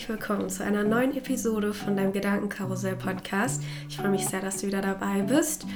herzlich 0.00 0.18
willkommen 0.18 0.48
zu 0.48 0.64
einer 0.64 0.82
neuen 0.82 1.14
Episode 1.14 1.74
von 1.74 1.94
deinem 1.94 2.14
Gedankenkarussell 2.14 2.96
Podcast. 2.96 3.62
Ich 3.86 3.98
freue 3.98 4.08
mich 4.08 4.26
sehr, 4.26 4.40
dass 4.40 4.58
du 4.58 4.66
wieder 4.66 4.80
dabei 4.80 5.20
bist. 5.20 5.66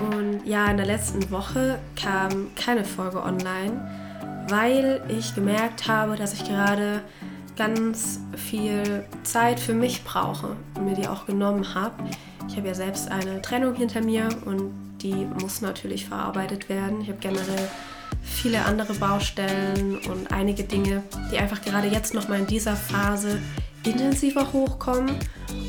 Und 0.00 0.40
ja, 0.46 0.70
in 0.70 0.78
der 0.78 0.86
letzten 0.86 1.30
Woche 1.30 1.78
kam 1.94 2.54
keine 2.54 2.82
Folge 2.82 3.22
online, 3.22 4.46
weil 4.48 5.02
ich 5.08 5.34
gemerkt 5.34 5.86
habe, 5.86 6.16
dass 6.16 6.32
ich 6.32 6.44
gerade 6.44 7.02
ganz 7.58 8.20
viel 8.36 9.04
Zeit 9.22 9.60
für 9.60 9.74
mich 9.74 10.02
brauche 10.02 10.56
und 10.74 10.86
mir 10.86 10.94
die 10.94 11.06
auch 11.06 11.26
genommen 11.26 11.74
habe. 11.74 11.94
Ich 12.48 12.56
habe 12.56 12.68
ja 12.68 12.74
selbst 12.74 13.10
eine 13.10 13.42
Trennung 13.42 13.74
hinter 13.74 14.00
mir 14.00 14.30
und 14.46 14.72
die 15.02 15.26
muss 15.42 15.60
natürlich 15.60 16.06
verarbeitet 16.06 16.70
werden. 16.70 17.02
Ich 17.02 17.08
habe 17.08 17.18
generell 17.20 17.68
viele 18.22 18.64
andere 18.64 18.94
Baustellen 18.94 19.98
und 19.98 20.32
einige 20.32 20.64
Dinge, 20.64 21.02
die 21.32 21.38
einfach 21.38 21.60
gerade 21.62 21.88
jetzt 21.88 22.14
nochmal 22.14 22.40
in 22.40 22.46
dieser 22.46 22.76
Phase 22.76 23.38
intensiver 23.84 24.52
hochkommen 24.52 25.16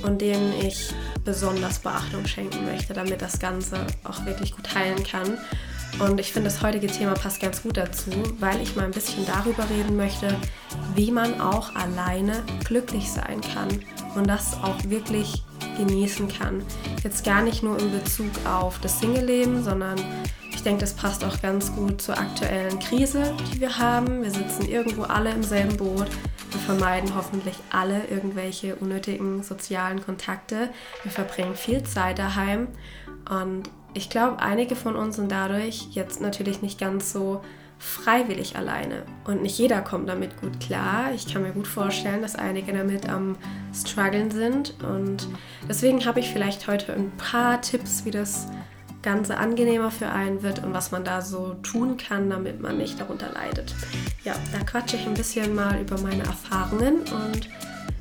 und 0.03 0.21
denen 0.21 0.53
ich 0.61 0.89
besonders 1.23 1.79
Beachtung 1.79 2.25
schenken 2.25 2.65
möchte, 2.65 2.93
damit 2.93 3.21
das 3.21 3.39
Ganze 3.39 3.85
auch 4.03 4.25
wirklich 4.25 4.55
gut 4.55 4.73
heilen 4.73 5.03
kann. 5.03 5.37
Und 5.99 6.19
ich 6.19 6.31
finde, 6.31 6.49
das 6.49 6.61
heutige 6.61 6.87
Thema 6.87 7.13
passt 7.13 7.41
ganz 7.41 7.63
gut 7.63 7.77
dazu, 7.77 8.11
weil 8.39 8.61
ich 8.61 8.75
mal 8.75 8.85
ein 8.85 8.91
bisschen 8.91 9.25
darüber 9.25 9.69
reden 9.69 9.97
möchte, 9.97 10.35
wie 10.95 11.11
man 11.11 11.41
auch 11.41 11.75
alleine 11.75 12.43
glücklich 12.63 13.09
sein 13.11 13.41
kann 13.41 13.67
und 14.15 14.27
das 14.27 14.53
auch 14.63 14.77
wirklich 14.85 15.43
genießen 15.77 16.27
kann. 16.27 16.63
Jetzt 17.03 17.25
gar 17.25 17.41
nicht 17.41 17.63
nur 17.63 17.79
in 17.79 17.91
Bezug 17.91 18.31
auf 18.45 18.79
das 18.79 18.99
Single-Leben, 18.99 19.63
sondern 19.63 19.97
ich 20.59 20.63
denke, 20.63 20.81
das 20.81 20.93
passt 20.93 21.23
auch 21.23 21.41
ganz 21.41 21.73
gut 21.73 22.01
zur 22.01 22.17
aktuellen 22.17 22.79
Krise, 22.79 23.33
die 23.53 23.61
wir 23.61 23.77
haben. 23.77 24.23
Wir 24.23 24.29
sitzen 24.29 24.67
irgendwo 24.67 25.03
alle 25.03 25.31
im 25.31 25.41
selben 25.41 25.77
Boot. 25.77 26.07
Wir 26.51 26.59
vermeiden 26.59 27.15
hoffentlich 27.15 27.55
alle 27.71 28.01
irgendwelche 28.09 28.75
unnötigen 28.75 29.41
sozialen 29.41 30.03
Kontakte. 30.03 30.69
Wir 31.03 31.13
verbringen 31.13 31.55
viel 31.55 31.83
Zeit 31.83 32.19
daheim. 32.19 32.67
Und 33.29 33.69
ich 33.93 34.09
glaube, 34.09 34.39
einige 34.39 34.75
von 34.75 34.97
uns 34.97 35.15
sind 35.15 35.31
dadurch 35.31 35.87
jetzt 35.91 36.19
natürlich 36.19 36.61
nicht 36.61 36.77
ganz 36.77 37.13
so 37.13 37.41
freiwillig 37.77 38.57
alleine. 38.57 39.03
Und 39.23 39.41
nicht 39.41 39.57
jeder 39.57 39.81
kommt 39.81 40.09
damit 40.09 40.41
gut 40.41 40.59
klar. 40.59 41.13
Ich 41.15 41.31
kann 41.33 41.43
mir 41.43 41.53
gut 41.53 41.67
vorstellen, 41.67 42.21
dass 42.21 42.35
einige 42.35 42.73
damit 42.73 43.07
am 43.07 43.37
struggeln 43.73 44.29
sind. 44.29 44.75
Und 44.83 45.29
deswegen 45.69 46.05
habe 46.05 46.19
ich 46.19 46.29
vielleicht 46.29 46.67
heute 46.67 46.91
ein 46.91 47.11
paar 47.11 47.61
Tipps, 47.61 48.03
wie 48.03 48.11
das 48.11 48.49
Ganze 49.01 49.37
angenehmer 49.37 49.91
für 49.91 50.09
einen 50.09 50.43
wird 50.43 50.63
und 50.63 50.73
was 50.73 50.91
man 50.91 51.03
da 51.03 51.21
so 51.21 51.55
tun 51.63 51.97
kann, 51.97 52.29
damit 52.29 52.59
man 52.59 52.77
nicht 52.77 52.99
darunter 52.99 53.31
leidet. 53.31 53.73
Ja, 54.23 54.35
da 54.51 54.59
quatsche 54.59 54.97
ich 54.97 55.07
ein 55.07 55.13
bisschen 55.13 55.55
mal 55.55 55.79
über 55.79 55.97
meine 55.99 56.23
Erfahrungen 56.23 56.99
und 56.99 57.49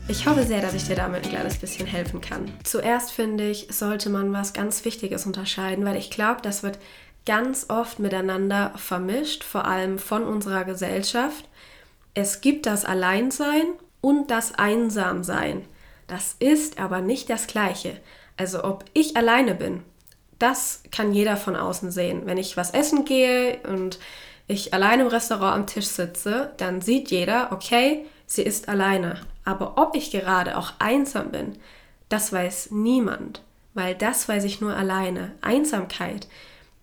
ich 0.09 0.27
hoffe 0.27 0.43
sehr, 0.43 0.61
dass 0.61 0.75
ich 0.75 0.85
dir 0.85 0.97
damit 0.97 1.25
ein 1.25 1.31
kleines 1.31 1.59
bisschen 1.59 1.87
helfen 1.87 2.21
kann. 2.21 2.51
Zuerst 2.65 3.13
finde 3.13 3.49
ich, 3.49 3.69
sollte 3.71 4.11
man 4.11 4.33
was 4.33 4.55
ganz 4.55 4.85
Wichtiges 4.85 5.27
unterscheiden, 5.27 5.85
weil 5.85 5.97
ich 5.97 6.11
glaube, 6.11 6.41
das 6.43 6.63
wird 6.63 6.79
ganz 7.27 7.67
oft 7.69 7.99
miteinander 7.99 8.73
vermischt, 8.77 9.45
vor 9.45 9.67
allem 9.67 9.99
von 9.99 10.25
unserer 10.25 10.65
Gesellschaft. 10.65 11.47
Es 12.15 12.41
gibt 12.41 12.67
das 12.67 12.87
Alleinsein 12.87 13.67
und 14.01 14.31
das 14.31 14.55
Einsamsein. 14.55 15.65
Das 16.07 16.35
ist 16.39 16.81
aber 16.81 17.03
nicht 17.03 17.29
das 17.29 17.47
gleiche. 17.47 18.01
Also 18.39 18.65
ob 18.65 18.85
ich 18.95 19.17
alleine 19.17 19.55
bin 19.55 19.83
das 20.39 20.83
kann 20.91 21.13
jeder 21.13 21.37
von 21.37 21.57
außen 21.57 21.91
sehen. 21.91 22.23
Wenn 22.25 22.39
ich 22.39 22.57
was 22.57 22.71
essen 22.71 23.05
gehe 23.05 23.59
und 23.69 23.99
ich 24.47 24.73
alleine 24.73 25.03
im 25.03 25.09
Restaurant 25.09 25.55
am 25.55 25.67
Tisch 25.67 25.87
sitze, 25.87 26.53
dann 26.57 26.81
sieht 26.81 27.11
jeder, 27.11 27.53
okay, 27.53 28.07
sie 28.27 28.43
ist 28.43 28.69
alleine. 28.69 29.21
Aber 29.45 29.77
ob 29.77 29.95
ich 29.95 30.11
gerade 30.11 30.57
auch 30.57 30.73
einsam 30.79 31.31
bin, 31.31 31.57
das 32.09 32.33
weiß 32.33 32.71
niemand, 32.71 33.43
weil 33.75 33.95
das 33.95 34.29
weiß 34.29 34.45
ich 34.45 34.61
nur 34.61 34.75
alleine. 34.75 35.33
Einsamkeit, 35.41 36.29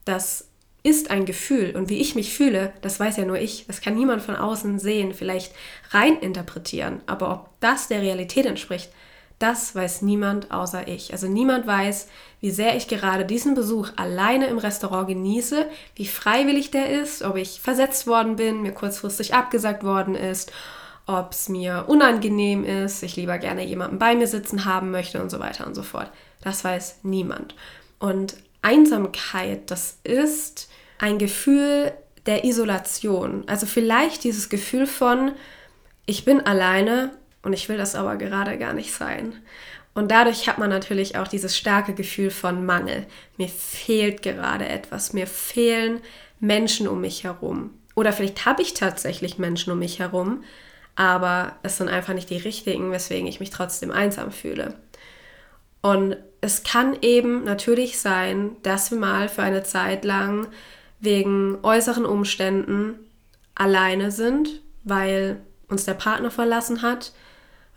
das 0.06 0.48
ist 0.84 1.10
ein 1.10 1.26
Gefühl 1.26 1.76
und 1.76 1.90
wie 1.90 2.00
ich 2.00 2.14
mich 2.14 2.32
fühle, 2.32 2.72
das 2.82 3.00
weiß 3.00 3.18
ja 3.18 3.26
nur 3.26 3.40
ich. 3.40 3.66
Das 3.66 3.82
kann 3.82 3.96
niemand 3.96 4.22
von 4.22 4.36
außen 4.36 4.78
sehen, 4.78 5.16
vielleicht 5.16 5.52
rein 5.90 6.20
interpretieren. 6.20 7.02
Aber 7.08 7.32
ob 7.32 7.50
das 7.60 7.88
der 7.88 8.04
Realität 8.04 8.46
entspricht, 8.46 8.92
das 9.40 9.76
weiß 9.76 10.02
niemand 10.02 10.52
außer 10.52 10.88
ich. 10.88 11.12
Also 11.12 11.28
niemand 11.28 11.68
weiß, 11.68 12.08
wie 12.40 12.52
sehr 12.52 12.76
ich 12.76 12.88
gerade 12.88 13.26
diesen 13.26 13.54
Besuch 13.54 13.90
alleine 13.98 14.48
im 14.48 14.58
Restaurant 14.58 15.08
genieße, 15.08 15.66
wie 15.96 16.06
freiwillig 16.06 16.72
der 16.72 16.90
ist, 16.90 17.22
ob 17.22 17.36
ich 17.36 17.60
versetzt 17.60 18.08
worden 18.08 18.38
bin, 18.38 18.62
mir 18.62 18.72
kurzfristig 18.72 19.34
abgesagt 19.34 19.84
worden 19.84 20.16
ist, 20.16 20.52
ob 21.06 21.34
es 21.34 21.50
mir 21.50 21.86
unangenehm 21.88 22.64
ist, 22.64 23.04
ich 23.04 23.16
lieber 23.16 23.38
gerne 23.38 23.64
jemanden 23.66 24.00
bei 24.00 24.16
mir 24.16 24.28
sitzen 24.28 24.66
haben 24.66 24.92
möchte 24.92 25.22
und 25.22 25.30
so 25.30 25.40
weiter 25.40 25.68
und 25.68 25.76
so 25.76 25.84
fort. 25.84 26.10
Das 26.42 26.64
weiß 26.64 27.00
niemand. 27.04 27.56
Und 28.00 28.38
Einsamkeit, 28.62 29.70
das 29.70 30.00
ist 30.04 30.70
ein 30.98 31.20
Gefühl 31.20 31.92
der 32.26 32.46
Isolation. 32.46 33.44
Also 33.48 33.66
vielleicht 33.66 34.24
dieses 34.24 34.50
Gefühl 34.50 34.88
von, 34.88 35.34
ich 36.06 36.26
bin 36.26 36.42
alleine 36.42 37.12
und 37.46 37.54
ich 37.54 37.70
will 37.70 37.78
das 37.78 37.96
aber 37.96 38.18
gerade 38.18 38.58
gar 38.58 38.74
nicht 38.74 38.92
sein. 38.92 39.34
Und 39.94 40.12
dadurch 40.12 40.50
hat 40.50 40.58
man 40.58 40.70
natürlich 40.70 41.18
auch 41.18 41.28
dieses 41.28 41.58
starke 41.58 41.94
Gefühl 41.94 42.30
von 42.30 42.66
Mangel. 42.66 43.06
Mir 43.38 43.48
fehlt 43.48 44.22
gerade 44.24 44.68
etwas. 44.68 45.14
Mir 45.14 45.26
fehlen 45.26 46.02
Menschen 46.42 46.88
um 46.88 47.00
mich 47.00 47.24
herum. 47.24 47.70
Oder 47.96 48.12
vielleicht 48.12 48.46
habe 48.46 48.62
ich 48.62 48.74
tatsächlich 48.74 49.38
Menschen 49.38 49.72
um 49.72 49.80
mich 49.80 50.00
herum, 50.00 50.44
aber 50.96 51.56
es 51.64 51.78
sind 51.78 51.88
einfach 51.88 52.14
nicht 52.14 52.30
die 52.30 52.38
richtigen, 52.38 52.92
weswegen 52.92 53.28
ich 53.28 53.40
mich 53.40 53.52
trotzdem 53.52 53.92
einsam 53.92 54.32
fühle. 54.32 54.76
Und 55.82 56.18
es 56.42 56.64
kann 56.64 56.98
eben 57.02 57.44
natürlich 57.46 58.00
sein, 58.00 58.58
dass 58.64 58.92
wir 58.92 58.98
mal 58.98 59.30
für 59.30 59.44
eine 59.44 59.64
Zeit 59.64 60.04
lang 60.04 60.48
wegen 61.00 61.60
äußeren 61.64 62.06
Umständen 62.06 62.96
alleine 63.54 64.12
sind, 64.12 64.62
weil 64.84 65.42
uns 65.70 65.86
der 65.86 65.94
Partner 65.94 66.32
verlassen 66.32 66.82
hat, 66.82 67.14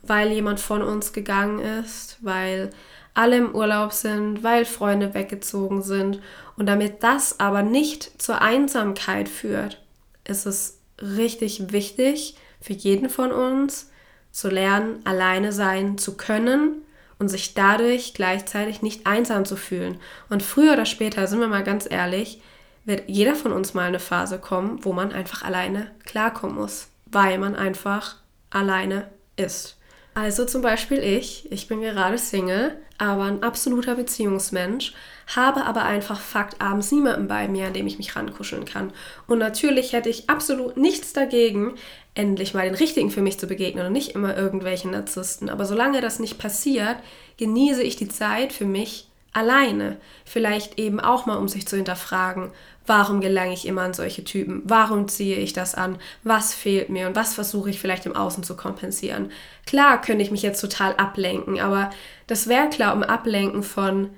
weil 0.02 0.32
jemand 0.32 0.60
von 0.60 0.82
uns 0.82 1.12
gegangen 1.12 1.58
ist, 1.58 2.18
weil 2.20 2.70
alle 3.14 3.36
im 3.36 3.54
Urlaub 3.54 3.92
sind, 3.92 4.42
weil 4.44 4.64
Freunde 4.64 5.14
weggezogen 5.14 5.82
sind. 5.82 6.20
Und 6.56 6.66
damit 6.66 7.02
das 7.02 7.40
aber 7.40 7.62
nicht 7.62 8.22
zur 8.22 8.40
Einsamkeit 8.40 9.28
führt, 9.28 9.82
ist 10.24 10.46
es 10.46 10.78
richtig 11.00 11.72
wichtig 11.72 12.36
für 12.60 12.72
jeden 12.72 13.08
von 13.10 13.32
uns 13.32 13.90
zu 14.30 14.48
lernen, 14.48 15.00
alleine 15.04 15.52
sein 15.52 15.98
zu 15.98 16.16
können 16.16 16.82
und 17.18 17.28
sich 17.28 17.54
dadurch 17.54 18.14
gleichzeitig 18.14 18.82
nicht 18.82 19.06
einsam 19.06 19.44
zu 19.44 19.56
fühlen. 19.56 19.98
Und 20.28 20.42
früher 20.42 20.74
oder 20.74 20.86
später, 20.86 21.26
sind 21.26 21.40
wir 21.40 21.48
mal 21.48 21.64
ganz 21.64 21.88
ehrlich, 21.90 22.40
wird 22.84 23.04
jeder 23.08 23.34
von 23.34 23.52
uns 23.52 23.74
mal 23.74 23.88
eine 23.88 23.98
Phase 23.98 24.38
kommen, 24.38 24.84
wo 24.84 24.92
man 24.92 25.12
einfach 25.12 25.42
alleine 25.42 25.90
klarkommen 26.04 26.56
muss, 26.56 26.88
weil 27.06 27.38
man 27.38 27.54
einfach 27.54 28.16
alleine 28.50 29.08
ist. 29.36 29.77
Also 30.20 30.44
zum 30.44 30.62
Beispiel 30.62 30.98
ich, 30.98 31.46
ich 31.52 31.68
bin 31.68 31.80
gerade 31.80 32.18
Single, 32.18 32.76
aber 32.98 33.22
ein 33.22 33.44
absoluter 33.44 33.94
Beziehungsmensch, 33.94 34.92
habe 35.28 35.64
aber 35.64 35.84
einfach 35.84 36.18
Fakt 36.18 36.60
abends 36.60 36.90
niemanden 36.90 37.28
bei 37.28 37.46
mir, 37.46 37.68
an 37.68 37.72
dem 37.72 37.86
ich 37.86 37.98
mich 37.98 38.16
rankuscheln 38.16 38.64
kann. 38.64 38.92
Und 39.28 39.38
natürlich 39.38 39.92
hätte 39.92 40.08
ich 40.08 40.28
absolut 40.28 40.76
nichts 40.76 41.12
dagegen, 41.12 41.76
endlich 42.14 42.52
mal 42.52 42.64
den 42.64 42.74
Richtigen 42.74 43.12
für 43.12 43.22
mich 43.22 43.38
zu 43.38 43.46
begegnen 43.46 43.86
und 43.86 43.92
nicht 43.92 44.16
immer 44.16 44.36
irgendwelchen 44.36 44.90
Narzissten. 44.90 45.48
Aber 45.48 45.64
solange 45.64 46.00
das 46.00 46.18
nicht 46.18 46.36
passiert, 46.36 46.96
genieße 47.36 47.84
ich 47.84 47.94
die 47.94 48.08
Zeit 48.08 48.52
für 48.52 48.66
mich 48.66 49.06
alleine. 49.32 49.98
Vielleicht 50.24 50.80
eben 50.80 50.98
auch 50.98 51.26
mal, 51.26 51.36
um 51.36 51.46
sich 51.46 51.68
zu 51.68 51.76
hinterfragen, 51.76 52.50
warum 52.88 53.20
gelange 53.20 53.52
ich 53.52 53.66
immer 53.66 53.82
an 53.82 53.94
solche 53.94 54.24
Typen? 54.24 54.62
Warum 54.64 55.08
ziehe 55.08 55.36
ich 55.36 55.52
das 55.52 55.74
an? 55.74 55.98
Was 56.24 56.54
fehlt 56.54 56.88
mir 56.88 57.06
und 57.06 57.16
was 57.16 57.34
versuche 57.34 57.70
ich 57.70 57.80
vielleicht 57.80 58.06
im 58.06 58.16
Außen 58.16 58.42
zu 58.42 58.56
kompensieren? 58.56 59.30
Klar 59.66 60.00
könnte 60.00 60.22
ich 60.22 60.30
mich 60.30 60.42
jetzt 60.42 60.60
total 60.60 60.94
ablenken, 60.96 61.60
aber 61.60 61.90
das 62.26 62.48
wäre 62.48 62.68
klar 62.68 62.94
um 62.94 63.02
Ablenken 63.02 63.62
von 63.62 64.10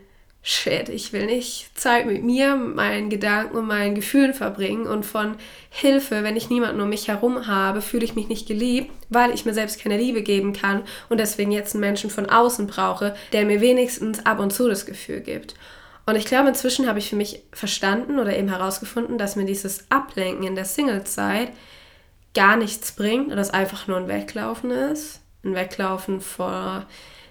shit, 0.43 0.88
ich 0.88 1.12
will 1.12 1.26
nicht 1.26 1.78
Zeit 1.78 2.06
mit 2.06 2.25
mir, 2.25 2.56
meinen 2.56 3.11
Gedanken 3.11 3.58
und 3.58 3.67
meinen 3.67 3.94
Gefühlen 3.94 4.32
verbringen 4.32 4.87
und 4.87 5.05
von 5.05 5.34
Hilfe, 5.69 6.22
wenn 6.22 6.37
ich 6.37 6.49
niemanden 6.49 6.81
um 6.81 6.88
mich 6.88 7.08
herum 7.08 7.46
habe, 7.46 7.82
fühle 7.82 8.05
ich 8.05 8.14
mich 8.14 8.28
nicht 8.28 8.49
geliebt, 8.49 8.90
weil 9.11 9.34
ich 9.34 9.44
mir 9.44 9.52
selbst 9.52 9.82
keine 9.82 9.99
Liebe 9.99 10.22
geben 10.22 10.52
kann 10.55 10.82
und 11.11 11.20
deswegen 11.20 11.52
jetzt 11.52 11.75
einen 11.75 11.82
Menschen 11.82 12.08
von 12.08 12.26
außen 12.26 12.67
brauche, 12.67 13.14
der 13.32 13.44
mir 13.44 13.61
wenigstens 13.61 14.25
ab 14.25 14.40
und 14.40 14.52
zu 14.52 14.69
das 14.69 14.87
Gefühl 14.87 15.20
gibt. 15.20 15.55
Und 16.11 16.17
ich 16.17 16.25
glaube, 16.25 16.49
inzwischen 16.49 16.89
habe 16.89 16.99
ich 16.99 17.09
für 17.09 17.17
mich 17.17 17.45
verstanden 17.53 18.19
oder 18.19 18.37
eben 18.37 18.49
herausgefunden, 18.49 19.17
dass 19.17 19.37
mir 19.37 19.45
dieses 19.45 19.91
Ablenken 19.91 20.45
in 20.45 20.57
der 20.57 20.65
Singlezeit 20.65 21.53
gar 22.35 22.57
nichts 22.57 22.93
bringt 22.93 23.29
oder 23.29 23.41
es 23.41 23.51
einfach 23.51 23.87
nur 23.87 23.97
ein 23.97 24.09
Weglaufen 24.09 24.73
ist. 24.73 25.21
Ein 25.45 25.55
Weglaufen 25.55 26.21
vor 26.21 26.87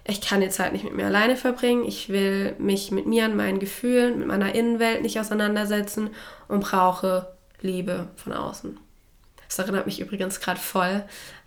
ich 0.05 0.21
kann 0.21 0.41
die 0.41 0.49
Zeit 0.49 0.73
nicht 0.73 0.83
mit 0.83 0.95
mir 0.95 1.05
alleine 1.05 1.35
verbringen, 1.35 1.85
ich 1.85 2.09
will 2.09 2.55
mich 2.57 2.89
mit 2.89 3.05
mir 3.05 3.25
und 3.25 3.35
meinen 3.35 3.59
Gefühlen, 3.59 4.17
mit 4.17 4.27
meiner 4.27 4.55
Innenwelt 4.55 5.01
nicht 5.01 5.19
auseinandersetzen 5.19 6.09
und 6.47 6.61
brauche 6.61 7.27
Liebe 7.61 8.07
von 8.15 8.33
außen. 8.33 8.79
Das 9.47 9.59
erinnert 9.59 9.85
mich 9.85 9.99
übrigens 9.99 10.39
gerade 10.39 10.59
voll 10.59 11.03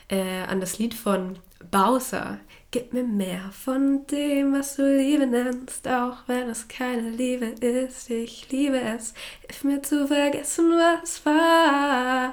äh, 0.08 0.42
an 0.48 0.60
das 0.60 0.78
Lied 0.78 0.94
von 0.94 1.38
Bowser. 1.70 2.38
Gib 2.72 2.94
mir 2.94 3.04
mehr 3.04 3.50
von 3.52 4.06
dem, 4.06 4.54
was 4.54 4.76
du 4.76 4.96
Liebe 4.96 5.26
nennst, 5.26 5.86
auch 5.86 6.16
wenn 6.26 6.48
es 6.48 6.68
keine 6.68 7.10
Liebe 7.10 7.44
ist. 7.44 8.08
Ich 8.08 8.50
liebe 8.50 8.80
es, 8.80 9.12
hilf 9.42 9.64
mir 9.64 9.82
zu 9.82 10.08
vergessen, 10.08 10.70
was 10.70 11.26
war. 11.26 12.32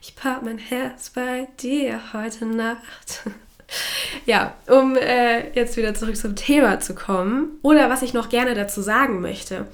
Ich 0.00 0.16
pack 0.16 0.42
mein 0.42 0.56
Herz 0.56 1.10
bei 1.10 1.48
dir 1.60 2.00
heute 2.14 2.46
Nacht. 2.46 3.24
ja, 4.24 4.54
um 4.68 4.96
äh, 4.96 5.50
jetzt 5.50 5.76
wieder 5.76 5.92
zurück 5.92 6.16
zum 6.16 6.34
Thema 6.34 6.80
zu 6.80 6.94
kommen. 6.94 7.58
Oder 7.60 7.90
was 7.90 8.00
ich 8.00 8.14
noch 8.14 8.30
gerne 8.30 8.54
dazu 8.54 8.80
sagen 8.80 9.20
möchte. 9.20 9.66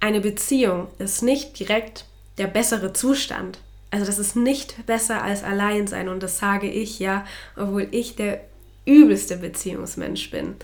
Eine 0.00 0.20
Beziehung 0.20 0.88
ist 0.98 1.22
nicht 1.22 1.56
direkt 1.60 2.06
der 2.36 2.48
bessere 2.48 2.94
Zustand. 2.94 3.60
Also 3.92 4.06
das 4.06 4.18
ist 4.18 4.34
nicht 4.34 4.86
besser 4.86 5.22
als 5.22 5.44
Alleinsein 5.44 6.08
und 6.08 6.20
das 6.20 6.38
sage 6.38 6.68
ich 6.68 6.98
ja, 6.98 7.24
obwohl 7.56 7.86
ich 7.92 8.16
der 8.16 8.40
übelste 8.84 9.36
Beziehungsmensch 9.36 10.30
bin. 10.30 10.56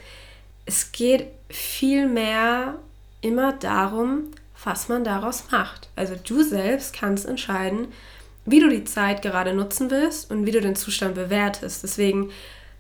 Es 0.67 0.93
geht 0.93 1.27
vielmehr 1.49 2.75
immer 3.21 3.53
darum, 3.53 4.25
was 4.65 4.89
man 4.89 5.05
daraus 5.05 5.45
macht. 5.51 5.89
Also 5.97 6.15
du 6.23 6.43
selbst 6.43 6.93
kannst 6.93 7.27
entscheiden, 7.27 7.89
wie 8.45 8.61
du 8.61 8.69
die 8.69 8.85
Zeit 8.85 9.23
gerade 9.23 9.55
nutzen 9.55 9.91
willst 9.91 10.31
und 10.31 10.47
wie 10.47 10.51
du 10.51 10.61
den 10.61 10.77
Zustand 10.77 11.15
bewertest. 11.15 11.83
Deswegen 11.83 12.31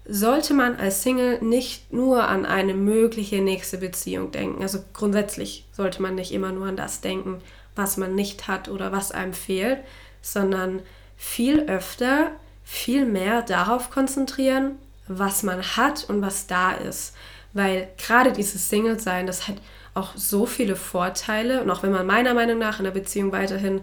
sollte 0.06 0.54
man 0.54 0.76
als 0.76 1.02
Single 1.02 1.42
nicht 1.42 1.92
nur 1.92 2.26
an 2.26 2.46
eine 2.46 2.74
mögliche 2.74 3.42
nächste 3.42 3.78
Beziehung 3.78 4.32
denken. 4.32 4.62
Also 4.62 4.78
grundsätzlich 4.94 5.66
sollte 5.72 6.00
man 6.00 6.14
nicht 6.14 6.32
immer 6.32 6.50
nur 6.50 6.66
an 6.66 6.76
das 6.76 7.02
denken, 7.02 7.40
was 7.76 7.98
man 7.98 8.14
nicht 8.14 8.48
hat 8.48 8.68
oder 8.68 8.90
was 8.90 9.12
einem 9.12 9.34
fehlt, 9.34 9.80
sondern 10.22 10.80
viel 11.16 11.60
öfter, 11.60 12.30
viel 12.64 13.04
mehr 13.04 13.42
darauf 13.42 13.90
konzentrieren, 13.90 14.76
was 15.08 15.42
man 15.42 15.62
hat 15.62 16.04
und 16.08 16.22
was 16.22 16.46
da 16.46 16.72
ist. 16.72 17.14
Weil 17.52 17.88
gerade 17.98 18.32
dieses 18.32 18.68
Single-Sein, 18.68 19.26
das 19.26 19.48
hat 19.48 19.56
auch 19.94 20.16
so 20.16 20.46
viele 20.46 20.76
Vorteile. 20.76 21.62
Und 21.62 21.70
auch 21.70 21.82
wenn 21.82 21.92
man 21.92 22.06
meiner 22.06 22.34
Meinung 22.34 22.58
nach 22.58 22.78
in 22.78 22.84
der 22.84 22.92
Beziehung 22.92 23.32
weiterhin 23.32 23.80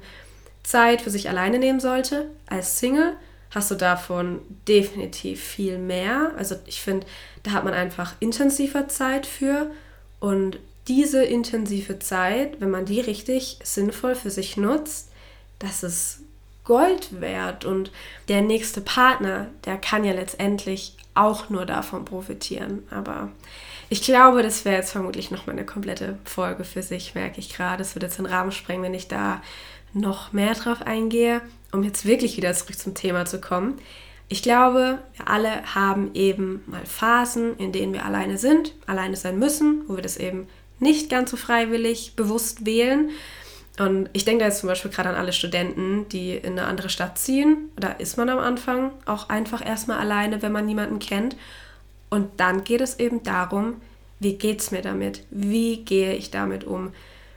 Zeit 0.63 1.01
für 1.01 1.09
sich 1.09 1.29
alleine 1.29 1.59
nehmen 1.59 1.79
sollte, 1.79 2.29
als 2.47 2.79
Single 2.79 3.15
hast 3.51 3.71
du 3.71 3.75
davon 3.75 4.39
definitiv 4.67 5.41
viel 5.41 5.77
mehr. 5.77 6.31
Also 6.37 6.55
ich 6.65 6.81
finde, 6.81 7.05
da 7.43 7.51
hat 7.51 7.63
man 7.63 7.73
einfach 7.73 8.13
intensiver 8.19 8.87
Zeit 8.87 9.25
für. 9.25 9.71
Und 10.19 10.59
diese 10.87 11.23
intensive 11.23 11.99
Zeit, 11.99 12.59
wenn 12.59 12.71
man 12.71 12.85
die 12.85 12.99
richtig 12.99 13.59
sinnvoll 13.63 14.15
für 14.15 14.29
sich 14.29 14.57
nutzt, 14.57 15.09
das 15.59 15.83
ist 15.83 16.19
Gold 16.63 17.21
wert. 17.21 17.63
Und 17.63 17.91
der 18.27 18.41
nächste 18.41 18.81
Partner, 18.81 19.47
der 19.65 19.77
kann 19.77 20.03
ja 20.03 20.13
letztendlich 20.13 20.97
auch 21.15 21.49
nur 21.49 21.65
davon 21.65 22.05
profitieren. 22.05 22.83
Aber 22.91 23.31
ich 23.89 24.01
glaube, 24.01 24.43
das 24.43 24.65
wäre 24.65 24.75
jetzt 24.75 24.91
vermutlich 24.91 25.31
nochmal 25.31 25.55
eine 25.55 25.65
komplette 25.65 26.17
Folge 26.25 26.63
für 26.63 26.83
sich, 26.83 27.15
merke 27.15 27.39
ich 27.39 27.53
gerade. 27.53 27.81
Es 27.81 27.95
würde 27.95 28.07
jetzt 28.07 28.19
den 28.19 28.25
Rahmen 28.25 28.51
sprengen, 28.51 28.83
wenn 28.83 28.93
ich 28.93 29.07
da 29.07 29.41
noch 29.93 30.33
mehr 30.33 30.53
drauf 30.53 30.81
eingehe, 30.81 31.41
um 31.71 31.83
jetzt 31.83 32.05
wirklich 32.05 32.37
wieder 32.37 32.53
zurück 32.53 32.77
zum 32.77 32.93
Thema 32.93 33.25
zu 33.25 33.39
kommen. 33.39 33.79
Ich 34.27 34.43
glaube, 34.43 34.99
wir 35.15 35.27
alle 35.27 35.75
haben 35.75 36.11
eben 36.15 36.63
mal 36.65 36.85
Phasen, 36.85 37.57
in 37.57 37.71
denen 37.71 37.93
wir 37.93 38.05
alleine 38.05 38.37
sind, 38.37 38.73
alleine 38.87 39.15
sein 39.15 39.39
müssen, 39.39 39.83
wo 39.87 39.95
wir 39.95 40.01
das 40.01 40.17
eben 40.17 40.47
nicht 40.79 41.09
ganz 41.09 41.31
so 41.31 41.37
freiwillig 41.37 42.15
bewusst 42.15 42.65
wählen. 42.65 43.11
Und 43.77 44.09
ich 44.13 44.23
denke 44.23 44.39
da 44.39 44.45
jetzt 44.45 44.59
zum 44.59 44.69
Beispiel 44.69 44.91
gerade 44.91 45.09
an 45.09 45.15
alle 45.15 45.33
Studenten, 45.33 46.07
die 46.09 46.31
in 46.31 46.53
eine 46.53 46.65
andere 46.65 46.89
Stadt 46.89 47.17
ziehen. 47.17 47.69
Da 47.75 47.89
ist 47.89 48.17
man 48.17 48.29
am 48.29 48.39
Anfang 48.39 48.91
auch 49.05 49.29
einfach 49.29 49.65
erstmal 49.65 49.99
alleine, 49.99 50.41
wenn 50.41 50.53
man 50.53 50.65
niemanden 50.65 50.99
kennt. 50.99 51.35
Und 52.09 52.39
dann 52.39 52.63
geht 52.63 52.81
es 52.81 52.99
eben 52.99 53.23
darum, 53.23 53.81
wie 54.19 54.35
geht 54.35 54.61
es 54.61 54.71
mir 54.71 54.81
damit? 54.81 55.23
Wie 55.29 55.83
gehe 55.83 56.13
ich 56.13 56.31
damit 56.31 56.63
um? 56.63 56.93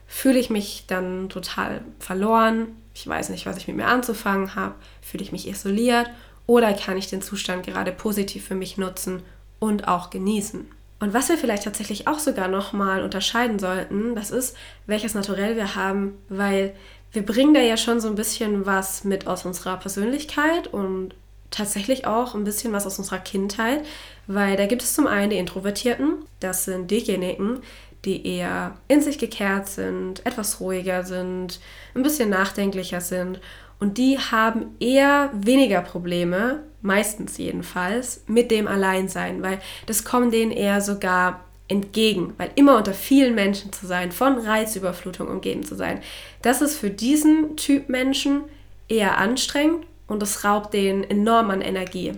Fühle 0.07 0.39
ich 0.39 0.49
mich 0.49 0.85
dann 0.87 1.29
total 1.29 1.83
verloren? 1.99 2.69
Ich 2.95 3.07
weiß 3.07 3.31
nicht, 3.31 3.45
was 3.47 3.57
ich 3.57 3.67
mit 3.67 3.77
mir 3.77 3.87
anzufangen 3.87 4.55
habe. 4.55 4.77
Fühle 5.03 5.25
ich 5.25 5.33
mich 5.33 5.49
isoliert? 5.49 6.09
Oder 6.47 6.73
kann 6.73 6.97
ich 6.97 7.09
den 7.09 7.21
Zustand 7.21 7.67
gerade 7.67 7.93
positiv 7.93 8.47
für 8.47 8.55
mich 8.55 8.79
nutzen 8.79 9.23
und 9.59 9.89
auch 9.89 10.11
genießen? 10.11 10.67
Und 11.01 11.15
was 11.15 11.29
wir 11.29 11.39
vielleicht 11.39 11.65
tatsächlich 11.65 12.09
auch 12.09 12.19
sogar 12.19 12.49
nochmal 12.49 13.03
unterscheiden 13.03 13.59
sollten, 13.59 14.15
das 14.15 14.31
ist, 14.31 14.57
welches 14.87 15.15
Naturell 15.15 15.57
wir 15.57 15.75
haben, 15.77 16.19
weil 16.29 16.75
wir 17.13 17.25
bringen 17.25 17.55
da 17.55 17.61
ja 17.61 17.77
schon 17.77 18.01
so 18.01 18.09
ein 18.09 18.17
bisschen 18.17 18.67
was 18.67 19.05
mit 19.05 19.27
aus 19.27 19.45
unserer 19.45 19.77
Persönlichkeit 19.77 20.67
und 20.67 21.15
tatsächlich 21.51 22.07
auch 22.07 22.35
ein 22.35 22.45
bisschen 22.45 22.73
was 22.73 22.87
aus 22.87 22.99
unserer 22.99 23.19
Kindheit, 23.19 23.85
weil 24.27 24.57
da 24.57 24.67
gibt 24.67 24.83
es 24.83 24.93
zum 24.93 25.07
einen 25.07 25.31
die 25.31 25.39
Introvertierten, 25.39 26.17
das 26.41 26.65
sind 26.65 26.91
diejenigen, 26.91 27.63
die 28.05 28.27
eher 28.27 28.77
in 28.87 29.01
sich 29.01 29.19
gekehrt 29.19 29.69
sind, 29.69 30.25
etwas 30.27 30.61
ruhiger 30.61 31.05
sind, 31.05 31.61
ein 31.95 32.03
bisschen 32.03 32.29
nachdenklicher 32.29 33.01
sind 33.01 33.41
und 33.81 33.99
die 33.99 34.19
haben 34.19 34.77
eher 34.81 35.31
weniger 35.33 35.81
Probleme, 35.81 36.65
meistens 36.83 37.39
jedenfalls, 37.39 38.23
mit 38.27 38.51
dem 38.51 38.67
Alleinsein, 38.67 39.43
weil 39.43 39.61
das 39.87 40.05
kommt 40.05 40.33
denen 40.33 40.53
eher 40.53 40.81
sogar 40.81 41.45
entgegen, 41.69 42.33
weil 42.39 42.51
immer 42.55 42.77
unter 42.77 42.95
vielen 42.95 43.35
Menschen 43.35 43.73
zu 43.73 43.87
sein, 43.87 44.11
von 44.11 44.39
Reizüberflutung 44.39 45.29
umgeben 45.29 45.65
zu 45.65 45.75
sein, 45.75 46.01
das 46.43 46.63
ist 46.63 46.77
für 46.77 46.91
diesen 46.91 47.57
Typ 47.57 47.89
Menschen 47.89 48.43
eher 48.89 49.19
anstrengend 49.19 49.85
und 50.07 50.23
es 50.23 50.45
raubt 50.45 50.73
denen 50.73 51.05
enorm 51.05 51.51
an 51.51 51.61
Energie. 51.61 52.13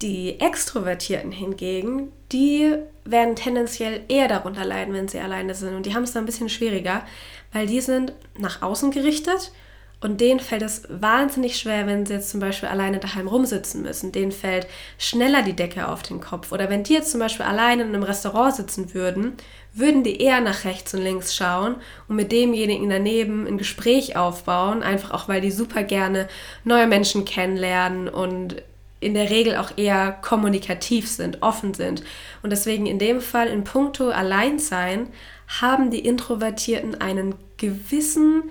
Die 0.00 0.38
Extrovertierten 0.38 1.32
hingegen, 1.32 2.12
die 2.30 2.76
werden 3.04 3.36
tendenziell 3.36 4.02
eher 4.08 4.28
darunter 4.28 4.64
leiden, 4.64 4.94
wenn 4.94 5.08
sie 5.08 5.18
alleine 5.18 5.54
sind 5.54 5.74
und 5.74 5.86
die 5.86 5.94
haben 5.94 6.04
es 6.04 6.12
da 6.12 6.20
ein 6.20 6.26
bisschen 6.26 6.48
schwieriger, 6.48 7.02
weil 7.52 7.66
die 7.66 7.80
sind 7.80 8.12
nach 8.38 8.62
außen 8.62 8.90
gerichtet 8.90 9.52
und 10.00 10.20
denen 10.20 10.40
fällt 10.40 10.62
es 10.62 10.82
wahnsinnig 10.88 11.56
schwer, 11.56 11.86
wenn 11.86 12.04
sie 12.04 12.12
jetzt 12.14 12.28
zum 12.28 12.38
Beispiel 12.38 12.68
alleine 12.68 12.98
daheim 12.98 13.26
rumsitzen 13.26 13.80
müssen. 13.80 14.12
Denen 14.12 14.32
fällt 14.32 14.66
schneller 14.98 15.42
die 15.42 15.56
Decke 15.56 15.88
auf 15.88 16.02
den 16.02 16.20
Kopf. 16.20 16.52
Oder 16.52 16.68
wenn 16.68 16.82
die 16.82 16.92
jetzt 16.92 17.10
zum 17.10 17.20
Beispiel 17.20 17.46
alleine 17.46 17.84
in 17.84 17.88
einem 17.88 18.02
Restaurant 18.02 18.54
sitzen 18.54 18.92
würden, 18.92 19.32
würden 19.72 20.04
die 20.04 20.20
eher 20.20 20.42
nach 20.42 20.64
rechts 20.64 20.92
und 20.92 21.02
links 21.02 21.34
schauen 21.34 21.76
und 22.06 22.16
mit 22.16 22.32
demjenigen 22.32 22.90
daneben 22.90 23.46
ein 23.46 23.56
Gespräch 23.56 24.16
aufbauen. 24.16 24.82
Einfach 24.82 25.10
auch, 25.12 25.26
weil 25.26 25.40
die 25.40 25.50
super 25.50 25.82
gerne 25.82 26.28
neue 26.64 26.86
Menschen 26.86 27.24
kennenlernen 27.24 28.08
und 28.08 28.62
in 29.00 29.14
der 29.14 29.30
Regel 29.30 29.56
auch 29.56 29.72
eher 29.76 30.12
kommunikativ 30.12 31.08
sind, 31.08 31.42
offen 31.42 31.74
sind. 31.74 32.02
Und 32.42 32.50
deswegen 32.50 32.86
in 32.86 32.98
dem 32.98 33.20
Fall 33.20 33.48
in 33.48 33.64
puncto 33.64 34.10
Alleinsein 34.10 35.08
haben 35.60 35.90
die 35.90 36.00
Introvertierten 36.00 37.00
einen 37.00 37.34
gewissen 37.56 38.44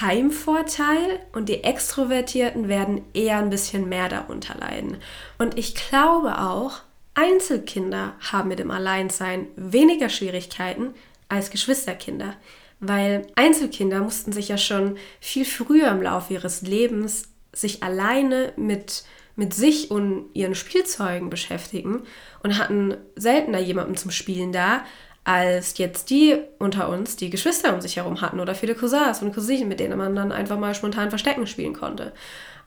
Heimvorteil 0.00 1.20
und 1.32 1.48
die 1.48 1.64
Extrovertierten 1.64 2.68
werden 2.68 3.02
eher 3.14 3.38
ein 3.38 3.50
bisschen 3.50 3.88
mehr 3.88 4.08
darunter 4.08 4.56
leiden. 4.58 4.98
Und 5.38 5.56
ich 5.56 5.74
glaube 5.74 6.38
auch, 6.38 6.80
Einzelkinder 7.14 8.14
haben 8.20 8.48
mit 8.48 8.58
dem 8.58 8.70
Alleinsein 8.70 9.48
weniger 9.56 10.08
Schwierigkeiten 10.08 10.94
als 11.28 11.50
Geschwisterkinder, 11.50 12.34
weil 12.80 13.26
Einzelkinder 13.34 14.00
mussten 14.00 14.32
sich 14.32 14.48
ja 14.48 14.58
schon 14.58 14.96
viel 15.20 15.44
früher 15.44 15.88
im 15.90 16.02
Laufe 16.02 16.34
ihres 16.34 16.62
Lebens 16.62 17.28
sich 17.52 17.82
alleine 17.82 18.52
mit, 18.56 19.04
mit 19.36 19.52
sich 19.54 19.90
und 19.90 20.26
ihren 20.34 20.54
Spielzeugen 20.54 21.30
beschäftigen 21.30 22.02
und 22.42 22.58
hatten 22.58 22.96
seltener 23.16 23.58
jemanden 23.58 23.96
zum 23.96 24.10
Spielen 24.10 24.52
da, 24.52 24.84
als 25.28 25.76
jetzt 25.76 26.08
die 26.08 26.38
unter 26.58 26.88
uns, 26.88 27.16
die 27.16 27.28
Geschwister 27.28 27.74
um 27.74 27.82
sich 27.82 27.96
herum 27.96 28.22
hatten 28.22 28.40
oder 28.40 28.54
viele 28.54 28.74
Cousins 28.74 29.20
und 29.20 29.34
Cousinen, 29.34 29.68
mit 29.68 29.78
denen 29.78 29.98
man 29.98 30.16
dann 30.16 30.32
einfach 30.32 30.58
mal 30.58 30.74
spontan 30.74 31.10
Verstecken 31.10 31.46
spielen 31.46 31.74
konnte. 31.74 32.14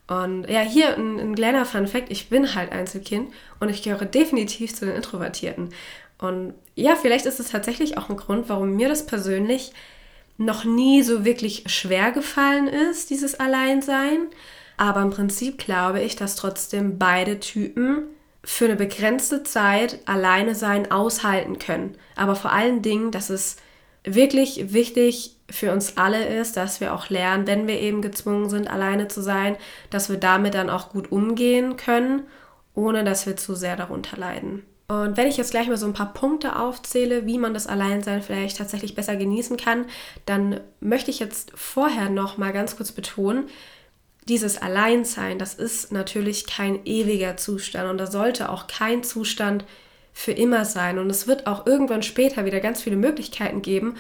Und 0.07 0.47
ja, 0.47 0.59
hier 0.59 0.95
ein, 0.95 1.19
ein 1.19 1.33
kleiner 1.33 1.65
Fun 1.65 1.87
Fact: 1.87 2.11
Ich 2.11 2.29
bin 2.29 2.53
halt 2.53 2.71
Einzelkind 2.71 3.33
und 3.59 3.69
ich 3.69 3.81
gehöre 3.81 4.05
definitiv 4.05 4.75
zu 4.75 4.85
den 4.85 4.93
Introvertierten. 4.93 5.69
Und 6.19 6.53
ja, 6.75 6.95
vielleicht 6.95 7.25
ist 7.25 7.39
es 7.39 7.49
tatsächlich 7.49 7.97
auch 7.97 8.09
ein 8.09 8.17
Grund, 8.17 8.47
warum 8.47 8.75
mir 8.75 8.89
das 8.89 9.07
persönlich 9.07 9.71
noch 10.37 10.63
nie 10.63 11.01
so 11.01 11.25
wirklich 11.25 11.63
schwer 11.65 12.11
gefallen 12.11 12.67
ist, 12.67 13.09
dieses 13.09 13.39
Alleinsein. 13.39 14.27
Aber 14.77 15.01
im 15.01 15.09
Prinzip 15.09 15.57
glaube 15.57 16.01
ich, 16.01 16.15
dass 16.15 16.35
trotzdem 16.35 16.99
beide 16.99 17.39
Typen 17.39 18.03
für 18.43 18.65
eine 18.65 18.75
begrenzte 18.75 19.43
Zeit 19.43 19.99
alleine 20.05 20.55
sein 20.55 20.91
aushalten 20.91 21.59
können. 21.59 21.95
Aber 22.15 22.35
vor 22.35 22.51
allen 22.51 22.81
Dingen, 22.81 23.11
dass 23.11 23.29
es 23.29 23.57
wirklich 24.03 24.73
wichtig 24.73 25.35
für 25.49 25.71
uns 25.71 25.97
alle 25.97 26.25
ist, 26.25 26.57
dass 26.57 26.81
wir 26.81 26.93
auch 26.93 27.09
lernen, 27.09 27.45
wenn 27.45 27.67
wir 27.67 27.79
eben 27.79 28.01
gezwungen 28.01 28.49
sind, 28.49 28.69
alleine 28.69 29.07
zu 29.07 29.21
sein, 29.21 29.57
dass 29.89 30.09
wir 30.09 30.17
damit 30.17 30.55
dann 30.55 30.69
auch 30.69 30.89
gut 30.89 31.11
umgehen 31.11 31.77
können, 31.77 32.23
ohne 32.73 33.03
dass 33.03 33.25
wir 33.25 33.37
zu 33.37 33.53
sehr 33.53 33.75
darunter 33.75 34.17
leiden. 34.17 34.63
Und 34.87 35.15
wenn 35.15 35.27
ich 35.27 35.37
jetzt 35.37 35.51
gleich 35.51 35.67
mal 35.67 35.77
so 35.77 35.85
ein 35.85 35.93
paar 35.93 36.13
Punkte 36.13 36.57
aufzähle, 36.57 37.25
wie 37.25 37.37
man 37.37 37.53
das 37.53 37.67
Alleinsein 37.67 38.21
vielleicht 38.21 38.57
tatsächlich 38.57 38.95
besser 38.95 39.15
genießen 39.15 39.55
kann, 39.55 39.85
dann 40.25 40.59
möchte 40.81 41.11
ich 41.11 41.19
jetzt 41.19 41.51
vorher 41.55 42.09
noch 42.09 42.37
mal 42.37 42.51
ganz 42.51 42.75
kurz 42.75 42.91
betonen, 42.91 43.45
dieses 44.27 44.61
Alleinsein, 44.61 45.39
das 45.39 45.53
ist 45.55 45.91
natürlich 45.91 46.45
kein 46.45 46.85
ewiger 46.85 47.37
Zustand 47.37 47.89
und 47.89 47.97
da 47.97 48.07
sollte 48.07 48.49
auch 48.49 48.67
kein 48.67 49.03
Zustand 49.03 49.65
für 50.13 50.31
immer 50.31 50.65
sein. 50.65 50.99
Und 50.99 51.09
es 51.09 51.27
wird 51.27 51.47
auch 51.47 51.65
irgendwann 51.65 52.03
später 52.03 52.45
wieder 52.45 52.59
ganz 52.59 52.81
viele 52.81 52.97
Möglichkeiten 52.97 53.61
geben, 53.61 53.95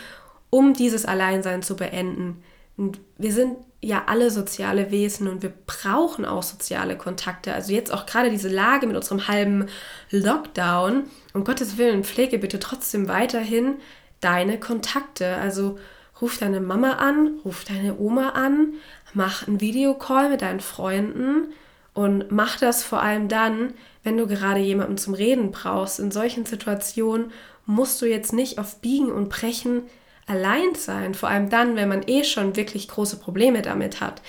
um 0.49 0.73
dieses 0.73 1.05
Alleinsein 1.05 1.63
zu 1.63 1.75
beenden. 1.75 2.43
Und 2.77 2.99
wir 3.17 3.33
sind 3.33 3.57
ja 3.81 4.03
alle 4.07 4.29
soziale 4.29 4.91
Wesen 4.91 5.27
und 5.27 5.41
wir 5.41 5.53
brauchen 5.65 6.25
auch 6.25 6.43
soziale 6.43 6.97
Kontakte. 6.97 7.53
Also 7.53 7.73
jetzt 7.73 7.91
auch 7.91 8.05
gerade 8.05 8.29
diese 8.29 8.49
Lage 8.49 8.85
mit 8.85 8.95
unserem 8.95 9.27
halben 9.27 9.67
Lockdown. 10.11 11.05
Um 11.33 11.43
Gottes 11.43 11.77
Willen, 11.77 12.03
pflege 12.03 12.37
bitte 12.37 12.59
trotzdem 12.59 13.07
weiterhin 13.07 13.77
deine 14.19 14.59
Kontakte. 14.59 15.35
Also 15.37 15.79
ruf 16.21 16.37
deine 16.37 16.61
Mama 16.61 16.93
an, 16.93 17.39
ruf 17.43 17.65
deine 17.65 17.97
Oma 17.97 18.29
an, 18.29 18.73
mach 19.13 19.47
einen 19.47 19.61
Videocall 19.61 20.29
mit 20.29 20.41
deinen 20.41 20.59
Freunden 20.59 21.53
und 21.93 22.31
mach 22.31 22.57
das 22.57 22.83
vor 22.83 23.01
allem 23.01 23.27
dann, 23.27 23.73
wenn 24.03 24.17
du 24.17 24.27
gerade 24.27 24.59
jemanden 24.59 24.97
zum 24.97 25.13
Reden 25.13 25.51
brauchst. 25.51 25.99
In 25.99 26.11
solchen 26.11 26.45
Situationen 26.45 27.31
musst 27.65 28.01
du 28.01 28.05
jetzt 28.05 28.33
nicht 28.33 28.59
auf 28.59 28.77
Biegen 28.77 29.11
und 29.11 29.29
Brechen 29.29 29.83
allein 30.27 30.75
sein, 30.75 31.13
vor 31.13 31.29
allem 31.29 31.49
dann, 31.49 31.75
wenn 31.75 31.89
man 31.89 32.03
eh 32.07 32.23
schon 32.23 32.55
wirklich 32.55 32.87
große 32.87 33.17
Probleme 33.17 33.61
damit 33.61 34.01
hat. 34.01 34.21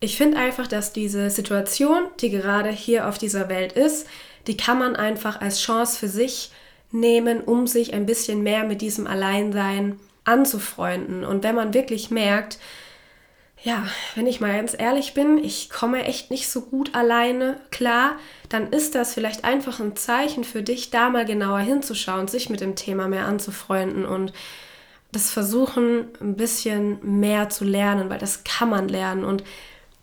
Ich 0.00 0.16
finde 0.16 0.38
einfach, 0.38 0.68
dass 0.68 0.92
diese 0.92 1.30
Situation, 1.30 2.04
die 2.20 2.30
gerade 2.30 2.70
hier 2.70 3.08
auf 3.08 3.18
dieser 3.18 3.48
Welt 3.48 3.72
ist, 3.72 4.06
die 4.46 4.56
kann 4.56 4.78
man 4.78 4.94
einfach 4.94 5.40
als 5.40 5.60
Chance 5.60 5.98
für 5.98 6.08
sich 6.08 6.52
nehmen, 6.92 7.40
um 7.40 7.66
sich 7.66 7.92
ein 7.92 8.06
bisschen 8.06 8.42
mehr 8.42 8.64
mit 8.64 8.80
diesem 8.80 9.06
Alleinsein 9.06 9.98
anzufreunden. 10.24 11.24
Und 11.24 11.42
wenn 11.42 11.54
man 11.54 11.74
wirklich 11.74 12.10
merkt, 12.10 12.58
ja, 13.62 13.86
wenn 14.14 14.26
ich 14.26 14.40
mal 14.40 14.56
ganz 14.56 14.74
ehrlich 14.78 15.14
bin, 15.14 15.42
ich 15.42 15.68
komme 15.68 16.04
echt 16.04 16.30
nicht 16.30 16.48
so 16.48 16.62
gut 16.62 16.94
alleine 16.94 17.60
klar, 17.70 18.16
dann 18.48 18.72
ist 18.72 18.94
das 18.94 19.14
vielleicht 19.14 19.44
einfach 19.44 19.80
ein 19.80 19.96
Zeichen 19.96 20.44
für 20.44 20.62
dich, 20.62 20.90
da 20.90 21.10
mal 21.10 21.24
genauer 21.24 21.60
hinzuschauen, 21.60 22.28
sich 22.28 22.50
mit 22.50 22.60
dem 22.60 22.76
Thema 22.76 23.08
mehr 23.08 23.26
anzufreunden 23.26 24.06
und 24.06 24.32
das 25.10 25.30
versuchen, 25.30 26.08
ein 26.20 26.36
bisschen 26.36 26.98
mehr 27.20 27.48
zu 27.48 27.64
lernen, 27.64 28.10
weil 28.10 28.18
das 28.18 28.44
kann 28.44 28.68
man 28.68 28.88
lernen. 28.88 29.24
Und 29.24 29.42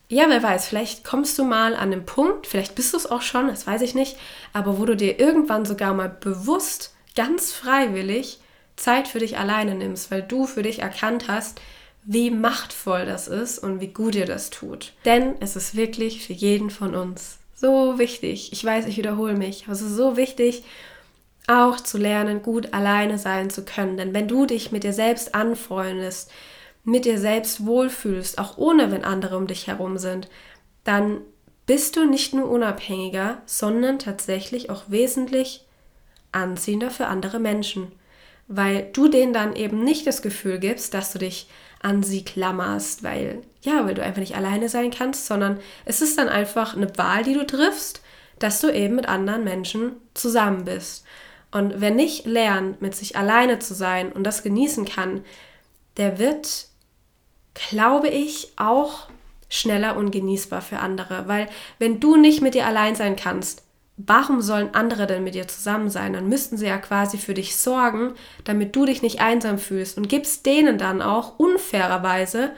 ja, 0.09 0.25
wer 0.27 0.43
weiß, 0.43 0.67
vielleicht 0.67 1.03
kommst 1.03 1.37
du 1.39 1.45
mal 1.45 1.75
an 1.75 1.91
den 1.91 2.05
Punkt, 2.05 2.47
vielleicht 2.47 2.75
bist 2.75 2.93
du 2.93 2.97
es 2.97 3.09
auch 3.09 3.21
schon, 3.21 3.47
das 3.47 3.65
weiß 3.65 3.81
ich 3.81 3.95
nicht, 3.95 4.17
aber 4.51 4.79
wo 4.79 4.85
du 4.85 4.95
dir 4.95 5.19
irgendwann 5.19 5.65
sogar 5.65 5.93
mal 5.93 6.09
bewusst, 6.09 6.93
ganz 7.15 7.53
freiwillig 7.53 8.39
Zeit 8.75 9.07
für 9.07 9.19
dich 9.19 9.37
alleine 9.37 9.75
nimmst, 9.75 10.11
weil 10.11 10.21
du 10.21 10.45
für 10.45 10.63
dich 10.63 10.79
erkannt 10.79 11.27
hast, 11.27 11.61
wie 12.05 12.29
machtvoll 12.29 13.05
das 13.05 13.27
ist 13.27 13.59
und 13.59 13.81
wie 13.81 13.87
gut 13.87 14.13
dir 14.13 14.25
das 14.25 14.51
tut. 14.51 14.93
Denn 15.05 15.35
es 15.39 15.55
ist 15.55 15.75
wirklich 15.75 16.25
für 16.25 16.33
jeden 16.33 16.69
von 16.69 16.95
uns 16.95 17.39
so 17.55 17.97
wichtig. 17.97 18.51
Ich 18.53 18.63
weiß, 18.63 18.85
ich 18.85 18.97
wiederhole 18.97 19.35
mich, 19.35 19.63
aber 19.63 19.73
es 19.73 19.81
ist 19.81 19.95
so 19.95 20.15
wichtig, 20.15 20.63
auch 21.47 21.77
zu 21.77 21.97
lernen, 21.97 22.41
gut 22.41 22.73
alleine 22.73 23.17
sein 23.17 23.49
zu 23.49 23.65
können. 23.65 23.97
Denn 23.97 24.13
wenn 24.13 24.27
du 24.27 24.45
dich 24.45 24.71
mit 24.71 24.83
dir 24.83 24.93
selbst 24.93 25.33
anfreundest, 25.33 26.31
mit 26.83 27.05
dir 27.05 27.19
selbst 27.19 27.65
wohlfühlst, 27.65 28.37
auch 28.37 28.57
ohne 28.57 28.91
wenn 28.91 29.03
andere 29.03 29.37
um 29.37 29.47
dich 29.47 29.67
herum 29.67 29.97
sind, 29.97 30.29
dann 30.83 31.21
bist 31.65 31.95
du 31.95 32.05
nicht 32.05 32.33
nur 32.33 32.49
unabhängiger, 32.49 33.41
sondern 33.45 33.97
tatsächlich 33.97 34.69
auch 34.69 34.83
wesentlich 34.87 35.65
anziehender 36.31 36.91
für 36.91 37.07
andere 37.07 37.39
Menschen, 37.39 37.91
weil 38.47 38.89
du 38.93 39.07
denen 39.07 39.33
dann 39.33 39.55
eben 39.55 39.83
nicht 39.83 40.05
das 40.05 40.21
Gefühl 40.21 40.59
gibst, 40.59 40.93
dass 40.93 41.11
du 41.11 41.19
dich 41.19 41.47
an 41.85 42.01
sie 42.01 42.25
klammerst, 42.25 43.03
weil 43.03 43.43
ja, 43.61 43.85
weil 43.85 43.93
du 43.93 44.03
einfach 44.03 44.19
nicht 44.19 44.35
alleine 44.35 44.69
sein 44.69 44.91
kannst, 44.91 45.27
sondern 45.27 45.59
es 45.85 46.01
ist 46.01 46.17
dann 46.17 46.29
einfach 46.29 46.75
eine 46.75 46.97
Wahl, 46.97 47.23
die 47.23 47.33
du 47.33 47.45
triffst, 47.45 48.01
dass 48.39 48.59
du 48.59 48.69
eben 48.69 48.95
mit 48.95 49.07
anderen 49.07 49.43
Menschen 49.43 49.93
zusammen 50.13 50.65
bist. 50.65 51.05
Und 51.51 51.75
wer 51.77 51.91
nicht 51.91 52.25
lernt, 52.25 52.81
mit 52.81 52.95
sich 52.95 53.15
alleine 53.15 53.59
zu 53.59 53.73
sein 53.73 54.11
und 54.11 54.23
das 54.23 54.43
genießen 54.43 54.85
kann, 54.85 55.23
der 55.97 56.19
wird, 56.19 56.67
glaube 57.53 58.09
ich, 58.09 58.51
auch 58.55 59.07
schneller 59.47 59.95
und 59.95 60.11
genießbar 60.11 60.61
für 60.61 60.79
andere. 60.79 61.27
Weil 61.27 61.47
wenn 61.79 61.99
du 61.99 62.17
nicht 62.17 62.41
mit 62.41 62.55
dir 62.55 62.65
allein 62.65 62.95
sein 62.95 63.15
kannst, 63.15 63.63
warum 63.97 64.41
sollen 64.41 64.73
andere 64.73 65.07
denn 65.07 65.23
mit 65.23 65.35
dir 65.35 65.47
zusammen 65.47 65.89
sein? 65.89 66.13
Dann 66.13 66.27
müssten 66.27 66.57
sie 66.57 66.67
ja 66.67 66.77
quasi 66.77 67.17
für 67.17 67.33
dich 67.33 67.55
sorgen, 67.55 68.13
damit 68.43 68.75
du 68.75 68.85
dich 68.85 69.01
nicht 69.01 69.21
einsam 69.21 69.57
fühlst 69.57 69.97
und 69.97 70.09
gibst 70.09 70.45
denen 70.45 70.77
dann 70.77 71.01
auch 71.01 71.39
unfairerweise 71.39 72.51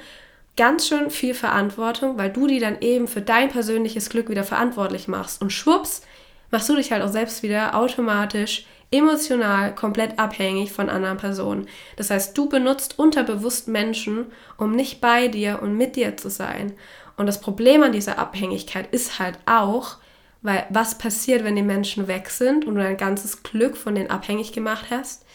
ganz 0.55 0.87
schön 0.87 1.11
viel 1.11 1.35
Verantwortung, 1.35 2.17
weil 2.17 2.31
du 2.31 2.47
die 2.47 2.59
dann 2.59 2.81
eben 2.81 3.07
für 3.07 3.21
dein 3.21 3.49
persönliches 3.49 4.09
Glück 4.09 4.29
wieder 4.29 4.43
verantwortlich 4.43 5.07
machst. 5.07 5.41
Und 5.41 5.53
schwupps, 5.53 6.01
machst 6.49 6.67
du 6.69 6.75
dich 6.75 6.91
halt 6.91 7.03
auch 7.03 7.11
selbst 7.11 7.43
wieder 7.43 7.75
automatisch 7.75 8.65
emotional 8.89 9.75
komplett 9.75 10.17
abhängig 10.17 10.71
von 10.71 10.89
anderen 10.89 11.17
Personen. 11.17 11.67
Das 11.97 12.09
heißt, 12.09 12.37
du 12.37 12.47
benutzt 12.47 12.97
unterbewusst 12.97 13.67
Menschen, 13.67 14.27
um 14.57 14.71
nicht 14.71 15.01
bei 15.01 15.27
dir 15.27 15.59
und 15.61 15.77
mit 15.77 15.95
dir 15.95 16.17
zu 16.17 16.29
sein. 16.29 16.73
Und 17.17 17.25
das 17.25 17.41
Problem 17.41 17.83
an 17.83 17.91
dieser 17.91 18.17
Abhängigkeit 18.17 18.91
ist 18.93 19.19
halt 19.19 19.37
auch, 19.45 19.97
weil 20.41 20.65
was 20.69 20.97
passiert, 20.97 21.43
wenn 21.43 21.55
die 21.55 21.63
Menschen 21.63 22.07
weg 22.07 22.29
sind 22.29 22.65
und 22.65 22.75
du 22.75 22.81
dein 22.81 22.97
ganzes 22.97 23.43
Glück 23.43 23.75
von 23.75 23.95
denen 23.95 24.09
abhängig 24.09 24.51
gemacht 24.53 24.87
hast? 24.89 25.25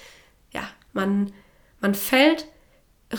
Ja, 0.52 0.62
man, 0.92 1.32
man 1.80 1.94
fällt 1.94 2.47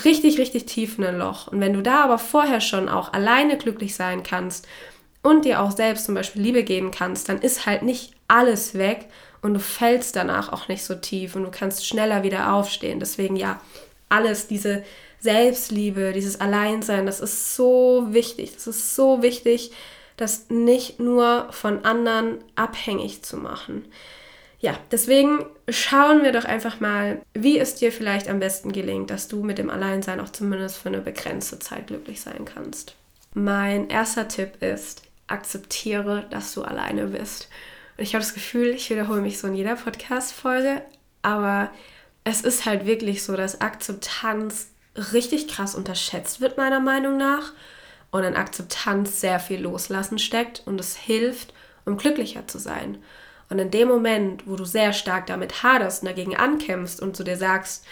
richtig, 0.03 0.39
richtig 0.39 0.65
tief 0.65 0.97
in 0.97 1.05
ein 1.05 1.17
Loch. 1.17 1.47
Und 1.47 1.59
wenn 1.59 1.73
du 1.73 1.81
da 1.81 2.03
aber 2.03 2.17
vorher 2.17 2.61
schon 2.61 2.89
auch 2.89 3.13
alleine 3.13 3.57
glücklich 3.57 3.95
sein 3.95 4.23
kannst 4.23 4.67
und 5.21 5.45
dir 5.45 5.61
auch 5.61 5.71
selbst 5.71 6.05
zum 6.05 6.15
Beispiel 6.15 6.41
Liebe 6.41 6.63
geben 6.63 6.91
kannst, 6.91 7.29
dann 7.29 7.39
ist 7.39 7.65
halt 7.65 7.83
nicht 7.83 8.13
alles 8.27 8.75
weg 8.75 9.07
und 9.41 9.53
du 9.53 9.59
fällst 9.59 10.15
danach 10.15 10.51
auch 10.51 10.67
nicht 10.67 10.83
so 10.83 10.95
tief 10.95 11.35
und 11.35 11.43
du 11.43 11.51
kannst 11.51 11.85
schneller 11.85 12.23
wieder 12.23 12.53
aufstehen. 12.53 12.99
Deswegen 12.99 13.35
ja, 13.35 13.61
alles, 14.09 14.47
diese 14.47 14.83
Selbstliebe, 15.19 16.11
dieses 16.13 16.41
Alleinsein, 16.41 17.05
das 17.05 17.19
ist 17.19 17.55
so 17.55 18.07
wichtig. 18.09 18.53
Das 18.55 18.67
ist 18.67 18.95
so 18.95 19.21
wichtig, 19.21 19.71
das 20.17 20.49
nicht 20.49 20.99
nur 20.99 21.47
von 21.51 21.85
anderen 21.85 22.39
abhängig 22.55 23.23
zu 23.23 23.37
machen. 23.37 23.85
Ja, 24.59 24.79
deswegen 24.91 25.45
schauen 25.67 26.23
wir 26.23 26.31
doch 26.31 26.45
einfach 26.45 26.79
mal, 26.79 27.21
wie 27.33 27.59
es 27.59 27.75
dir 27.75 27.91
vielleicht 27.91 28.29
am 28.29 28.39
besten 28.39 28.71
gelingt, 28.71 29.09
dass 29.09 29.27
du 29.27 29.43
mit 29.43 29.57
dem 29.57 29.69
Alleinsein 29.69 30.21
auch 30.21 30.29
zumindest 30.29 30.77
für 30.77 30.87
eine 30.87 31.01
begrenzte 31.01 31.59
Zeit 31.59 31.87
glücklich 31.87 32.21
sein 32.21 32.45
kannst. 32.45 32.95
Mein 33.33 33.89
erster 33.89 34.27
Tipp 34.27 34.61
ist, 34.61 35.01
akzeptiere, 35.27 36.27
dass 36.29 36.53
du 36.53 36.61
alleine 36.61 37.07
bist. 37.07 37.49
Und 37.97 38.03
ich 38.03 38.15
habe 38.15 38.23
das 38.23 38.33
Gefühl, 38.33 38.69
ich 38.69 38.89
wiederhole 38.89 39.21
mich 39.21 39.37
so 39.39 39.47
in 39.47 39.55
jeder 39.55 39.75
Podcast-Folge, 39.75 40.81
aber 41.23 41.69
es 42.23 42.41
ist 42.41 42.65
halt 42.65 42.85
wirklich 42.85 43.23
so, 43.23 43.35
dass 43.35 43.59
Akzeptanz 43.59 44.69
richtig 44.95 45.47
krass 45.47 45.75
unterschätzt 45.75 46.39
wird, 46.39 46.57
meiner 46.57 46.79
Meinung 46.79 47.17
nach 47.17 47.51
und 48.13 48.23
in 48.23 48.35
Akzeptanz 48.35 49.19
sehr 49.21 49.39
viel 49.39 49.61
Loslassen 49.61 50.19
steckt 50.19 50.61
und 50.67 50.79
es 50.79 50.95
hilft, 50.95 51.51
um 51.83 51.97
glücklicher 51.97 52.45
zu 52.45 52.59
sein. 52.59 52.99
Und 53.49 53.57
in 53.57 53.71
dem 53.71 53.87
Moment, 53.87 54.43
wo 54.45 54.55
du 54.55 54.65
sehr 54.65 54.93
stark 54.93 55.25
damit 55.25 55.63
haderst 55.63 56.03
und 56.03 56.09
dagegen 56.09 56.35
ankämpfst 56.35 57.01
und 57.01 57.17
zu 57.17 57.23
dir 57.23 57.37
sagst, 57.37 57.85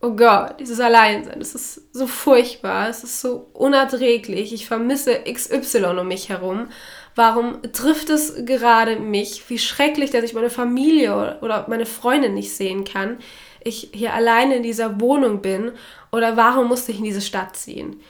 oh 0.00 0.16
Gott, 0.16 0.58
dieses 0.58 0.80
Alleinsein, 0.80 1.38
das 1.38 1.54
ist 1.54 1.94
so 1.94 2.08
furchtbar, 2.08 2.88
es 2.88 3.04
ist 3.04 3.20
so 3.20 3.50
unerträglich, 3.52 4.52
ich 4.52 4.66
vermisse 4.66 5.22
XY 5.32 5.84
um 6.00 6.08
mich 6.08 6.28
herum, 6.28 6.68
warum 7.14 7.62
trifft 7.72 8.10
es 8.10 8.44
gerade 8.44 8.98
mich, 8.98 9.48
wie 9.48 9.60
schrecklich, 9.60 10.10
dass 10.10 10.24
ich 10.24 10.34
meine 10.34 10.50
Familie 10.50 11.38
oder 11.40 11.66
meine 11.68 11.86
Freunde 11.86 12.30
nicht 12.30 12.52
sehen 12.52 12.82
kann, 12.82 13.18
ich 13.62 13.90
hier 13.94 14.12
alleine 14.12 14.56
in 14.56 14.64
dieser 14.64 15.00
Wohnung 15.00 15.40
bin 15.40 15.70
oder 16.10 16.36
warum 16.36 16.66
musste 16.66 16.90
ich 16.90 16.98
in 16.98 17.04
diese 17.04 17.20
Stadt 17.20 17.54
ziehen? 17.54 18.00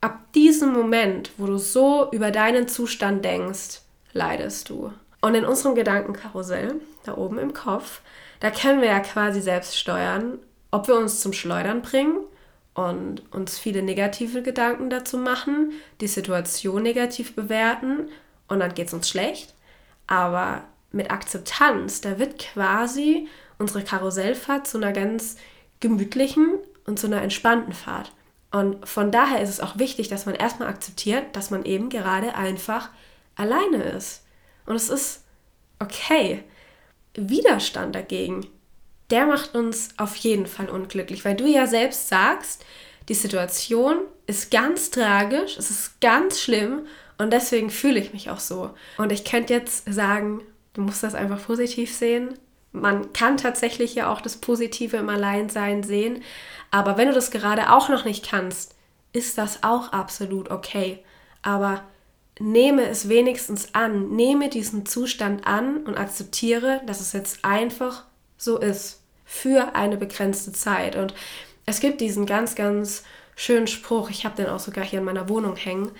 Ab 0.00 0.32
diesem 0.34 0.72
Moment, 0.72 1.30
wo 1.36 1.46
du 1.46 1.58
so 1.58 2.10
über 2.12 2.30
deinen 2.30 2.68
Zustand 2.68 3.24
denkst, 3.24 3.80
leidest 4.12 4.68
du. 4.68 4.92
Und 5.20 5.34
in 5.34 5.44
unserem 5.44 5.74
Gedankenkarussell, 5.74 6.76
da 7.04 7.16
oben 7.16 7.38
im 7.38 7.52
Kopf, 7.52 8.00
da 8.40 8.50
können 8.50 8.80
wir 8.80 8.88
ja 8.88 9.00
quasi 9.00 9.40
selbst 9.40 9.78
steuern, 9.78 10.38
ob 10.70 10.88
wir 10.88 10.96
uns 10.96 11.20
zum 11.20 11.32
Schleudern 11.32 11.82
bringen 11.82 12.18
und 12.74 13.22
uns 13.32 13.58
viele 13.58 13.82
negative 13.82 14.42
Gedanken 14.42 14.90
dazu 14.90 15.16
machen, 15.16 15.72
die 16.00 16.06
Situation 16.06 16.82
negativ 16.82 17.34
bewerten 17.34 18.08
und 18.48 18.60
dann 18.60 18.74
geht 18.74 18.88
es 18.88 18.94
uns 18.94 19.08
schlecht. 19.08 19.54
Aber 20.06 20.64
mit 20.92 21.10
Akzeptanz, 21.10 22.00
da 22.00 22.18
wird 22.18 22.38
quasi 22.38 23.28
unsere 23.58 23.82
Karussellfahrt 23.82 24.66
zu 24.66 24.76
einer 24.76 24.92
ganz 24.92 25.36
gemütlichen 25.80 26.54
und 26.86 26.98
zu 26.98 27.06
einer 27.06 27.22
entspannten 27.22 27.72
Fahrt. 27.72 28.12
Und 28.50 28.88
von 28.88 29.10
daher 29.10 29.40
ist 29.40 29.50
es 29.50 29.60
auch 29.60 29.78
wichtig, 29.78 30.08
dass 30.08 30.26
man 30.26 30.34
erstmal 30.34 30.68
akzeptiert, 30.68 31.34
dass 31.34 31.50
man 31.50 31.64
eben 31.64 31.88
gerade 31.88 32.34
einfach 32.34 32.90
alleine 33.34 33.82
ist. 33.82 34.22
Und 34.66 34.76
es 34.76 34.88
ist 34.88 35.24
okay. 35.78 36.42
Widerstand 37.14 37.94
dagegen, 37.94 38.46
der 39.10 39.26
macht 39.26 39.54
uns 39.54 39.90
auf 39.96 40.16
jeden 40.16 40.46
Fall 40.46 40.68
unglücklich, 40.68 41.24
weil 41.24 41.36
du 41.36 41.46
ja 41.46 41.66
selbst 41.66 42.08
sagst, 42.08 42.64
die 43.08 43.14
Situation 43.14 43.98
ist 44.26 44.50
ganz 44.50 44.90
tragisch, 44.90 45.56
es 45.56 45.70
ist 45.70 46.00
ganz 46.00 46.40
schlimm 46.40 46.86
Und 47.18 47.32
deswegen 47.32 47.70
fühle 47.70 47.98
ich 47.98 48.12
mich 48.12 48.30
auch 48.30 48.40
so. 48.40 48.74
Und 48.98 49.12
ich 49.12 49.24
könnte 49.24 49.54
jetzt 49.54 49.90
sagen, 49.92 50.42
du 50.74 50.82
musst 50.82 51.02
das 51.02 51.14
einfach 51.14 51.42
positiv 51.42 51.94
sehen. 51.94 52.34
Man 52.72 53.12
kann 53.14 53.38
tatsächlich 53.38 53.94
ja 53.94 54.12
auch 54.12 54.20
das 54.20 54.36
Positive 54.36 54.98
im 54.98 55.08
Alleinsein 55.08 55.82
sehen. 55.82 56.22
Aber 56.70 56.96
wenn 56.96 57.08
du 57.08 57.14
das 57.14 57.30
gerade 57.30 57.72
auch 57.72 57.88
noch 57.88 58.04
nicht 58.04 58.28
kannst, 58.28 58.74
ist 59.12 59.38
das 59.38 59.62
auch 59.62 59.92
absolut 59.92 60.50
okay. 60.50 61.02
Aber 61.42 61.82
nehme 62.38 62.88
es 62.88 63.08
wenigstens 63.08 63.74
an, 63.74 64.10
nehme 64.10 64.48
diesen 64.48 64.84
Zustand 64.86 65.46
an 65.46 65.78
und 65.78 65.96
akzeptiere, 65.96 66.82
dass 66.86 67.00
es 67.00 67.12
jetzt 67.12 67.44
einfach 67.44 68.04
so 68.36 68.58
ist 68.58 69.02
für 69.24 69.74
eine 69.74 69.96
begrenzte 69.96 70.52
Zeit. 70.52 70.96
Und 70.96 71.14
es 71.64 71.80
gibt 71.80 72.00
diesen 72.00 72.26
ganz, 72.26 72.54
ganz 72.54 73.04
schönen 73.34 73.66
Spruch, 73.66 74.10
ich 74.10 74.24
habe 74.24 74.36
den 74.36 74.46
auch 74.46 74.60
sogar 74.60 74.84
hier 74.84 75.00
in 75.00 75.04
meiner 75.04 75.28
Wohnung 75.28 75.56
hängen. 75.56 75.90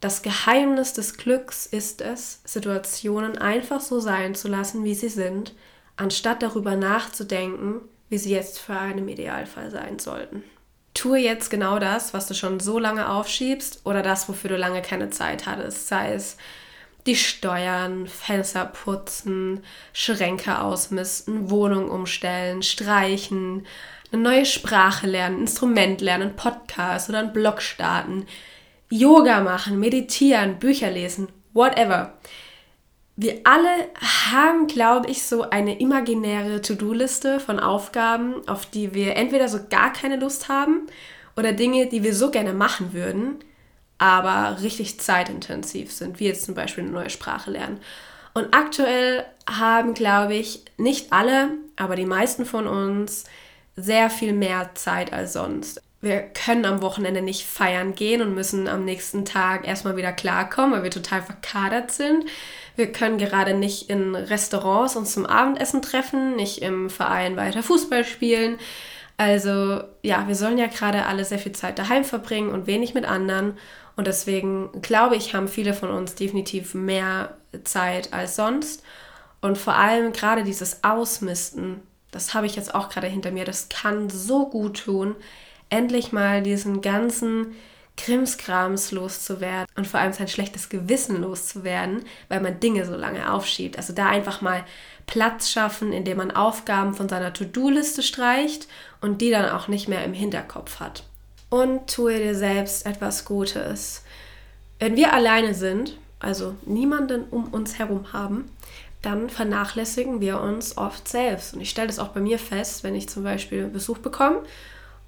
Das 0.00 0.22
Geheimnis 0.22 0.92
des 0.92 1.16
Glücks 1.16 1.66
ist 1.66 2.00
es, 2.00 2.40
Situationen 2.44 3.36
einfach 3.36 3.80
so 3.80 3.98
sein 3.98 4.34
zu 4.34 4.46
lassen, 4.46 4.84
wie 4.84 4.94
sie 4.94 5.08
sind, 5.08 5.54
anstatt 5.96 6.42
darüber 6.42 6.76
nachzudenken, 6.76 7.80
wie 8.08 8.18
sie 8.18 8.30
jetzt 8.30 8.58
für 8.58 8.76
einen 8.76 9.08
Idealfall 9.08 9.70
sein 9.70 9.98
sollten. 9.98 10.42
Tue 10.94 11.18
jetzt 11.18 11.50
genau 11.50 11.78
das, 11.78 12.14
was 12.14 12.26
du 12.26 12.34
schon 12.34 12.60
so 12.60 12.78
lange 12.78 13.08
aufschiebst 13.08 13.82
oder 13.84 14.02
das, 14.02 14.28
wofür 14.28 14.50
du 14.50 14.56
lange 14.56 14.82
keine 14.82 15.10
Zeit 15.10 15.46
hattest, 15.46 15.88
sei 15.88 16.12
es 16.12 16.36
die 17.06 17.16
Steuern, 17.16 18.06
Fenster 18.06 18.66
putzen, 18.66 19.62
Schränke 19.92 20.60
ausmisten, 20.60 21.50
Wohnung 21.50 21.90
umstellen, 21.90 22.62
streichen, 22.62 23.66
eine 24.12 24.22
neue 24.22 24.46
Sprache 24.46 25.06
lernen, 25.06 25.40
Instrument 25.40 26.00
lernen, 26.00 26.36
Podcast 26.36 27.08
oder 27.08 27.20
einen 27.20 27.32
Blog 27.32 27.62
starten, 27.62 28.26
Yoga 28.90 29.40
machen, 29.40 29.78
meditieren, 29.78 30.58
Bücher 30.58 30.90
lesen, 30.90 31.28
whatever. 31.52 32.18
Wir 33.20 33.40
alle 33.42 33.88
haben, 34.30 34.68
glaube 34.68 35.10
ich, 35.10 35.24
so 35.24 35.50
eine 35.50 35.80
imaginäre 35.80 36.62
To-Do-Liste 36.62 37.40
von 37.40 37.58
Aufgaben, 37.58 38.46
auf 38.46 38.64
die 38.64 38.94
wir 38.94 39.16
entweder 39.16 39.48
so 39.48 39.58
gar 39.68 39.92
keine 39.92 40.14
Lust 40.14 40.48
haben 40.48 40.86
oder 41.36 41.52
Dinge, 41.52 41.86
die 41.86 42.04
wir 42.04 42.14
so 42.14 42.30
gerne 42.30 42.52
machen 42.52 42.92
würden, 42.92 43.40
aber 43.98 44.62
richtig 44.62 45.00
zeitintensiv 45.00 45.90
sind, 45.90 46.20
wie 46.20 46.26
jetzt 46.26 46.44
zum 46.44 46.54
Beispiel 46.54 46.84
eine 46.84 46.92
neue 46.92 47.10
Sprache 47.10 47.50
lernen. 47.50 47.80
Und 48.34 48.54
aktuell 48.54 49.24
haben, 49.50 49.94
glaube 49.94 50.36
ich, 50.36 50.62
nicht 50.76 51.12
alle, 51.12 51.50
aber 51.74 51.96
die 51.96 52.06
meisten 52.06 52.46
von 52.46 52.68
uns 52.68 53.24
sehr 53.74 54.10
viel 54.10 54.32
mehr 54.32 54.76
Zeit 54.76 55.12
als 55.12 55.32
sonst. 55.32 55.82
Wir 56.00 56.20
können 56.20 56.64
am 56.64 56.82
Wochenende 56.82 57.22
nicht 57.22 57.44
feiern 57.44 57.96
gehen 57.96 58.22
und 58.22 58.32
müssen 58.32 58.68
am 58.68 58.84
nächsten 58.84 59.24
Tag 59.24 59.66
erstmal 59.66 59.96
wieder 59.96 60.12
klarkommen, 60.12 60.70
weil 60.70 60.84
wir 60.84 60.92
total 60.92 61.22
verkadert 61.22 61.90
sind. 61.90 62.24
Wir 62.78 62.92
können 62.92 63.18
gerade 63.18 63.54
nicht 63.54 63.90
in 63.90 64.14
Restaurants 64.14 64.94
uns 64.94 65.12
zum 65.12 65.26
Abendessen 65.26 65.82
treffen, 65.82 66.36
nicht 66.36 66.62
im 66.62 66.90
Verein 66.90 67.36
weiter 67.36 67.64
Fußball 67.64 68.04
spielen. 68.04 68.56
Also 69.16 69.82
ja, 70.02 70.28
wir 70.28 70.36
sollen 70.36 70.58
ja 70.58 70.68
gerade 70.68 71.06
alle 71.06 71.24
sehr 71.24 71.40
viel 71.40 71.50
Zeit 71.50 71.80
daheim 71.80 72.04
verbringen 72.04 72.50
und 72.50 72.68
wenig 72.68 72.94
mit 72.94 73.04
anderen. 73.04 73.58
Und 73.96 74.06
deswegen 74.06 74.70
glaube 74.80 75.16
ich, 75.16 75.34
haben 75.34 75.48
viele 75.48 75.74
von 75.74 75.90
uns 75.90 76.14
definitiv 76.14 76.74
mehr 76.74 77.36
Zeit 77.64 78.12
als 78.12 78.36
sonst. 78.36 78.84
Und 79.40 79.58
vor 79.58 79.74
allem 79.74 80.12
gerade 80.12 80.44
dieses 80.44 80.84
Ausmisten, 80.84 81.82
das 82.12 82.32
habe 82.32 82.46
ich 82.46 82.54
jetzt 82.54 82.76
auch 82.76 82.90
gerade 82.90 83.08
hinter 83.08 83.32
mir, 83.32 83.44
das 83.44 83.68
kann 83.68 84.08
so 84.08 84.48
gut 84.48 84.84
tun, 84.84 85.16
endlich 85.68 86.12
mal 86.12 86.44
diesen 86.44 86.80
ganzen 86.80 87.56
Krimskrams 87.98 88.92
loszuwerden 88.92 89.66
und 89.76 89.86
vor 89.86 90.00
allem 90.00 90.14
sein 90.14 90.28
schlechtes 90.28 90.70
Gewissen 90.70 91.20
loszuwerden, 91.20 92.04
weil 92.28 92.40
man 92.40 92.60
Dinge 92.60 92.86
so 92.86 92.94
lange 92.94 93.30
aufschiebt. 93.30 93.76
Also 93.76 93.92
da 93.92 94.08
einfach 94.08 94.40
mal 94.40 94.64
Platz 95.06 95.50
schaffen, 95.50 95.92
indem 95.92 96.18
man 96.18 96.30
Aufgaben 96.30 96.94
von 96.94 97.08
seiner 97.08 97.32
To-Do-Liste 97.32 98.02
streicht 98.02 98.68
und 99.00 99.20
die 99.20 99.30
dann 99.30 99.50
auch 99.50 99.68
nicht 99.68 99.88
mehr 99.88 100.04
im 100.04 100.14
Hinterkopf 100.14 100.80
hat 100.80 101.04
und 101.50 101.92
tue 101.92 102.18
dir 102.18 102.34
selbst 102.34 102.86
etwas 102.86 103.24
Gutes. 103.24 104.04
Wenn 104.78 104.96
wir 104.96 105.12
alleine 105.12 105.54
sind, 105.54 105.98
also 106.20 106.54
niemanden 106.64 107.24
um 107.24 107.48
uns 107.48 107.78
herum 107.78 108.12
haben, 108.12 108.50
dann 109.02 109.30
vernachlässigen 109.30 110.20
wir 110.20 110.40
uns 110.40 110.76
oft 110.76 111.08
selbst. 111.08 111.54
Und 111.54 111.60
ich 111.60 111.70
stelle 111.70 111.86
das 111.86 111.98
auch 111.98 112.08
bei 112.08 112.20
mir 112.20 112.38
fest, 112.38 112.84
wenn 112.84 112.94
ich 112.94 113.08
zum 113.08 113.22
Beispiel 113.22 113.66
Besuch 113.66 113.98
bekomme 113.98 114.42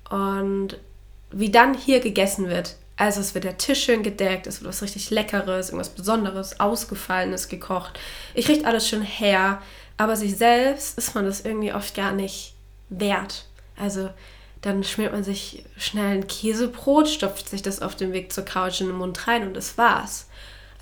und 0.08 0.78
wie 1.32 1.50
dann 1.50 1.74
hier 1.74 2.00
gegessen 2.00 2.48
wird. 2.48 2.76
Also 2.96 3.20
es 3.20 3.34
wird 3.34 3.44
der 3.44 3.56
Tisch 3.56 3.84
schön 3.84 4.02
gedeckt, 4.02 4.46
es 4.46 4.60
wird 4.60 4.68
was 4.68 4.82
richtig 4.82 5.08
Leckeres, 5.10 5.68
irgendwas 5.68 5.88
Besonderes, 5.88 6.60
Ausgefallenes 6.60 7.48
gekocht. 7.48 7.98
Ich 8.34 8.44
kriege 8.44 8.66
alles 8.66 8.88
schon 8.88 9.02
her, 9.02 9.62
aber 9.96 10.16
sich 10.16 10.36
selbst 10.36 10.98
ist 10.98 11.14
man 11.14 11.24
das 11.24 11.40
irgendwie 11.40 11.72
oft 11.72 11.94
gar 11.94 12.12
nicht 12.12 12.54
wert. 12.90 13.46
Also 13.76 14.10
dann 14.60 14.84
schmiert 14.84 15.12
man 15.12 15.24
sich 15.24 15.64
schnell 15.78 16.18
ein 16.18 16.26
Käsebrot, 16.26 17.08
stopft 17.08 17.48
sich 17.48 17.62
das 17.62 17.80
auf 17.80 17.96
dem 17.96 18.12
Weg 18.12 18.32
zur 18.32 18.44
Couch 18.44 18.82
in 18.82 18.88
den 18.88 18.96
Mund 18.96 19.26
rein 19.26 19.46
und 19.46 19.54
das 19.54 19.78
war's. 19.78 20.28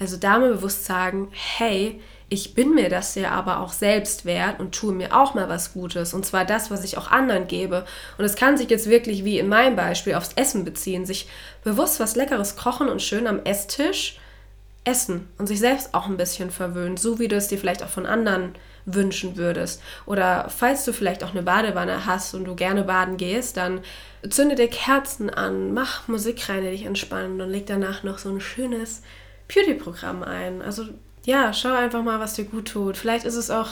Also 0.00 0.16
da 0.16 0.38
mal 0.38 0.52
bewusst 0.52 0.84
sagen, 0.84 1.28
hey, 1.32 2.00
ich 2.30 2.54
bin 2.54 2.74
mir 2.74 2.90
das 2.90 3.14
ja 3.14 3.30
aber 3.30 3.60
auch 3.60 3.72
selbst 3.72 4.24
wert 4.26 4.60
und 4.60 4.74
tue 4.74 4.92
mir 4.92 5.16
auch 5.16 5.34
mal 5.34 5.48
was 5.48 5.72
Gutes. 5.72 6.12
Und 6.12 6.26
zwar 6.26 6.44
das, 6.44 6.70
was 6.70 6.84
ich 6.84 6.98
auch 6.98 7.10
anderen 7.10 7.46
gebe. 7.46 7.86
Und 8.18 8.24
es 8.24 8.36
kann 8.36 8.58
sich 8.58 8.68
jetzt 8.68 8.88
wirklich 8.88 9.24
wie 9.24 9.38
in 9.38 9.48
meinem 9.48 9.76
Beispiel 9.76 10.14
aufs 10.14 10.34
Essen 10.34 10.64
beziehen. 10.64 11.06
Sich 11.06 11.28
bewusst 11.64 12.00
was 12.00 12.16
Leckeres 12.16 12.56
kochen 12.56 12.88
und 12.88 13.00
schön 13.00 13.26
am 13.26 13.40
Esstisch 13.44 14.18
essen 14.84 15.28
und 15.38 15.46
sich 15.46 15.58
selbst 15.58 15.94
auch 15.94 16.06
ein 16.06 16.16
bisschen 16.16 16.50
verwöhnen, 16.50 16.96
so 16.96 17.18
wie 17.18 17.28
du 17.28 17.36
es 17.36 17.48
dir 17.48 17.58
vielleicht 17.58 17.82
auch 17.82 17.88
von 17.88 18.06
anderen 18.06 18.54
wünschen 18.86 19.36
würdest. 19.36 19.82
Oder 20.06 20.48
falls 20.48 20.84
du 20.84 20.92
vielleicht 20.92 21.24
auch 21.24 21.30
eine 21.30 21.42
Badewanne 21.42 22.06
hast 22.06 22.34
und 22.34 22.44
du 22.44 22.54
gerne 22.54 22.84
baden 22.84 23.16
gehst, 23.16 23.56
dann 23.56 23.80
zünde 24.28 24.54
dir 24.54 24.68
Kerzen 24.68 25.30
an, 25.30 25.74
mach 25.74 26.08
Musik 26.08 26.48
rein, 26.48 26.62
die 26.62 26.70
dich 26.70 26.86
entspannt 26.86 27.40
und 27.40 27.50
leg 27.50 27.66
danach 27.66 28.02
noch 28.02 28.18
so 28.18 28.30
ein 28.30 28.40
schönes 28.40 29.02
Beauty-Programm 29.48 30.22
ein. 30.22 30.62
Also 30.62 30.84
ja, 31.28 31.52
schau 31.52 31.74
einfach 31.74 32.02
mal, 32.02 32.20
was 32.20 32.32
dir 32.32 32.46
gut 32.46 32.68
tut. 32.68 32.96
Vielleicht 32.96 33.26
ist 33.26 33.34
es 33.34 33.50
auch, 33.50 33.68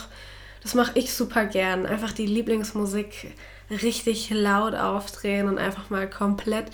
das 0.62 0.75
mache 0.75 0.92
ich 0.99 1.14
super 1.14 1.47
gern, 1.47 1.87
einfach 1.87 2.12
die 2.12 2.27
Lieblingsmusik 2.27 3.35
richtig 3.71 4.29
laut 4.29 4.75
aufdrehen 4.75 5.49
und 5.49 5.57
einfach 5.57 5.88
mal 5.88 6.09
komplett 6.09 6.66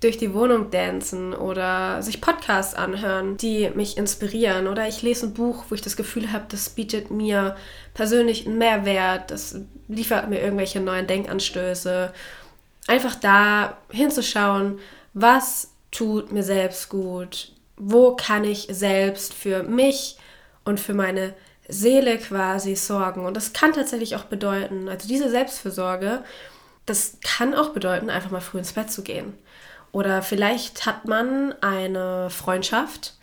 durch 0.00 0.18
die 0.18 0.34
Wohnung 0.34 0.72
dancen 0.72 1.32
oder 1.32 2.02
sich 2.02 2.20
Podcasts 2.20 2.74
anhören, 2.74 3.36
die 3.36 3.70
mich 3.76 3.96
inspirieren. 3.96 4.66
Oder 4.66 4.88
ich 4.88 5.00
lese 5.00 5.26
ein 5.26 5.32
Buch, 5.32 5.66
wo 5.68 5.76
ich 5.76 5.80
das 5.80 5.96
Gefühl 5.96 6.32
habe, 6.32 6.46
das 6.48 6.70
bietet 6.70 7.12
mir 7.12 7.54
persönlich 7.94 8.48
einen 8.48 8.58
Mehrwert, 8.58 9.30
das 9.30 9.60
liefert 9.86 10.28
mir 10.28 10.40
irgendwelche 10.40 10.80
neuen 10.80 11.06
Denkanstöße. 11.06 12.12
Einfach 12.88 13.14
da 13.14 13.76
hinzuschauen, 13.92 14.80
was 15.14 15.70
tut 15.92 16.32
mir 16.32 16.42
selbst 16.42 16.88
gut, 16.88 17.52
wo 17.76 18.16
kann 18.16 18.44
ich 18.44 18.68
selbst 18.70 19.34
für 19.34 19.62
mich 19.62 20.18
und 20.64 20.80
für 20.80 20.94
meine 20.94 21.34
Seele 21.68 22.18
quasi 22.18 22.76
sorgen. 22.76 23.26
Und 23.26 23.36
das 23.36 23.52
kann 23.52 23.72
tatsächlich 23.72 24.16
auch 24.16 24.24
bedeuten, 24.24 24.88
also 24.88 25.08
diese 25.08 25.30
Selbstfürsorge, 25.30 26.22
das 26.86 27.18
kann 27.22 27.54
auch 27.54 27.70
bedeuten, 27.70 28.10
einfach 28.10 28.30
mal 28.30 28.40
früh 28.40 28.58
ins 28.58 28.72
Bett 28.72 28.90
zu 28.90 29.02
gehen. 29.02 29.34
Oder 29.92 30.22
vielleicht 30.22 30.86
hat 30.86 31.06
man 31.06 31.54
eine 31.62 32.30
Freundschaft, 32.30 33.14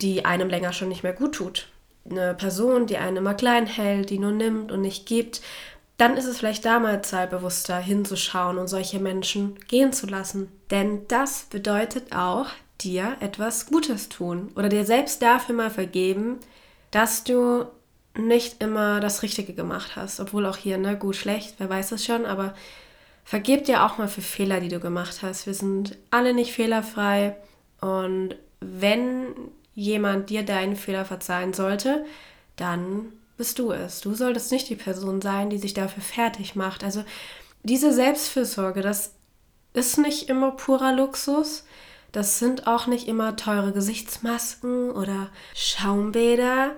die 0.00 0.24
einem 0.24 0.48
länger 0.48 0.72
schon 0.72 0.88
nicht 0.88 1.02
mehr 1.02 1.12
gut 1.12 1.34
tut. 1.34 1.68
Eine 2.08 2.34
Person, 2.34 2.86
die 2.86 2.98
einen 2.98 3.16
immer 3.16 3.34
klein 3.34 3.66
hält, 3.66 4.10
die 4.10 4.18
nur 4.18 4.32
nimmt 4.32 4.72
und 4.72 4.82
nicht 4.82 5.06
gibt. 5.06 5.40
Dann 5.96 6.16
ist 6.16 6.26
es 6.26 6.38
vielleicht 6.38 6.64
damals 6.64 7.08
zeitbewusster 7.08 7.78
hinzuschauen 7.78 8.58
und 8.58 8.68
solche 8.68 8.98
Menschen 8.98 9.58
gehen 9.68 9.92
zu 9.92 10.06
lassen. 10.06 10.50
Denn 10.70 11.06
das 11.08 11.46
bedeutet 11.50 12.14
auch, 12.14 12.46
dir 12.84 13.16
etwas 13.20 13.66
Gutes 13.66 14.08
tun 14.08 14.50
oder 14.56 14.68
dir 14.68 14.84
selbst 14.84 15.22
dafür 15.22 15.54
mal 15.54 15.70
vergeben, 15.70 16.38
dass 16.90 17.24
du 17.24 17.66
nicht 18.16 18.62
immer 18.62 19.00
das 19.00 19.22
Richtige 19.22 19.54
gemacht 19.54 19.96
hast. 19.96 20.20
Obwohl 20.20 20.46
auch 20.46 20.56
hier, 20.56 20.78
ne, 20.78 20.96
gut, 20.98 21.16
schlecht, 21.16 21.54
wer 21.58 21.70
weiß 21.70 21.92
es 21.92 22.04
schon, 22.04 22.26
aber 22.26 22.54
Vergib 23.24 23.64
dir 23.64 23.84
auch 23.84 23.98
mal 23.98 24.08
für 24.08 24.20
Fehler, 24.20 24.60
die 24.60 24.68
du 24.68 24.80
gemacht 24.80 25.22
hast. 25.22 25.46
Wir 25.46 25.54
sind 25.54 25.96
alle 26.10 26.34
nicht 26.34 26.52
fehlerfrei. 26.52 27.36
Und 27.80 28.36
wenn 28.60 29.34
jemand 29.74 30.30
dir 30.30 30.44
deinen 30.44 30.76
Fehler 30.76 31.04
verzeihen 31.04 31.52
sollte, 31.52 32.04
dann 32.56 33.12
bist 33.36 33.58
du 33.58 33.72
es. 33.72 34.00
Du 34.00 34.14
solltest 34.14 34.52
nicht 34.52 34.68
die 34.68 34.76
Person 34.76 35.22
sein, 35.22 35.50
die 35.50 35.58
sich 35.58 35.72
dafür 35.72 36.02
fertig 36.02 36.56
macht. 36.56 36.84
Also 36.84 37.04
diese 37.62 37.92
Selbstfürsorge, 37.92 38.82
das 38.82 39.14
ist 39.72 39.98
nicht 39.98 40.28
immer 40.28 40.50
purer 40.50 40.92
Luxus. 40.92 41.64
Das 42.12 42.38
sind 42.38 42.66
auch 42.66 42.86
nicht 42.86 43.08
immer 43.08 43.36
teure 43.36 43.72
Gesichtsmasken 43.72 44.90
oder 44.90 45.30
Schaumbäder. 45.54 46.72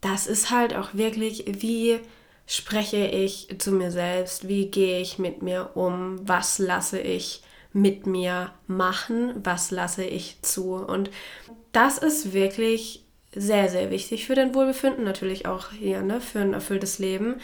Das 0.00 0.26
ist 0.26 0.50
halt 0.50 0.74
auch 0.74 0.94
wirklich 0.94 1.44
wie 1.46 2.00
spreche 2.46 3.06
ich 3.06 3.54
zu 3.58 3.70
mir 3.70 3.92
selbst? 3.92 4.48
Wie 4.48 4.66
gehe 4.66 5.00
ich 5.00 5.18
mit 5.18 5.42
mir 5.42 5.70
um? 5.74 6.18
Was 6.26 6.58
lasse 6.58 6.98
ich 6.98 7.42
mit 7.72 8.06
mir 8.06 8.52
machen, 8.66 9.34
was 9.44 9.70
lasse 9.70 10.04
ich 10.04 10.42
zu. 10.42 10.74
Und 10.74 11.10
das 11.72 11.98
ist 11.98 12.32
wirklich 12.32 13.04
sehr, 13.32 13.68
sehr 13.68 13.90
wichtig 13.90 14.26
für 14.26 14.34
dein 14.34 14.54
Wohlbefinden, 14.54 15.04
natürlich 15.04 15.46
auch 15.46 15.70
hier 15.70 16.02
ne, 16.02 16.20
für 16.20 16.40
ein 16.40 16.54
erfülltes 16.54 16.98
Leben. 16.98 17.36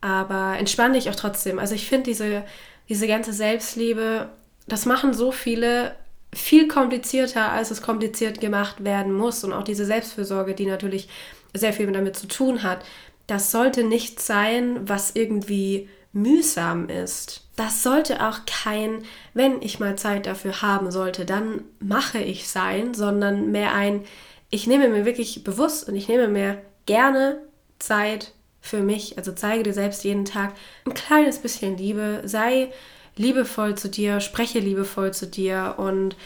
Aber 0.00 0.56
entspann 0.58 0.94
dich 0.94 1.08
auch 1.08 1.14
trotzdem. 1.14 1.58
Also 1.58 1.74
ich 1.74 1.86
finde 1.86 2.04
diese, 2.04 2.44
diese 2.88 3.06
ganze 3.06 3.32
Selbstliebe, 3.32 4.30
das 4.66 4.86
machen 4.86 5.14
so 5.14 5.30
viele 5.30 5.94
viel 6.32 6.68
komplizierter, 6.68 7.50
als 7.52 7.70
es 7.70 7.82
kompliziert 7.82 8.40
gemacht 8.40 8.84
werden 8.84 9.12
muss. 9.12 9.42
Und 9.44 9.52
auch 9.52 9.64
diese 9.64 9.84
Selbstfürsorge, 9.84 10.54
die 10.54 10.66
natürlich 10.66 11.08
sehr 11.54 11.72
viel 11.72 11.90
damit 11.90 12.16
zu 12.16 12.28
tun 12.28 12.62
hat, 12.62 12.84
das 13.26 13.50
sollte 13.50 13.84
nicht 13.84 14.20
sein, 14.20 14.88
was 14.88 15.12
irgendwie 15.14 15.88
mühsam 16.12 16.88
ist. 16.88 17.48
Das 17.56 17.82
sollte 17.82 18.26
auch 18.26 18.40
kein, 18.46 19.04
wenn 19.34 19.62
ich 19.62 19.78
mal 19.78 19.96
Zeit 19.96 20.26
dafür 20.26 20.62
haben 20.62 20.90
sollte, 20.90 21.24
dann 21.24 21.62
mache 21.78 22.18
ich 22.18 22.48
sein, 22.48 22.94
sondern 22.94 23.52
mehr 23.52 23.74
ein, 23.74 24.02
ich 24.50 24.66
nehme 24.66 24.88
mir 24.88 25.04
wirklich 25.04 25.44
bewusst 25.44 25.88
und 25.88 25.94
ich 25.94 26.08
nehme 26.08 26.26
mir 26.26 26.60
gerne 26.86 27.40
Zeit 27.78 28.32
für 28.60 28.80
mich. 28.80 29.16
Also 29.16 29.32
zeige 29.32 29.62
dir 29.62 29.72
selbst 29.72 30.02
jeden 30.02 30.24
Tag 30.24 30.54
ein 30.84 30.94
kleines 30.94 31.38
bisschen 31.38 31.76
Liebe, 31.76 32.22
sei 32.24 32.72
liebevoll 33.20 33.74
zu 33.74 33.88
dir, 33.88 34.20
spreche 34.20 34.58
liebevoll 34.58 35.12
zu 35.12 35.26
dir 35.26 35.74
und 35.76 36.16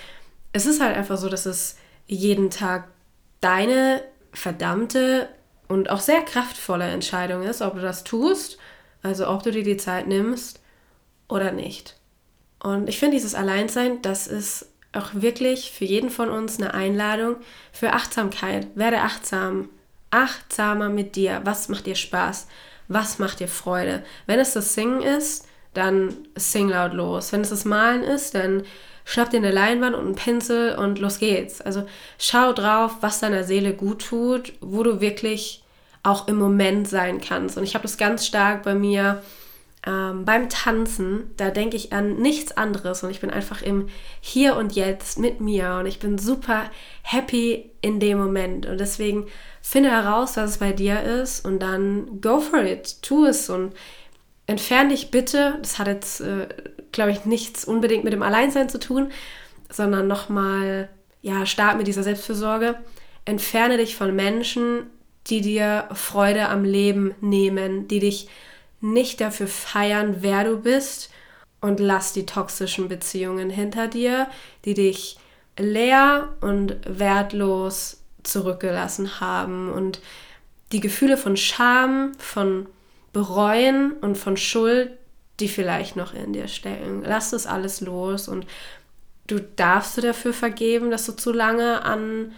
es 0.53 0.65
ist 0.65 0.81
halt 0.81 0.97
einfach 0.97 1.19
so, 1.19 1.29
dass 1.29 1.45
es 1.45 1.77
jeden 2.07 2.51
Tag 2.51 2.89
deine 3.41 4.03
verdammte 4.33 5.29
und 5.69 5.91
auch 5.91 6.01
sehr 6.01 6.23
kraftvolle 6.23 6.85
Entscheidung 6.85 7.43
ist, 7.43 7.63
ob 7.63 7.75
du 7.75 7.81
das 7.81 8.05
tust, 8.05 8.59
also 9.03 9.29
ob 9.29 9.43
du 9.43 9.51
dir 9.51 9.65
die 9.65 9.77
Zeit 9.77 10.07
nimmst 10.07 10.61
oder 11.29 11.51
nicht. 11.51 11.97
Und 12.63 12.89
ich 12.89 12.99
finde 12.99 13.17
dieses 13.17 13.35
Alleinsein, 13.35 14.01
das 14.01 14.29
ist 14.29 14.69
auch 14.93 15.11
wirklich 15.15 15.73
für 15.73 15.85
jeden 15.85 16.11
von 16.11 16.31
uns 16.31 16.61
eine 16.61 16.75
Einladung 16.75 17.37
für 17.73 17.93
Achtsamkeit. 17.93 18.69
Werde 18.77 19.01
achtsam, 19.01 19.69
achtsamer 20.11 20.89
mit 20.89 21.17
dir. 21.17 21.41
Was 21.45 21.69
macht 21.69 21.87
dir 21.87 21.97
Spaß? 21.97 22.47
Was 22.87 23.19
macht 23.19 23.41
dir 23.41 23.49
Freude? 23.49 24.05
Wenn 24.27 24.39
es 24.39 24.53
das 24.53 24.75
Singen 24.75 25.03
ist, 25.03 25.47
dann 25.75 26.15
sing 26.37 26.69
laut 26.69 26.95
los. 26.95 27.33
Wenn 27.33 27.43
es 27.43 27.51
das 27.51 27.65
Malen 27.65 28.03
ist, 28.03 28.35
dann 28.35 28.63
schnapp 29.05 29.31
dir 29.31 29.39
eine 29.39 29.51
Leinwand 29.51 29.95
und 29.95 30.07
einen 30.07 30.15
Pinsel 30.15 30.77
und 30.77 30.99
los 30.99 31.19
geht's. 31.19 31.61
Also 31.61 31.87
schau 32.19 32.53
drauf, 32.53 32.97
was 33.01 33.21
deiner 33.21 33.45
Seele 33.45 33.75
gut 33.75 34.07
tut, 34.07 34.53
wo 34.61 34.83
du 34.83 35.01
wirklich 35.01 35.63
auch 36.03 36.29
im 36.29 36.37
Moment 36.37 36.89
sein 36.89 37.21
kannst. 37.21 37.57
Und 37.57 37.65
ich 37.65 37.75
habe 37.75 37.83
das 37.83 37.99
ganz 37.99 38.27
stark 38.27 38.63
bei 38.63 38.75
mir 38.75 39.23
ähm, 39.87 40.25
beim 40.25 40.49
Tanzen. 40.49 41.31
Da 41.37 41.51
denke 41.51 41.77
ich 41.77 41.93
an 41.93 42.17
nichts 42.17 42.57
anderes 42.57 43.03
und 43.03 43.11
ich 43.11 43.21
bin 43.21 43.31
einfach 43.31 43.63
im 43.63 43.89
Hier 44.21 44.57
und 44.57 44.73
Jetzt 44.73 45.19
mit 45.19 45.41
mir 45.41 45.77
und 45.81 45.87
ich 45.87 45.99
bin 45.99 46.19
super 46.19 46.71
happy 47.03 47.71
in 47.81 48.01
dem 48.01 48.19
Moment. 48.19 48.67
Und 48.67 48.79
deswegen 48.79 49.27
finde 49.61 49.91
heraus, 49.91 50.37
was 50.37 50.51
es 50.51 50.59
bei 50.59 50.73
dir 50.73 51.03
ist 51.03 51.45
und 51.45 51.61
dann 51.61 52.21
go 52.21 52.41
for 52.41 52.63
it, 52.63 53.03
tu 53.03 53.27
es 53.27 53.49
und 53.51 53.73
entferne 54.47 54.91
dich 54.91 55.11
bitte. 55.11 55.59
Das 55.61 55.79
hat 55.79 55.87
jetzt, 55.87 56.21
äh, 56.21 56.49
glaube 56.93 57.13
ich, 57.13 57.25
nichts 57.25 57.65
unbedingt 57.65 58.05
mit 58.05 58.13
dem 58.13 58.23
Alleinsein 58.23 58.69
zu 58.69 58.79
tun, 58.79 59.11
sondern 59.71 60.07
nochmal, 60.07 60.89
ja, 61.23 61.47
start 61.47 61.79
mit 61.79 61.87
dieser 61.87 62.03
Selbstfürsorge. 62.03 62.77
Entferne 63.25 63.79
dich 63.79 63.97
von 63.97 64.15
Menschen, 64.15 64.87
die 65.29 65.41
dir 65.41 65.89
Freude 65.93 66.49
am 66.49 66.65
Leben 66.65 67.15
nehmen, 67.21 67.89
die 67.89 68.01
dich 68.01 68.29
nicht 68.81 69.21
dafür 69.21 69.47
feiern, 69.47 70.17
wer 70.21 70.45
du 70.45 70.59
bist 70.59 71.11
und 71.61 71.81
lass 71.81 72.13
die 72.13 72.27
toxischen 72.27 72.89
Beziehungen 72.89 73.49
hinter 73.49 73.89
dir, 73.89 74.29
die 74.67 74.75
dich 74.75 75.17
leer 75.59 76.35
und 76.43 76.77
wertlos 76.87 78.03
zurückgelassen 78.23 79.21
haben 79.21 79.71
und 79.73 80.01
die 80.73 80.81
Gefühle 80.81 81.17
von 81.17 81.37
Scham, 81.37 82.13
von 82.19 82.67
Bereuen 83.15 83.93
und 83.93 84.19
von 84.19 84.37
Schuld, 84.37 84.91
die 85.41 85.49
vielleicht 85.49 85.97
noch 85.97 86.13
in 86.13 86.35
dir 86.35 86.49
stecken. 86.49 87.03
Lass 87.07 87.31
das 87.31 87.47
alles 87.47 87.81
los 87.81 88.29
und 88.29 88.47
du 89.27 89.41
darfst 89.41 89.97
du 89.97 90.03
dafür 90.03 90.35
vergeben, 90.35 90.91
dass 90.91 91.07
du 91.07 91.13
zu 91.13 91.33
lange 91.33 91.83
an 91.83 92.33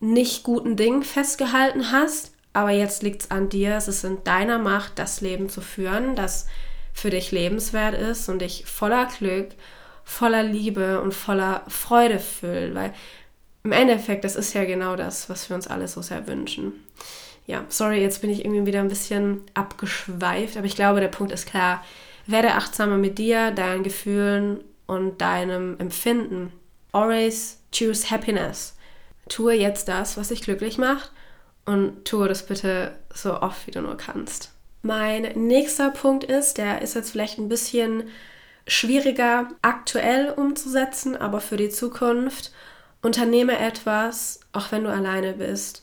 nicht 0.00 0.44
guten 0.44 0.76
Dingen 0.76 1.02
festgehalten 1.02 1.92
hast, 1.92 2.32
aber 2.54 2.70
jetzt 2.70 3.02
liegt 3.02 3.22
es 3.22 3.30
an 3.30 3.48
dir, 3.50 3.76
es 3.76 3.88
ist 3.88 4.04
in 4.04 4.24
deiner 4.24 4.58
Macht, 4.58 4.98
das 4.98 5.20
Leben 5.20 5.50
zu 5.50 5.60
führen, 5.60 6.16
das 6.16 6.46
für 6.94 7.10
dich 7.10 7.32
lebenswert 7.32 7.94
ist 7.94 8.28
und 8.28 8.40
dich 8.40 8.64
voller 8.66 9.06
Glück, 9.06 9.48
voller 10.04 10.42
Liebe 10.42 11.00
und 11.02 11.12
voller 11.12 11.64
Freude 11.68 12.18
füllt, 12.18 12.74
weil 12.74 12.94
im 13.62 13.72
Endeffekt, 13.72 14.24
das 14.24 14.36
ist 14.36 14.54
ja 14.54 14.64
genau 14.64 14.96
das, 14.96 15.28
was 15.28 15.48
wir 15.50 15.56
uns 15.56 15.66
alle 15.66 15.86
so 15.86 16.02
sehr 16.02 16.26
wünschen. 16.26 16.72
Ja, 17.46 17.64
sorry, 17.68 18.00
jetzt 18.00 18.20
bin 18.20 18.30
ich 18.30 18.44
irgendwie 18.44 18.66
wieder 18.66 18.80
ein 18.80 18.88
bisschen 18.88 19.42
abgeschweift, 19.54 20.56
aber 20.56 20.66
ich 20.66 20.76
glaube, 20.76 21.00
der 21.00 21.08
Punkt 21.08 21.32
ist 21.32 21.46
klar. 21.46 21.84
Werde 22.26 22.54
achtsamer 22.54 22.96
mit 22.96 23.18
dir, 23.18 23.50
deinen 23.50 23.82
Gefühlen 23.82 24.62
und 24.86 25.20
deinem 25.20 25.78
Empfinden. 25.78 26.52
Always 26.92 27.58
choose 27.72 28.10
happiness. 28.10 28.76
Tue 29.28 29.54
jetzt 29.54 29.88
das, 29.88 30.16
was 30.16 30.28
dich 30.28 30.42
glücklich 30.42 30.78
macht 30.78 31.12
und 31.64 32.04
tue 32.04 32.28
das 32.28 32.46
bitte 32.46 32.98
so 33.14 33.40
oft, 33.40 33.66
wie 33.66 33.70
du 33.70 33.80
nur 33.80 33.96
kannst. 33.96 34.52
Mein 34.82 35.22
nächster 35.34 35.90
Punkt 35.90 36.24
ist, 36.24 36.58
der 36.58 36.82
ist 36.82 36.94
jetzt 36.94 37.10
vielleicht 37.10 37.38
ein 37.38 37.48
bisschen 37.48 38.04
schwieriger 38.66 39.48
aktuell 39.62 40.30
umzusetzen, 40.30 41.16
aber 41.16 41.40
für 41.40 41.56
die 41.56 41.68
Zukunft. 41.68 42.52
Unternehme 43.02 43.58
etwas, 43.58 44.40
auch 44.52 44.72
wenn 44.72 44.84
du 44.84 44.90
alleine 44.90 45.34
bist. 45.34 45.82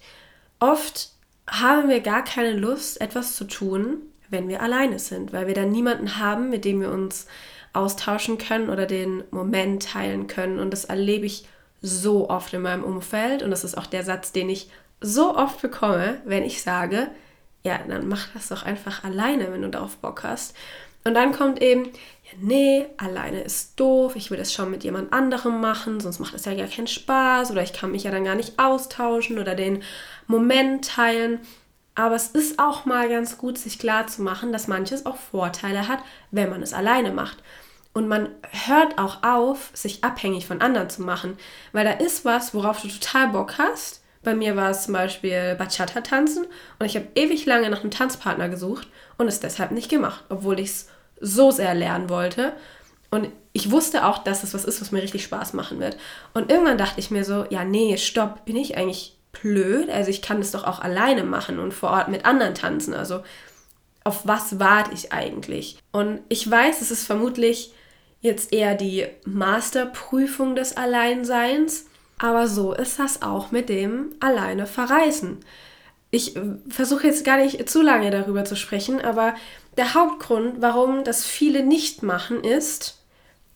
Oft 0.59 1.09
haben 1.47 1.89
wir 1.89 2.01
gar 2.01 2.23
keine 2.23 2.53
Lust, 2.53 2.99
etwas 3.01 3.35
zu 3.35 3.45
tun, 3.45 4.01
wenn 4.29 4.49
wir 4.49 4.61
alleine 4.61 4.99
sind, 4.99 5.31
weil 5.33 5.47
wir 5.47 5.53
dann 5.53 5.71
niemanden 5.71 6.17
haben, 6.17 6.49
mit 6.49 6.65
dem 6.65 6.81
wir 6.81 6.91
uns 6.91 7.27
austauschen 7.73 8.37
können 8.37 8.69
oder 8.69 8.85
den 8.85 9.23
Moment 9.31 9.83
teilen 9.91 10.27
können. 10.27 10.59
Und 10.59 10.71
das 10.71 10.85
erlebe 10.85 11.25
ich 11.25 11.47
so 11.81 12.29
oft 12.29 12.53
in 12.53 12.61
meinem 12.61 12.83
Umfeld. 12.83 13.43
Und 13.43 13.51
das 13.51 13.63
ist 13.63 13.77
auch 13.77 13.85
der 13.85 14.03
Satz, 14.03 14.31
den 14.31 14.49
ich 14.49 14.69
so 14.99 15.35
oft 15.35 15.61
bekomme, 15.61 16.19
wenn 16.25 16.43
ich 16.43 16.61
sage, 16.61 17.07
ja, 17.63 17.79
dann 17.87 18.07
mach 18.07 18.27
das 18.33 18.49
doch 18.49 18.63
einfach 18.63 19.03
alleine, 19.03 19.51
wenn 19.51 19.61
du 19.61 19.69
darauf 19.69 19.97
Bock 19.97 20.23
hast. 20.23 20.55
Und 21.03 21.13
dann 21.13 21.31
kommt 21.31 21.61
eben, 21.61 21.85
ja, 21.85 22.37
nee, 22.41 22.85
alleine 22.97 23.41
ist 23.41 23.79
doof, 23.79 24.15
ich 24.15 24.29
will 24.29 24.37
das 24.37 24.51
schon 24.51 24.71
mit 24.71 24.83
jemand 24.83 25.13
anderem 25.13 25.61
machen, 25.61 26.01
sonst 26.01 26.19
macht 26.19 26.33
das 26.33 26.45
ja 26.45 26.53
gar 26.53 26.67
keinen 26.67 26.87
Spaß 26.87 27.51
oder 27.51 27.63
ich 27.63 27.71
kann 27.71 27.91
mich 27.91 28.03
ja 28.03 28.11
dann 28.11 28.25
gar 28.25 28.35
nicht 28.35 28.59
austauschen 28.59 29.39
oder 29.39 29.55
den 29.55 29.83
Moment 30.27 30.85
teilen. 30.85 31.39
Aber 31.95 32.15
es 32.15 32.27
ist 32.27 32.59
auch 32.59 32.85
mal 32.85 33.09
ganz 33.09 33.37
gut, 33.37 33.57
sich 33.57 33.79
klar 33.79 34.07
zu 34.07 34.21
machen, 34.21 34.51
dass 34.51 34.67
manches 34.67 35.05
auch 35.05 35.17
Vorteile 35.17 35.87
hat, 35.87 35.99
wenn 36.29 36.49
man 36.49 36.61
es 36.61 36.73
alleine 36.73 37.11
macht. 37.11 37.37
Und 37.93 38.07
man 38.07 38.29
hört 38.67 38.99
auch 38.99 39.23
auf, 39.23 39.71
sich 39.73 40.03
abhängig 40.03 40.45
von 40.45 40.61
anderen 40.61 40.89
zu 40.91 41.01
machen, 41.01 41.35
weil 41.71 41.83
da 41.83 41.91
ist 41.93 42.25
was, 42.25 42.53
worauf 42.53 42.81
du 42.81 42.87
total 42.89 43.29
Bock 43.29 43.57
hast 43.57 44.01
bei 44.27 44.35
mir 44.35 44.57
war 44.57 44.71
es 44.71 44.83
zum 44.83 44.93
Beispiel 44.93 45.55
Bachata 45.55 46.01
tanzen 46.01 46.45
und 46.79 46.85
ich 46.85 46.97
habe 46.97 47.07
ewig 47.15 47.45
lange 47.45 47.69
nach 47.69 47.79
einem 47.79 47.91
Tanzpartner 47.91 48.49
gesucht 48.49 48.85
und 49.17 49.29
es 49.29 49.39
deshalb 49.39 49.71
nicht 49.71 49.89
gemacht, 49.89 50.25
obwohl 50.27 50.59
ich 50.59 50.67
es 50.67 50.89
so 51.21 51.49
sehr 51.49 51.73
lernen 51.73 52.09
wollte. 52.09 52.51
Und 53.09 53.29
ich 53.53 53.71
wusste 53.71 54.05
auch, 54.05 54.17
dass 54.17 54.43
es 54.43 54.53
was 54.53 54.65
ist, 54.65 54.81
was 54.81 54.91
mir 54.91 55.01
richtig 55.01 55.23
Spaß 55.23 55.53
machen 55.53 55.79
wird. 55.79 55.95
Und 56.33 56.51
irgendwann 56.51 56.77
dachte 56.77 56.99
ich 56.99 57.09
mir 57.09 57.23
so, 57.23 57.45
ja, 57.49 57.63
nee, 57.63 57.95
stopp, 57.97 58.43
bin 58.43 58.57
ich 58.57 58.75
eigentlich 58.75 59.16
blöd? 59.41 59.89
Also 59.89 60.09
ich 60.09 60.21
kann 60.21 60.39
das 60.39 60.51
doch 60.51 60.63
auch 60.63 60.79
alleine 60.79 61.23
machen 61.23 61.59
und 61.59 61.73
vor 61.73 61.91
Ort 61.91 62.09
mit 62.09 62.25
anderen 62.25 62.55
tanzen. 62.55 62.93
Also 62.93 63.21
auf 64.03 64.25
was 64.25 64.59
warte 64.59 64.93
ich 64.93 65.11
eigentlich? 65.11 65.79
Und 65.91 66.21
ich 66.29 66.49
weiß, 66.49 66.81
es 66.81 66.91
ist 66.91 67.05
vermutlich 67.05 67.73
jetzt 68.21 68.53
eher 68.53 68.75
die 68.75 69.05
Masterprüfung 69.25 70.55
des 70.55 70.77
Alleinseins. 70.77 71.85
Aber 72.19 72.47
so 72.47 72.73
ist 72.73 72.99
das 72.99 73.21
auch 73.21 73.51
mit 73.51 73.69
dem 73.69 74.13
alleine 74.19 74.65
verreisen. 74.65 75.39
Ich 76.09 76.35
äh, 76.35 76.41
versuche 76.69 77.07
jetzt 77.07 77.25
gar 77.25 77.37
nicht 77.37 77.69
zu 77.69 77.81
lange 77.81 78.09
darüber 78.11 78.45
zu 78.45 78.55
sprechen, 78.55 79.01
aber 79.01 79.35
der 79.77 79.93
Hauptgrund, 79.93 80.55
warum 80.61 81.03
das 81.03 81.25
viele 81.25 81.63
nicht 81.63 82.01
machen, 82.01 82.43
ist, 82.43 82.96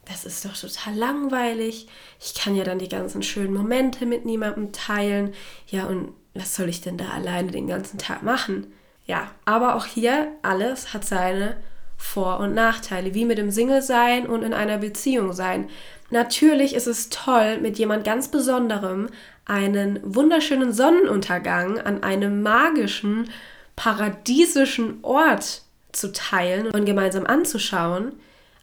das 0.05 0.25
ist 0.25 0.43
doch 0.45 0.55
total 0.55 0.95
langweilig. 0.95 1.87
Ich 2.19 2.33
kann 2.33 2.55
ja 2.55 2.63
dann 2.63 2.79
die 2.79 2.89
ganzen 2.89 3.23
schönen 3.23 3.53
Momente 3.53 4.05
mit 4.05 4.25
niemandem 4.25 4.71
teilen. 4.71 5.33
Ja, 5.67 5.85
und 5.85 6.13
was 6.33 6.55
soll 6.55 6.69
ich 6.69 6.81
denn 6.81 6.97
da 6.97 7.09
alleine 7.09 7.51
den 7.51 7.67
ganzen 7.67 7.97
Tag 7.97 8.23
machen? 8.23 8.73
Ja, 9.05 9.31
aber 9.45 9.75
auch 9.75 9.85
hier, 9.85 10.31
alles 10.41 10.93
hat 10.93 11.05
seine 11.05 11.57
vor- 11.97 12.39
und 12.39 12.53
Nachteile, 12.53 13.13
wie 13.13 13.25
mit 13.25 13.37
dem 13.37 13.51
Single-Sein 13.51 14.25
und 14.25 14.43
in 14.43 14.53
einer 14.53 14.79
Beziehung 14.79 15.33
sein. 15.33 15.69
Natürlich 16.09 16.73
ist 16.73 16.87
es 16.87 17.09
toll, 17.09 17.59
mit 17.59 17.77
jemand 17.77 18.03
ganz 18.03 18.27
Besonderem 18.29 19.07
einen 19.45 19.99
wunderschönen 20.03 20.73
Sonnenuntergang 20.73 21.79
an 21.79 22.03
einem 22.03 22.41
magischen, 22.41 23.29
paradiesischen 23.75 24.99
Ort 25.03 25.61
zu 25.91 26.11
teilen 26.11 26.67
und 26.71 26.85
gemeinsam 26.85 27.25
anzuschauen. 27.25 28.13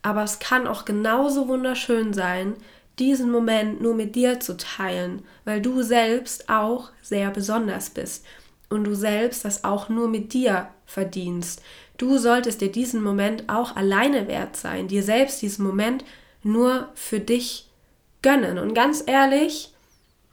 Aber 0.02 0.22
es 0.22 0.38
kann 0.38 0.66
auch 0.66 0.84
genauso 0.84 1.48
wunderschön 1.48 2.12
sein, 2.12 2.54
diesen 2.98 3.30
Moment 3.30 3.80
nur 3.80 3.94
mit 3.94 4.16
dir 4.16 4.40
zu 4.40 4.56
teilen, 4.56 5.22
weil 5.44 5.60
du 5.60 5.82
selbst 5.82 6.48
auch 6.48 6.90
sehr 7.02 7.30
besonders 7.30 7.90
bist 7.90 8.24
und 8.70 8.84
du 8.84 8.94
selbst 8.94 9.44
das 9.44 9.64
auch 9.64 9.88
nur 9.88 10.08
mit 10.08 10.32
dir 10.32 10.68
verdienst. 10.86 11.62
Du 11.96 12.18
solltest 12.18 12.60
dir 12.60 12.70
diesen 12.70 13.02
Moment 13.02 13.48
auch 13.48 13.76
alleine 13.76 14.28
wert 14.28 14.56
sein, 14.56 14.88
dir 14.88 15.02
selbst 15.02 15.42
diesen 15.42 15.64
Moment 15.64 16.04
nur 16.42 16.88
für 16.94 17.20
dich 17.20 17.68
gönnen. 18.22 18.58
Und 18.58 18.74
ganz 18.74 19.02
ehrlich, 19.06 19.72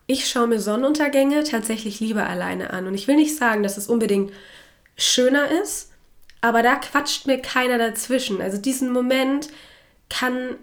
ich 0.07 0.27
schaue 0.27 0.47
mir 0.47 0.59
Sonnenuntergänge 0.59 1.43
tatsächlich 1.43 1.99
lieber 1.99 2.27
alleine 2.27 2.71
an. 2.71 2.85
Und 2.87 2.93
ich 2.93 3.07
will 3.07 3.15
nicht 3.15 3.35
sagen, 3.35 3.63
dass 3.63 3.77
es 3.77 3.87
unbedingt 3.87 4.31
schöner 4.95 5.49
ist, 5.49 5.91
aber 6.45 6.61
da 6.61 6.75
quatscht 6.75 7.25
mir 7.25 7.39
keiner 7.39 7.79
dazwischen. 7.79 8.39
Also 8.39 8.59
diesen 8.59 8.93
Moment 8.93 9.49
kann, 10.11 10.57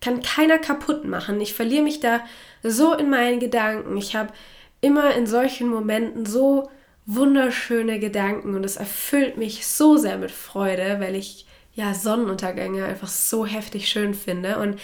kann 0.00 0.20
keiner 0.20 0.58
kaputt 0.58 1.04
machen. 1.04 1.40
Ich 1.40 1.54
verliere 1.54 1.84
mich 1.84 2.00
da 2.00 2.24
so 2.64 2.92
in 2.92 3.08
meinen 3.08 3.38
Gedanken. 3.38 3.96
Ich 3.96 4.16
habe 4.16 4.32
immer 4.80 5.14
in 5.14 5.28
solchen 5.28 5.68
Momenten 5.68 6.26
so 6.26 6.68
wunderschöne 7.06 8.00
Gedanken 8.00 8.56
und 8.56 8.64
es 8.64 8.74
erfüllt 8.74 9.36
mich 9.36 9.64
so 9.64 9.96
sehr 9.96 10.18
mit 10.18 10.32
Freude, 10.32 10.96
weil 10.98 11.14
ich 11.14 11.46
ja 11.72 11.94
Sonnenuntergänge 11.94 12.84
einfach 12.84 13.06
so 13.06 13.46
heftig 13.46 13.88
schön 13.88 14.14
finde 14.14 14.58
und 14.58 14.80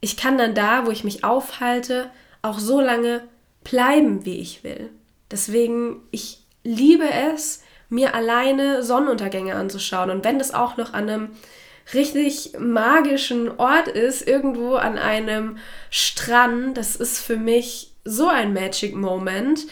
ich 0.00 0.16
kann 0.16 0.38
dann 0.38 0.54
da, 0.54 0.86
wo 0.86 0.90
ich 0.90 1.04
mich 1.04 1.22
aufhalte, 1.22 2.10
auch 2.40 2.58
so 2.58 2.80
lange 2.80 3.28
bleiben, 3.62 4.24
wie 4.24 4.38
ich 4.38 4.64
will. 4.64 4.88
Deswegen, 5.30 6.00
ich 6.10 6.38
liebe 6.62 7.10
es, 7.10 7.62
mir 7.94 8.14
alleine 8.14 8.82
Sonnenuntergänge 8.82 9.54
anzuschauen. 9.54 10.10
Und 10.10 10.24
wenn 10.24 10.38
das 10.38 10.52
auch 10.52 10.76
noch 10.76 10.92
an 10.92 11.08
einem 11.08 11.28
richtig 11.92 12.52
magischen 12.58 13.58
Ort 13.58 13.88
ist, 13.88 14.26
irgendwo 14.26 14.74
an 14.74 14.98
einem 14.98 15.58
Strand, 15.90 16.76
das 16.76 16.96
ist 16.96 17.20
für 17.20 17.36
mich 17.36 17.92
so 18.04 18.28
ein 18.28 18.52
Magic 18.52 18.94
Moment. 18.94 19.66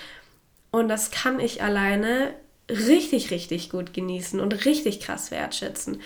Und 0.71 0.89
das 0.89 1.11
kann 1.11 1.41
ich 1.41 1.63
alleine 1.63 2.35
richtig, 2.71 3.31
richtig 3.31 3.71
gut 3.71 3.93
genießen 3.93 4.41
und 4.41 4.65
richtig 4.65 5.01
krass 5.01 5.31
wertschätzen. 5.31 6.01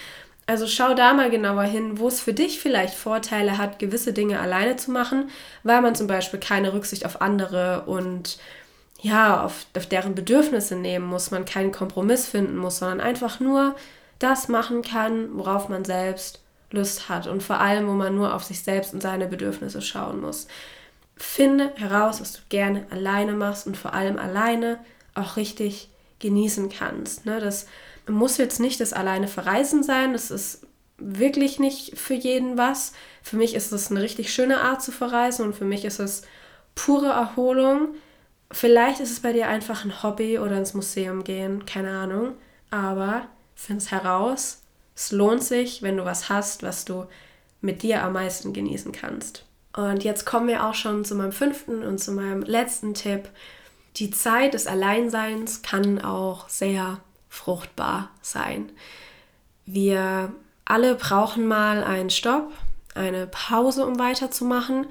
Also 0.46 0.66
schau 0.68 0.94
da 0.94 1.12
mal 1.12 1.29
genauer 1.29 1.64
hin, 1.64 1.98
wo 1.98 2.09
es 2.09 2.20
für 2.20 2.33
dich 2.33 2.61
vielleicht 2.61 2.94
Vorteile 2.94 3.59
hat, 3.59 3.79
gewisse 3.79 4.12
Dinge 4.12 4.40
alleine 4.40 4.76
zu 4.76 4.92
machen, 4.92 5.29
weil 5.64 5.83
man 5.83 5.96
zum 5.96 6.07
Beispiel 6.07 6.38
keine 6.38 6.72
Rücksicht 6.72 7.05
auf 7.05 7.20
andere 7.20 7.83
und 7.87 8.38
ja, 9.00 9.44
auf, 9.44 9.66
auf 9.76 9.87
deren 9.87 10.14
Bedürfnisse 10.14 10.76
nehmen 10.76 11.06
muss, 11.06 11.30
man 11.30 11.44
keinen 11.44 11.72
Kompromiss 11.72 12.26
finden 12.26 12.56
muss, 12.56 12.78
sondern 12.78 13.00
einfach 13.00 13.40
nur 13.40 13.76
das 14.18 14.48
machen 14.48 14.82
kann, 14.82 15.37
worauf 15.37 15.68
man 15.68 15.85
selbst 15.85 16.40
Lust 16.70 17.09
hat 17.09 17.26
und 17.26 17.42
vor 17.42 17.61
allem, 17.61 17.87
wo 17.87 17.92
man 17.92 18.16
nur 18.16 18.35
auf 18.35 18.44
sich 18.44 18.62
selbst 18.62 18.92
und 18.92 19.02
seine 19.02 19.26
Bedürfnisse 19.26 19.82
schauen 19.82 20.20
muss. 20.20 20.48
Finde 21.16 21.72
heraus, 21.76 22.20
was 22.20 22.32
du 22.32 22.40
gerne 22.48 22.87
alleine 22.90 23.32
machst 23.32 23.66
und 23.66 23.76
vor 23.76 23.94
allem 23.94 24.18
alleine 24.18 24.78
auch 25.14 25.37
richtig 25.37 25.90
genießen 26.18 26.68
kannst. 26.68 27.24
Ne? 27.26 27.40
Das 27.40 27.66
muss 28.09 28.37
jetzt 28.37 28.61
nicht 28.61 28.80
das 28.80 28.92
alleine 28.92 29.28
verreisen 29.28 29.82
sein, 29.82 30.12
das 30.12 30.30
ist 30.30 30.66
wirklich 30.98 31.59
nicht 31.59 31.98
für 31.98 32.14
jeden 32.14 32.56
was. 32.56 32.92
Für 33.22 33.37
mich 33.37 33.54
ist 33.54 33.72
es 33.72 33.90
eine 33.90 34.02
richtig 34.02 34.32
schöne 34.32 34.61
Art 34.61 34.82
zu 34.82 34.92
verreisen 34.92 35.44
und 35.44 35.54
für 35.54 35.64
mich 35.64 35.85
ist 35.85 35.98
es 35.98 36.22
pure 36.74 37.09
Erholung. 37.09 37.94
Vielleicht 38.52 39.00
ist 39.00 39.11
es 39.11 39.20
bei 39.20 39.32
dir 39.32 39.48
einfach 39.48 39.85
ein 39.85 40.02
Hobby 40.02 40.38
oder 40.38 40.56
ins 40.56 40.74
Museum 40.74 41.24
gehen, 41.24 41.66
keine 41.66 41.90
Ahnung. 41.90 42.35
Aber 42.70 43.26
find 43.54 43.80
es 43.80 43.90
heraus. 43.90 44.62
Es 44.94 45.12
lohnt 45.12 45.42
sich, 45.42 45.82
wenn 45.82 45.96
du 45.96 46.04
was 46.04 46.28
hast, 46.28 46.62
was 46.62 46.85
du 46.85 47.06
mit 47.61 47.82
dir 47.82 48.02
am 48.02 48.14
meisten 48.14 48.52
genießen 48.52 48.92
kannst. 48.92 49.44
Und 49.74 50.04
jetzt 50.04 50.24
kommen 50.24 50.48
wir 50.48 50.66
auch 50.66 50.74
schon 50.74 51.04
zu 51.04 51.14
meinem 51.14 51.32
fünften 51.32 51.82
und 51.82 51.98
zu 51.98 52.12
meinem 52.12 52.42
letzten 52.42 52.94
Tipp. 52.94 53.28
Die 53.96 54.11
Zeit 54.11 54.54
des 54.54 54.66
Alleinseins 54.66 55.62
kann 55.62 56.00
auch 56.00 56.48
sehr 56.48 57.00
fruchtbar 57.28 58.11
sein. 58.22 58.72
Wir 59.66 60.32
alle 60.64 60.94
brauchen 60.94 61.46
mal 61.46 61.85
einen 61.85 62.11
Stopp, 62.11 62.52
eine 62.94 63.26
Pause, 63.26 63.87
um 63.87 63.98
weiterzumachen. 63.98 64.87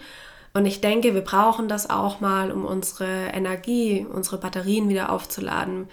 Und 0.55 0.65
ich 0.65 0.79
denke, 0.79 1.13
wir 1.13 1.21
brauchen 1.21 1.67
das 1.67 1.89
auch 1.89 2.21
mal, 2.21 2.49
um 2.49 2.63
unsere 2.63 3.27
Energie, 3.33 4.05
unsere 4.09 4.37
Batterien 4.37 4.87
wieder 4.87 5.11
aufzuladen. 5.11 5.89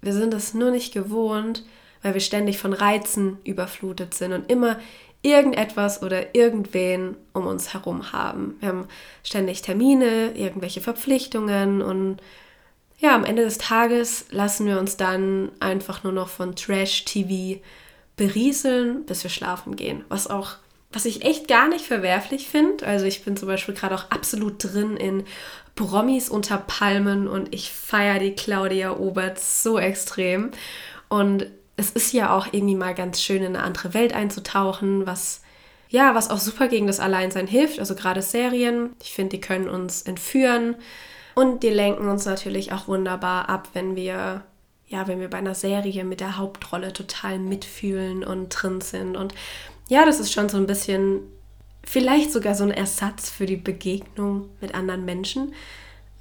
Wir 0.00 0.12
sind 0.12 0.32
es 0.32 0.54
nur 0.54 0.70
nicht 0.70 0.94
gewohnt, 0.94 1.64
weil 2.00 2.14
wir 2.14 2.20
ständig 2.20 2.58
von 2.58 2.72
Reizen 2.72 3.38
überflutet 3.42 4.14
sind 4.14 4.32
und 4.32 4.48
immer 4.48 4.78
irgendetwas 5.22 6.00
oder 6.00 6.32
irgendwen 6.32 7.16
um 7.32 7.46
uns 7.48 7.74
herum 7.74 8.12
haben. 8.12 8.56
Wir 8.60 8.68
haben 8.68 8.86
ständig 9.24 9.62
Termine, 9.62 10.36
irgendwelche 10.36 10.80
Verpflichtungen 10.80 11.82
und 11.82 12.18
ja, 12.98 13.16
am 13.16 13.24
Ende 13.24 13.42
des 13.42 13.58
Tages 13.58 14.26
lassen 14.30 14.66
wir 14.66 14.78
uns 14.78 14.96
dann 14.96 15.50
einfach 15.58 16.04
nur 16.04 16.12
noch 16.12 16.28
von 16.28 16.54
Trash-TV 16.54 17.60
berieseln, 18.16 19.06
bis 19.06 19.24
wir 19.24 19.30
schlafen 19.30 19.74
gehen. 19.74 20.04
Was 20.08 20.28
auch, 20.28 20.58
was 20.94 21.04
ich 21.04 21.24
echt 21.24 21.48
gar 21.48 21.68
nicht 21.68 21.84
verwerflich 21.84 22.48
finde. 22.48 22.86
Also 22.86 23.06
ich 23.06 23.24
bin 23.24 23.36
zum 23.36 23.48
Beispiel 23.48 23.74
gerade 23.74 23.94
auch 23.94 24.10
absolut 24.10 24.62
drin 24.62 24.96
in 24.96 25.24
Promis 25.74 26.28
unter 26.28 26.58
Palmen 26.58 27.26
und 27.26 27.52
ich 27.54 27.72
feiere 27.72 28.20
die 28.20 28.34
Claudia 28.34 28.96
Obert 28.96 29.40
so 29.40 29.78
extrem. 29.78 30.52
Und 31.08 31.46
es 31.76 31.90
ist 31.90 32.12
ja 32.12 32.34
auch 32.34 32.46
irgendwie 32.52 32.76
mal 32.76 32.94
ganz 32.94 33.20
schön, 33.20 33.42
in 33.42 33.56
eine 33.56 33.62
andere 33.64 33.94
Welt 33.94 34.14
einzutauchen, 34.14 35.06
was 35.06 35.40
ja, 35.88 36.14
was 36.14 36.28
auch 36.28 36.38
super 36.38 36.66
gegen 36.66 36.88
das 36.88 36.98
Alleinsein 36.98 37.46
hilft. 37.46 37.78
Also 37.78 37.94
gerade 37.94 38.20
Serien, 38.20 38.96
ich 39.00 39.12
finde, 39.12 39.36
die 39.36 39.40
können 39.40 39.68
uns 39.68 40.02
entführen 40.02 40.74
und 41.34 41.62
die 41.62 41.70
lenken 41.70 42.08
uns 42.08 42.24
natürlich 42.24 42.72
auch 42.72 42.88
wunderbar 42.88 43.48
ab, 43.48 43.68
wenn 43.74 43.94
wir, 43.94 44.42
ja, 44.88 45.06
wenn 45.06 45.20
wir 45.20 45.30
bei 45.30 45.38
einer 45.38 45.54
Serie 45.54 46.04
mit 46.04 46.20
der 46.20 46.36
Hauptrolle 46.36 46.92
total 46.92 47.38
mitfühlen 47.38 48.24
und 48.24 48.48
drin 48.48 48.80
sind. 48.80 49.16
Und 49.16 49.34
ja, 49.88 50.04
das 50.04 50.20
ist 50.20 50.32
schon 50.32 50.48
so 50.48 50.56
ein 50.56 50.66
bisschen, 50.66 51.20
vielleicht 51.84 52.32
sogar 52.32 52.54
so 52.54 52.64
ein 52.64 52.70
Ersatz 52.70 53.30
für 53.30 53.46
die 53.46 53.56
Begegnung 53.56 54.48
mit 54.60 54.74
anderen 54.74 55.04
Menschen. 55.04 55.52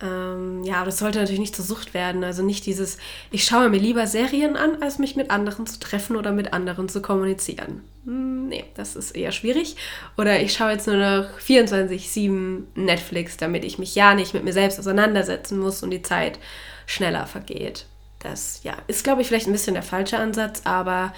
Ähm, 0.01 0.63
ja, 0.63 0.83
das 0.83 0.99
sollte 0.99 1.19
natürlich 1.19 1.39
nicht 1.39 1.55
zur 1.55 1.63
Sucht 1.63 1.93
werden. 1.93 2.23
Also 2.23 2.43
nicht 2.43 2.65
dieses, 2.65 2.97
ich 3.31 3.45
schaue 3.45 3.69
mir 3.69 3.77
lieber 3.77 4.05
Serien 4.05 4.57
an, 4.57 4.81
als 4.81 4.99
mich 4.99 5.15
mit 5.15 5.31
anderen 5.31 5.65
zu 5.65 5.79
treffen 5.79 6.17
oder 6.17 6.33
mit 6.33 6.51
anderen 6.51 6.89
zu 6.89 7.01
kommunizieren. 7.01 7.81
Hm, 8.05 8.49
nee, 8.49 8.65
das 8.75 8.97
ist 8.97 9.11
eher 9.11 9.31
schwierig. 9.31 9.77
Oder 10.17 10.41
ich 10.41 10.53
schaue 10.53 10.71
jetzt 10.71 10.87
nur 10.87 10.97
noch 10.97 11.39
24-7 11.39 12.63
Netflix, 12.75 13.37
damit 13.37 13.63
ich 13.63 13.79
mich 13.79 13.95
ja 13.95 14.13
nicht 14.13 14.33
mit 14.33 14.43
mir 14.43 14.53
selbst 14.53 14.77
auseinandersetzen 14.77 15.57
muss 15.57 15.83
und 15.83 15.91
die 15.91 16.01
Zeit 16.01 16.37
schneller 16.85 17.25
vergeht. 17.25 17.85
Das 18.19 18.61
ja, 18.63 18.73
ist, 18.87 19.03
glaube 19.03 19.21
ich, 19.21 19.27
vielleicht 19.27 19.47
ein 19.47 19.53
bisschen 19.53 19.73
der 19.73 19.83
falsche 19.83 20.17
Ansatz, 20.17 20.61
aber 20.65 21.13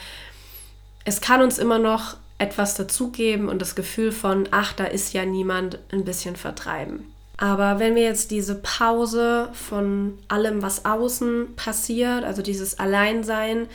es 1.06 1.22
kann 1.22 1.42
uns 1.42 1.58
immer 1.58 1.80
noch 1.80 2.18
etwas 2.38 2.76
dazugeben 2.76 3.48
und 3.48 3.62
das 3.62 3.76
Gefühl 3.76 4.12
von, 4.12 4.48
ach, 4.52 4.74
da 4.74 4.86
ist 4.86 5.14
ja 5.14 5.26
niemand, 5.26 5.80
ein 5.92 6.04
bisschen 6.04 6.36
vertreiben. 6.36 7.12
Aber 7.38 7.80
wenn 7.80 7.96
wir 7.96 8.04
jetzt 8.04 8.32
diese 8.32 8.56
Pause 8.56 9.50
von 9.54 10.18
allem, 10.28 10.62
was 10.62 10.86
außen 10.86 11.56
passiert, 11.56 12.24
also 12.24 12.42
dieses 12.42 12.80
Alleinsein, 12.80 13.68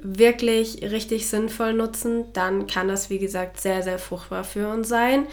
wirklich 0.00 0.82
richtig 0.82 1.28
sinnvoll 1.28 1.74
nutzen, 1.74 2.32
dann 2.32 2.66
kann 2.66 2.88
das, 2.88 3.10
wie 3.10 3.18
gesagt, 3.18 3.60
sehr, 3.60 3.82
sehr 3.82 3.98
fruchtbar 3.98 4.44
für 4.44 4.68
uns 4.68 4.88
sein. 4.88 5.26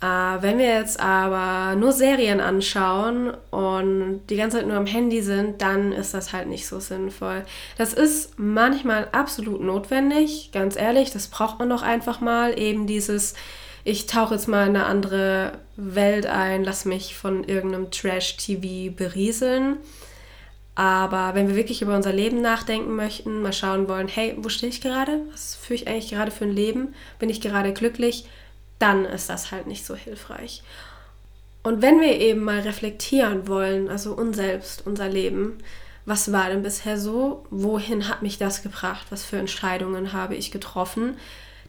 Äh, 0.00 0.06
wenn 0.06 0.58
wir 0.58 0.66
jetzt 0.66 1.00
aber 1.00 1.74
nur 1.76 1.92
Serien 1.92 2.40
anschauen 2.40 3.32
und 3.50 4.20
die 4.30 4.36
ganze 4.36 4.58
Zeit 4.58 4.66
nur 4.66 4.76
am 4.76 4.86
Handy 4.86 5.22
sind, 5.22 5.60
dann 5.60 5.92
ist 5.92 6.14
das 6.14 6.32
halt 6.32 6.48
nicht 6.48 6.68
so 6.68 6.78
sinnvoll. 6.78 7.44
Das 7.76 7.94
ist 7.94 8.38
manchmal 8.38 9.08
absolut 9.10 9.60
notwendig, 9.60 10.50
ganz 10.52 10.76
ehrlich, 10.76 11.10
das 11.10 11.26
braucht 11.26 11.58
man 11.58 11.68
doch 11.68 11.82
einfach 11.82 12.20
mal, 12.20 12.58
eben 12.58 12.86
dieses 12.86 13.34
ich 13.84 14.04
tauche 14.04 14.34
jetzt 14.34 14.48
mal 14.48 14.68
in 14.68 14.76
eine 14.76 14.84
andere 14.84 15.52
Welt 15.76 16.26
ein, 16.26 16.62
lass 16.62 16.84
mich 16.84 17.16
von 17.16 17.42
irgendeinem 17.44 17.90
Trash-TV 17.90 18.94
berieseln. 18.94 19.78
Aber 20.74 21.34
wenn 21.34 21.48
wir 21.48 21.56
wirklich 21.56 21.80
über 21.80 21.96
unser 21.96 22.12
Leben 22.12 22.42
nachdenken 22.42 22.94
möchten, 22.96 23.40
mal 23.40 23.54
schauen 23.54 23.88
wollen, 23.88 24.06
hey, 24.06 24.34
wo 24.36 24.50
stehe 24.50 24.70
ich 24.70 24.82
gerade? 24.82 25.22
Was 25.32 25.54
führe 25.54 25.74
ich 25.74 25.88
eigentlich 25.88 26.10
gerade 26.10 26.30
für 26.30 26.44
ein 26.44 26.54
Leben? 26.54 26.94
Bin 27.18 27.30
ich 27.30 27.40
gerade 27.40 27.72
glücklich? 27.72 28.26
Dann 28.78 29.04
ist 29.04 29.28
das 29.28 29.50
halt 29.50 29.66
nicht 29.66 29.84
so 29.84 29.94
hilfreich. 29.94 30.62
Und 31.62 31.82
wenn 31.82 32.00
wir 32.00 32.18
eben 32.18 32.44
mal 32.44 32.60
reflektieren 32.60 33.46
wollen, 33.48 33.88
also 33.88 34.12
uns 34.14 34.36
selbst, 34.36 34.86
unser 34.86 35.08
Leben, 35.08 35.58
was 36.06 36.32
war 36.32 36.48
denn 36.48 36.62
bisher 36.62 36.98
so? 36.98 37.44
Wohin 37.50 38.08
hat 38.08 38.22
mich 38.22 38.38
das 38.38 38.62
gebracht? 38.62 39.08
Was 39.10 39.24
für 39.24 39.36
Entscheidungen 39.36 40.12
habe 40.12 40.36
ich 40.36 40.50
getroffen? 40.50 41.18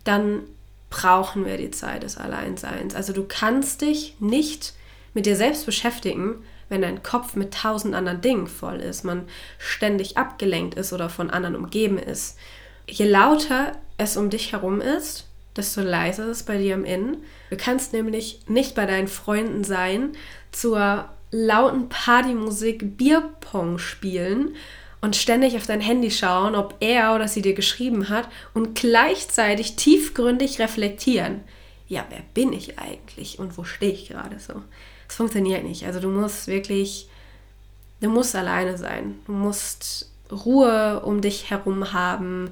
Dann 0.05 0.43
brauchen 0.89 1.45
wir 1.45 1.57
die 1.57 1.71
Zeit 1.71 2.03
des 2.03 2.17
Alleinseins. 2.17 2.95
Also 2.95 3.13
du 3.13 3.25
kannst 3.27 3.81
dich 3.81 4.15
nicht 4.19 4.73
mit 5.13 5.25
dir 5.25 5.35
selbst 5.35 5.65
beschäftigen, 5.65 6.43
wenn 6.69 6.81
dein 6.81 7.03
Kopf 7.03 7.35
mit 7.35 7.53
tausend 7.53 7.95
anderen 7.95 8.21
Dingen 8.21 8.47
voll 8.47 8.77
ist, 8.77 9.03
man 9.03 9.27
ständig 9.57 10.17
abgelenkt 10.17 10.75
ist 10.75 10.93
oder 10.93 11.09
von 11.09 11.29
anderen 11.29 11.55
umgeben 11.55 11.97
ist. 11.97 12.37
Je 12.87 13.05
lauter 13.05 13.73
es 13.97 14.17
um 14.17 14.29
dich 14.29 14.51
herum 14.53 14.79
ist, 14.79 15.28
desto 15.59 15.81
leiser 15.81 16.25
ist 16.25 16.37
es 16.37 16.43
bei 16.43 16.57
dir 16.57 16.73
im 16.73 16.85
Innen. 16.85 17.17
Du 17.49 17.57
kannst 17.57 17.93
nämlich 17.93 18.39
nicht 18.47 18.75
bei 18.75 18.85
deinen 18.85 19.07
Freunden 19.07 19.63
sein, 19.63 20.13
zur 20.51 21.09
lauten 21.31 21.89
Partymusik 21.89 22.97
Bierpong 22.97 23.77
spielen 23.77 24.55
und 25.01 25.15
ständig 25.15 25.55
auf 25.55 25.65
dein 25.65 25.81
Handy 25.81 26.11
schauen, 26.11 26.55
ob 26.55 26.75
er 26.79 27.15
oder 27.15 27.27
sie 27.27 27.41
dir 27.41 27.53
geschrieben 27.53 28.09
hat 28.09 28.27
und 28.53 28.75
gleichzeitig 28.75 29.75
tiefgründig 29.75 30.59
reflektieren. 30.59 31.41
Ja, 31.87 32.05
wer 32.09 32.21
bin 32.33 32.53
ich 32.53 32.79
eigentlich 32.79 33.39
und 33.39 33.57
wo 33.57 33.63
stehe 33.63 33.93
ich 33.93 34.09
gerade 34.09 34.39
so? 34.39 34.61
Das 35.07 35.15
funktioniert 35.15 35.63
nicht. 35.63 35.85
Also 35.85 35.99
du 35.99 36.09
musst 36.09 36.47
wirklich, 36.47 37.07
du 38.01 38.09
musst 38.09 38.35
alleine 38.35 38.77
sein. 38.77 39.15
Du 39.25 39.31
musst 39.31 40.11
Ruhe 40.31 40.99
um 40.99 41.21
dich 41.21 41.49
herum 41.49 41.93
haben 41.93 42.51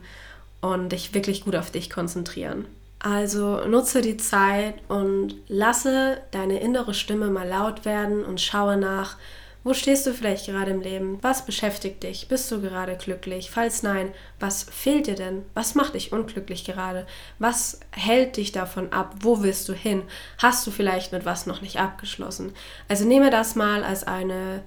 und 0.61 0.91
dich 0.91 1.13
wirklich 1.13 1.43
gut 1.43 1.55
auf 1.55 1.69
dich 1.69 1.89
konzentrieren. 1.89 2.65
Also 2.99 3.65
nutze 3.67 4.01
die 4.01 4.17
Zeit 4.17 4.75
und 4.87 5.35
lasse 5.47 6.21
deine 6.31 6.59
innere 6.59 6.93
Stimme 6.93 7.27
mal 7.27 7.47
laut 7.47 7.85
werden 7.85 8.25
und 8.25 8.41
schaue 8.41 8.77
nach, 8.77 9.17
wo 9.63 9.73
stehst 9.73 10.07
du 10.07 10.13
vielleicht 10.13 10.45
gerade 10.45 10.71
im 10.71 10.79
Leben? 10.79 11.19
Was 11.21 11.45
beschäftigt 11.45 12.01
dich? 12.01 12.29
Bist 12.29 12.49
du 12.51 12.61
gerade 12.61 12.95
glücklich? 12.95 13.51
Falls 13.51 13.83
nein, 13.83 14.13
was 14.39 14.63
fehlt 14.63 15.07
dir 15.07 15.15
denn? 15.15 15.43
Was 15.55 15.75
macht 15.75 15.93
dich 15.93 16.13
unglücklich 16.13 16.63
gerade? 16.63 17.05
Was 17.37 17.81
hält 17.91 18.37
dich 18.37 18.53
davon 18.53 18.93
ab? 18.93 19.15
Wo 19.19 19.43
willst 19.43 19.67
du 19.67 19.73
hin? 19.73 20.03
Hast 20.37 20.65
du 20.65 20.71
vielleicht 20.71 21.11
mit 21.11 21.25
was 21.25 21.47
noch 21.47 21.61
nicht 21.61 21.79
abgeschlossen? 21.79 22.53
Also 22.87 23.03
nehme 23.05 23.29
das 23.29 23.55
mal 23.55 23.83
als 23.83 24.05
eine 24.05 24.63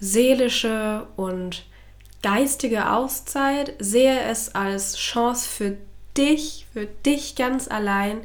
seelische 0.00 1.06
und 1.16 1.64
geistige 2.22 2.90
Auszeit, 2.90 3.74
sehe 3.78 4.18
es 4.22 4.54
als 4.54 4.96
Chance 4.96 5.46
für 5.46 5.76
dich, 6.18 6.66
für 6.72 6.86
dich 7.06 7.36
ganz 7.36 7.68
allein, 7.68 8.20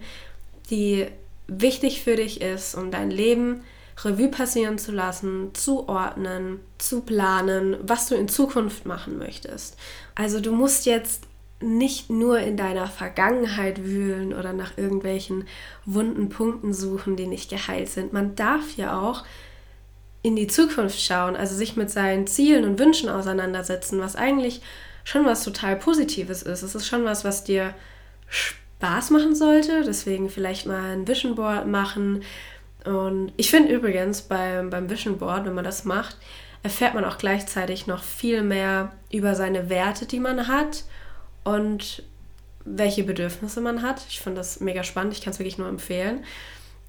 die 0.69 1.07
wichtig 1.47 2.01
für 2.01 2.15
dich 2.15 2.41
ist, 2.41 2.75
um 2.75 2.91
dein 2.91 3.11
Leben 3.11 3.63
Revue 4.03 4.29
passieren 4.29 4.77
zu 4.77 4.91
lassen, 4.91 5.53
zu 5.53 5.87
ordnen, 5.87 6.59
zu 6.79 7.01
planen, 7.01 7.77
was 7.83 8.07
du 8.07 8.15
in 8.15 8.27
Zukunft 8.27 8.85
machen 8.85 9.17
möchtest. 9.17 9.77
Also 10.15 10.39
du 10.39 10.51
musst 10.51 10.85
jetzt 10.85 11.25
nicht 11.61 12.09
nur 12.09 12.39
in 12.39 12.57
deiner 12.57 12.87
Vergangenheit 12.87 13.83
wühlen 13.83 14.33
oder 14.33 14.51
nach 14.51 14.77
irgendwelchen 14.77 15.47
wunden 15.85 16.29
Punkten 16.29 16.73
suchen, 16.73 17.15
die 17.15 17.27
nicht 17.27 17.49
geheilt 17.49 17.89
sind. 17.89 18.11
Man 18.11 18.35
darf 18.35 18.75
ja 18.75 18.99
auch 18.99 19.23
in 20.23 20.35
die 20.35 20.47
Zukunft 20.47 20.99
schauen, 20.99 21.35
also 21.35 21.55
sich 21.55 21.75
mit 21.75 21.89
seinen 21.89 22.27
Zielen 22.27 22.65
und 22.65 22.79
Wünschen 22.79 23.09
auseinandersetzen, 23.09 23.99
was 23.99 24.15
eigentlich 24.15 24.61
schon 25.03 25.25
was 25.25 25.43
total 25.43 25.75
Positives 25.75 26.43
ist. 26.43 26.63
Es 26.63 26.75
ist 26.75 26.87
schon 26.87 27.05
was, 27.05 27.23
was 27.23 27.43
dir 27.43 27.73
Spaß 28.27 29.09
machen 29.11 29.35
sollte. 29.35 29.83
Deswegen 29.83 30.29
vielleicht 30.29 30.65
mal 30.65 30.91
ein 30.91 31.07
Vision 31.07 31.35
Board 31.35 31.67
machen, 31.67 32.23
und 32.85 33.31
ich 33.37 33.49
finde 33.49 33.73
übrigens 33.73 34.23
beim, 34.23 34.69
beim 34.69 34.89
Vision 34.89 35.17
Board, 35.17 35.45
wenn 35.45 35.53
man 35.53 35.63
das 35.63 35.85
macht, 35.85 36.17
erfährt 36.63 36.93
man 36.93 37.05
auch 37.05 37.17
gleichzeitig 37.17 37.87
noch 37.87 38.03
viel 38.03 38.41
mehr 38.41 38.91
über 39.11 39.35
seine 39.35 39.69
Werte, 39.69 40.05
die 40.05 40.19
man 40.19 40.47
hat 40.47 40.83
und 41.43 42.03
welche 42.65 43.03
Bedürfnisse 43.03 43.61
man 43.61 43.81
hat. 43.81 44.01
Ich 44.09 44.19
finde 44.19 44.39
das 44.39 44.59
mega 44.59 44.83
spannend, 44.83 45.13
ich 45.13 45.21
kann 45.21 45.31
es 45.31 45.39
wirklich 45.39 45.57
nur 45.57 45.67
empfehlen. 45.67 46.23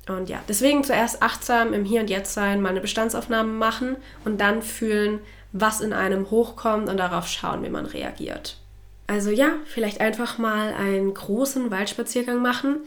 Und 0.06 0.28
ja, 0.28 0.42
deswegen 0.48 0.84
zuerst 0.84 1.22
achtsam 1.22 1.72
im 1.72 1.84
Hier 1.84 2.00
und 2.00 2.10
Jetzt 2.10 2.34
sein, 2.34 2.60
mal 2.60 2.68
eine 2.68 2.80
Bestandsaufnahme 2.80 3.52
machen 3.52 3.96
und 4.24 4.40
dann 4.40 4.62
fühlen, 4.62 5.20
was 5.54 5.80
in 5.80 5.92
einem 5.92 6.30
hochkommt 6.30 6.88
und 6.88 6.96
darauf 6.96 7.28
schauen, 7.28 7.62
wie 7.62 7.70
man 7.70 7.86
reagiert. 7.86 8.58
Also 9.06 9.30
ja, 9.30 9.52
vielleicht 9.66 10.00
einfach 10.00 10.36
mal 10.36 10.74
einen 10.74 11.14
großen 11.14 11.70
Waldspaziergang 11.70 12.42
machen 12.42 12.78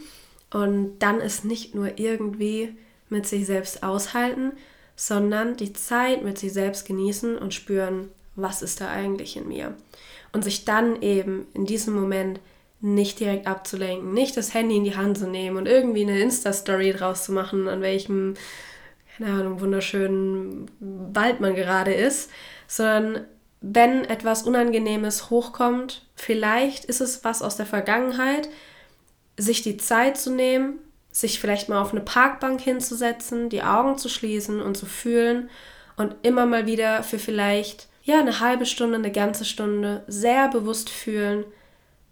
und 0.52 0.98
dann 0.98 1.20
ist 1.20 1.46
nicht 1.46 1.74
nur 1.74 1.98
irgendwie 1.98 2.76
mit 3.08 3.26
sich 3.26 3.46
selbst 3.46 3.82
aushalten, 3.82 4.52
sondern 4.96 5.56
die 5.56 5.72
Zeit 5.72 6.22
mit 6.22 6.38
sich 6.38 6.52
selbst 6.52 6.86
genießen 6.86 7.38
und 7.38 7.54
spüren, 7.54 8.10
was 8.36 8.60
ist 8.60 8.82
da 8.82 8.90
eigentlich 8.90 9.36
in 9.38 9.48
mir. 9.48 9.74
Und 10.32 10.44
sich 10.44 10.66
dann 10.66 11.00
eben 11.00 11.46
in 11.54 11.64
diesem 11.64 11.98
Moment 11.98 12.38
nicht 12.82 13.18
direkt 13.18 13.46
abzulenken, 13.46 14.12
nicht 14.12 14.36
das 14.36 14.52
Handy 14.52 14.76
in 14.76 14.84
die 14.84 14.96
Hand 14.96 15.16
zu 15.16 15.26
nehmen 15.26 15.56
und 15.56 15.66
irgendwie 15.66 16.02
eine 16.02 16.20
Insta-Story 16.20 16.92
draus 16.92 17.24
zu 17.24 17.32
machen, 17.32 17.66
an 17.66 17.80
welchem, 17.80 18.34
keine 19.16 19.32
Ahnung, 19.32 19.60
wunderschönen 19.60 20.70
Wald 20.80 21.40
man 21.40 21.54
gerade 21.54 21.94
ist, 21.94 22.30
sondern 22.68 23.26
wenn 23.60 24.04
etwas 24.04 24.44
Unangenehmes 24.44 25.30
hochkommt, 25.30 26.06
vielleicht 26.14 26.84
ist 26.84 27.00
es 27.00 27.24
was 27.24 27.42
aus 27.42 27.56
der 27.56 27.66
Vergangenheit, 27.66 28.48
sich 29.36 29.62
die 29.62 29.78
Zeit 29.78 30.16
zu 30.16 30.30
nehmen, 30.30 30.78
sich 31.10 31.40
vielleicht 31.40 31.68
mal 31.68 31.80
auf 31.80 31.92
eine 31.92 32.02
Parkbank 32.02 32.60
hinzusetzen, 32.60 33.48
die 33.48 33.64
Augen 33.64 33.98
zu 33.98 34.08
schließen 34.08 34.60
und 34.60 34.76
zu 34.76 34.86
fühlen 34.86 35.50
und 35.96 36.14
immer 36.22 36.46
mal 36.46 36.66
wieder 36.66 37.02
für 37.02 37.18
vielleicht 37.18 37.88
ja 38.04 38.20
eine 38.20 38.38
halbe 38.40 38.66
Stunde, 38.66 38.96
eine 38.96 39.10
ganze 39.10 39.44
Stunde 39.44 40.04
sehr 40.06 40.48
bewusst 40.48 40.90
fühlen, 40.90 41.44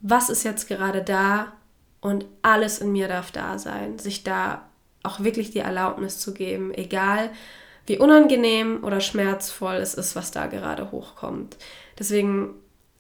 was 0.01 0.29
ist 0.29 0.42
jetzt 0.42 0.66
gerade 0.66 1.03
da 1.03 1.53
und 2.01 2.27
alles 2.42 2.79
in 2.79 2.92
mir 2.92 3.09
darf 3.09 3.31
da 3.31 3.59
sein, 3.59 3.99
sich 3.99 4.25
da 4.25 4.69
auch 5.03 5.21
wirklich 5.21 5.51
die 5.51 5.61
Erlaubnis 5.61 6.19
zu 6.19 6.35
geben, 6.35 6.75
egal 6.75 7.31
wie 7.87 7.99
unangenehm 7.99 8.83
oder 8.85 9.01
schmerzvoll 9.01 9.77
es 9.77 9.94
ist, 9.94 10.16
was 10.16 10.31
da 10.31 10.46
gerade 10.46 10.90
hochkommt. 10.90 11.57
Deswegen 11.99 12.55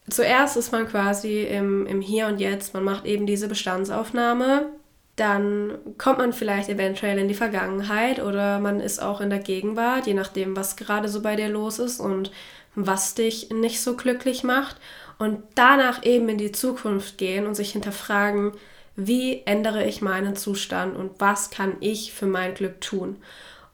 zuerst 0.08 0.56
ist 0.56 0.72
man 0.72 0.88
quasi 0.88 1.42
im, 1.42 1.86
im 1.86 2.00
Hier 2.00 2.28
und 2.28 2.38
Jetzt, 2.38 2.74
man 2.74 2.84
macht 2.84 3.04
eben 3.04 3.26
diese 3.26 3.48
Bestandsaufnahme 3.48 4.70
dann 5.16 5.78
kommt 5.96 6.18
man 6.18 6.34
vielleicht 6.34 6.68
eventuell 6.68 7.18
in 7.18 7.28
die 7.28 7.34
Vergangenheit 7.34 8.22
oder 8.22 8.60
man 8.60 8.80
ist 8.80 9.00
auch 9.02 9.22
in 9.22 9.30
der 9.30 9.38
Gegenwart, 9.38 10.06
je 10.06 10.12
nachdem, 10.12 10.54
was 10.56 10.76
gerade 10.76 11.08
so 11.08 11.22
bei 11.22 11.36
dir 11.36 11.48
los 11.48 11.78
ist 11.78 12.00
und 12.00 12.30
was 12.74 13.14
dich 13.14 13.48
nicht 13.48 13.80
so 13.80 13.96
glücklich 13.96 14.44
macht. 14.44 14.76
Und 15.18 15.42
danach 15.54 16.04
eben 16.04 16.28
in 16.28 16.36
die 16.36 16.52
Zukunft 16.52 17.16
gehen 17.16 17.46
und 17.46 17.54
sich 17.54 17.72
hinterfragen, 17.72 18.52
wie 18.94 19.40
ändere 19.46 19.86
ich 19.86 20.02
meinen 20.02 20.36
Zustand 20.36 20.94
und 20.94 21.12
was 21.18 21.48
kann 21.48 21.76
ich 21.80 22.12
für 22.12 22.26
mein 22.26 22.52
Glück 22.52 22.82
tun. 22.82 23.16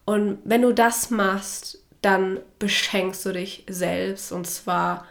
Und 0.05 0.39
wenn 0.45 0.63
du 0.63 0.73
das 0.73 1.11
machst, 1.11 1.83
dann 2.01 2.41
beschenkst 2.59 3.25
du 3.25 3.33
dich 3.33 3.65
selbst 3.69 4.33
und 4.33 4.47
zwar 4.47 5.07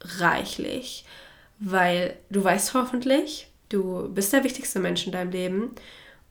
reichlich, 0.00 1.04
weil 1.58 2.16
du 2.28 2.44
weißt 2.44 2.74
hoffentlich, 2.74 3.50
Du 3.70 4.08
bist 4.08 4.32
der 4.32 4.44
wichtigste 4.44 4.80
Mensch 4.80 5.06
in 5.06 5.12
deinem 5.12 5.30
Leben. 5.30 5.70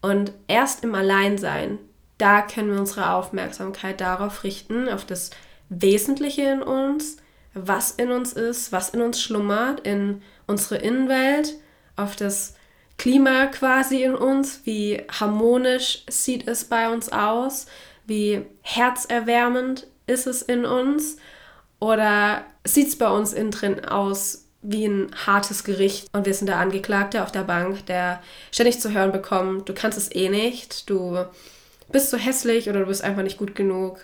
Und 0.01 0.33
erst 0.47 0.83
im 0.83 0.93
Alleinsein, 0.93 1.79
da 2.19 2.41
können 2.41 2.71
wir 2.71 2.79
unsere 2.79 3.13
Aufmerksamkeit 3.13 4.01
darauf 4.01 4.43
richten, 4.43 4.87
auf 4.89 5.05
das 5.05 5.31
Wesentliche 5.69 6.43
in 6.43 6.61
uns, 6.61 7.17
was 7.53 7.91
in 7.91 8.11
uns 8.11 8.33
ist, 8.33 8.71
was 8.71 8.89
in 8.89 9.01
uns 9.01 9.21
schlummert, 9.21 9.79
in 9.87 10.21
unsere 10.47 10.77
Innenwelt, 10.77 11.55
auf 11.95 12.15
das 12.15 12.55
Klima 12.99 13.47
quasi 13.47 14.03
in 14.03 14.13
uns, 14.13 14.61
wie 14.65 15.01
harmonisch 15.09 16.03
sieht 16.09 16.47
es 16.47 16.65
bei 16.65 16.91
uns 16.91 17.11
aus, 17.11 17.65
wie 18.05 18.45
herzerwärmend 18.61 19.87
ist 20.05 20.27
es 20.27 20.41
in 20.41 20.65
uns 20.65 21.17
oder 21.79 22.43
sieht 22.65 22.89
es 22.89 22.97
bei 22.97 23.09
uns 23.09 23.31
innen 23.31 23.51
drin 23.51 23.85
aus 23.85 24.49
wie 24.61 24.85
ein 24.85 25.11
hartes 25.25 25.63
Gericht 25.63 26.09
und 26.13 26.25
wir 26.25 26.33
sind 26.33 26.47
der 26.47 26.57
Angeklagte 26.57 27.23
auf 27.23 27.31
der 27.31 27.43
Bank, 27.43 27.85
der 27.85 28.21
ständig 28.51 28.81
zu 28.81 28.91
hören 28.91 29.13
bekommt, 29.13 29.69
du 29.69 29.73
kannst 29.73 29.97
es 29.97 30.13
eh 30.13 30.27
nicht, 30.27 30.89
du 30.89 31.23
bist 31.93 32.09
so 32.09 32.17
hässlich 32.17 32.69
oder 32.69 32.81
du 32.81 32.87
bist 32.87 33.03
einfach 33.03 33.23
nicht 33.23 33.37
gut 33.37 33.55
genug. 33.55 33.99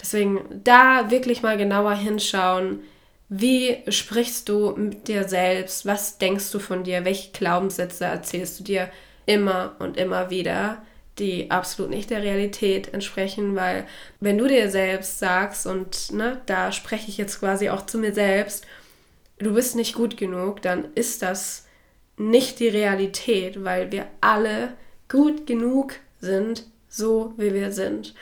Deswegen 0.00 0.40
da 0.64 1.12
wirklich 1.12 1.42
mal 1.42 1.56
genauer 1.56 1.94
hinschauen, 1.94 2.80
wie 3.28 3.82
sprichst 3.88 4.48
du 4.48 4.72
mit 4.76 5.08
dir 5.08 5.28
selbst, 5.28 5.86
was 5.86 6.18
denkst 6.18 6.50
du 6.52 6.58
von 6.58 6.84
dir, 6.84 7.04
welche 7.04 7.32
Glaubenssätze 7.32 8.04
erzählst 8.04 8.60
du 8.60 8.64
dir 8.64 8.88
immer 9.26 9.74
und 9.78 9.96
immer 9.96 10.30
wieder, 10.30 10.82
die 11.18 11.50
absolut 11.50 11.90
nicht 11.90 12.10
der 12.10 12.22
Realität 12.22 12.92
entsprechen, 12.92 13.56
weil 13.56 13.86
wenn 14.20 14.38
du 14.38 14.46
dir 14.46 14.70
selbst 14.70 15.18
sagst 15.18 15.66
und 15.66 16.12
ne, 16.12 16.40
da 16.46 16.72
spreche 16.72 17.08
ich 17.08 17.16
jetzt 17.16 17.40
quasi 17.40 17.70
auch 17.70 17.86
zu 17.86 17.98
mir 17.98 18.12
selbst, 18.12 18.66
du 19.38 19.54
bist 19.54 19.76
nicht 19.76 19.94
gut 19.94 20.16
genug, 20.16 20.62
dann 20.62 20.92
ist 20.94 21.22
das 21.22 21.66
nicht 22.16 22.60
die 22.60 22.68
Realität, 22.68 23.64
weil 23.64 23.92
wir 23.92 24.06
alle 24.20 24.74
gut 25.08 25.46
genug 25.46 25.94
sind, 26.20 26.64
so 26.88 27.34
wie 27.36 27.52
wir 27.52 27.72
sind. 27.72 28.14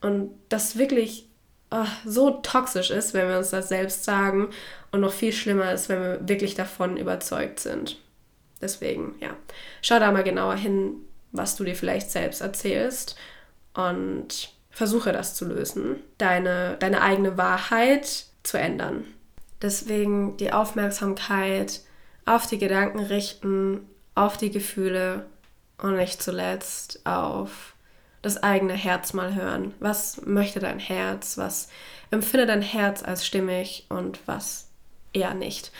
Und 0.00 0.30
das 0.48 0.78
wirklich 0.78 1.28
oh, 1.72 1.86
so 2.04 2.30
toxisch 2.30 2.90
ist, 2.90 3.14
wenn 3.14 3.28
wir 3.28 3.38
uns 3.38 3.50
das 3.50 3.68
selbst 3.68 4.04
sagen 4.04 4.50
und 4.90 5.00
noch 5.00 5.12
viel 5.12 5.32
schlimmer 5.32 5.72
ist, 5.72 5.88
wenn 5.88 6.02
wir 6.02 6.28
wirklich 6.28 6.54
davon 6.54 6.96
überzeugt 6.96 7.60
sind. 7.60 7.98
Deswegen, 8.60 9.16
ja, 9.20 9.30
schau 9.80 9.98
da 9.98 10.12
mal 10.12 10.22
genauer 10.22 10.54
hin, 10.54 10.94
was 11.32 11.56
du 11.56 11.64
dir 11.64 11.74
vielleicht 11.74 12.10
selbst 12.10 12.40
erzählst 12.40 13.16
und 13.74 14.50
versuche 14.70 15.12
das 15.12 15.34
zu 15.34 15.46
lösen, 15.46 15.96
deine, 16.18 16.76
deine 16.78 17.02
eigene 17.02 17.36
Wahrheit 17.36 18.26
zu 18.42 18.58
ändern. 18.58 19.04
Deswegen 19.60 20.36
die 20.36 20.52
Aufmerksamkeit 20.52 21.80
auf 22.24 22.46
die 22.46 22.58
Gedanken 22.58 23.00
richten, 23.00 23.88
auf 24.14 24.36
die 24.36 24.50
Gefühle 24.50 25.26
und 25.78 25.96
nicht 25.96 26.22
zuletzt 26.22 27.04
auf 27.04 27.74
das 28.22 28.42
eigene 28.42 28.74
Herz 28.74 29.12
mal 29.12 29.34
hören. 29.34 29.74
Was 29.80 30.24
möchte 30.24 30.60
dein 30.60 30.78
Herz? 30.78 31.36
Was 31.36 31.68
empfindet 32.10 32.48
dein 32.48 32.62
Herz 32.62 33.02
als 33.02 33.26
stimmig 33.26 33.86
und 33.88 34.20
was 34.26 34.68
eher 35.12 35.34
nicht? 35.34 35.72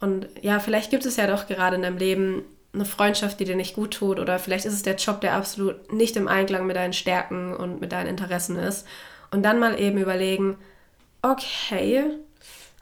Und 0.00 0.28
ja, 0.40 0.58
vielleicht 0.60 0.90
gibt 0.90 1.04
es 1.04 1.16
ja 1.16 1.26
doch 1.26 1.46
gerade 1.46 1.76
in 1.76 1.82
deinem 1.82 1.98
Leben 1.98 2.42
eine 2.72 2.84
Freundschaft, 2.84 3.40
die 3.40 3.44
dir 3.44 3.56
nicht 3.56 3.74
gut 3.74 3.94
tut, 3.94 4.18
oder 4.18 4.38
vielleicht 4.38 4.64
ist 4.64 4.74
es 4.74 4.82
der 4.82 4.96
Job, 4.96 5.20
der 5.20 5.34
absolut 5.34 5.92
nicht 5.92 6.16
im 6.16 6.28
Einklang 6.28 6.66
mit 6.66 6.76
deinen 6.76 6.92
Stärken 6.92 7.54
und 7.54 7.80
mit 7.80 7.92
deinen 7.92 8.06
Interessen 8.06 8.56
ist. 8.56 8.86
Und 9.30 9.42
dann 9.42 9.58
mal 9.58 9.78
eben 9.78 9.98
überlegen, 9.98 10.56
okay, 11.22 12.04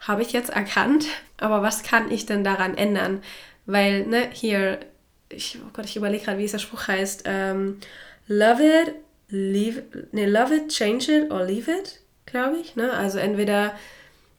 habe 0.01 0.21
ich 0.21 0.31
jetzt 0.31 0.51
erkannt, 0.51 1.07
aber 1.37 1.61
was 1.61 1.83
kann 1.83 2.11
ich 2.11 2.25
denn 2.25 2.43
daran 2.43 2.77
ändern? 2.77 3.21
Weil, 3.65 4.05
ne, 4.05 4.29
hier, 4.31 4.79
ich, 5.27 5.59
oh 5.61 5.69
Gott, 5.73 5.85
ich 5.85 5.97
überlege 5.97 6.23
gerade, 6.23 6.37
wie 6.37 6.45
es 6.45 6.51
der 6.51 6.59
Spruch 6.59 6.87
heißt. 6.87 7.23
Ähm, 7.25 7.79
love 8.27 8.63
it, 8.63 8.95
leave, 9.29 9.83
ne, 10.11 10.25
love 10.25 10.53
it, 10.53 10.69
change 10.69 11.09
it 11.09 11.31
or 11.31 11.43
leave 11.43 11.69
it, 11.69 11.99
glaube 12.25 12.57
ich. 12.57 12.75
Ne? 12.75 12.91
Also 12.91 13.19
entweder 13.19 13.73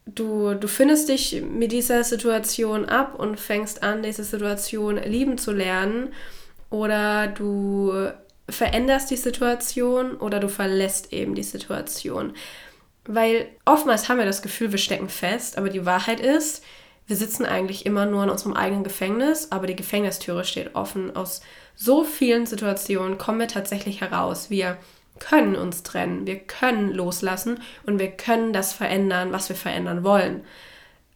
du, 0.05 0.53
du 0.53 0.67
findest 0.67 1.09
dich 1.09 1.41
mit 1.41 1.71
dieser 1.71 2.03
Situation 2.03 2.85
ab 2.85 3.15
und 3.17 3.39
fängst 3.39 3.83
an, 3.83 4.03
diese 4.03 4.23
Situation 4.23 4.97
lieben 4.97 5.37
zu 5.37 5.51
lernen 5.51 6.13
oder 6.69 7.27
du 7.27 7.93
veränderst 8.49 9.11
die 9.11 9.17
Situation 9.17 10.15
oder 10.15 10.39
du 10.39 10.49
verlässt 10.49 11.13
eben 11.13 11.35
die 11.35 11.43
Situation. 11.43 12.33
Weil 13.05 13.47
oftmals 13.65 14.09
haben 14.09 14.19
wir 14.19 14.25
das 14.25 14.41
Gefühl, 14.41 14.71
wir 14.71 14.77
stecken 14.77 15.09
fest, 15.09 15.57
aber 15.57 15.69
die 15.69 15.85
Wahrheit 15.85 16.19
ist, 16.19 16.63
wir 17.07 17.15
sitzen 17.15 17.45
eigentlich 17.45 17.85
immer 17.85 18.05
nur 18.05 18.23
in 18.23 18.29
unserem 18.29 18.53
eigenen 18.53 18.83
Gefängnis, 18.83 19.51
aber 19.51 19.67
die 19.67 19.75
Gefängnistüre 19.75 20.45
steht 20.45 20.75
offen. 20.75 21.15
Aus 21.15 21.41
so 21.75 22.03
vielen 22.03 22.45
Situationen 22.45 23.17
kommen 23.17 23.39
wir 23.39 23.47
tatsächlich 23.47 24.01
heraus. 24.01 24.49
Wir 24.49 24.77
können 25.19 25.55
uns 25.55 25.83
trennen, 25.83 26.25
wir 26.25 26.39
können 26.39 26.91
loslassen 26.91 27.61
und 27.85 27.99
wir 27.99 28.11
können 28.11 28.53
das 28.53 28.73
verändern, 28.73 29.31
was 29.31 29.49
wir 29.49 29.55
verändern 29.55 30.03
wollen. 30.03 30.43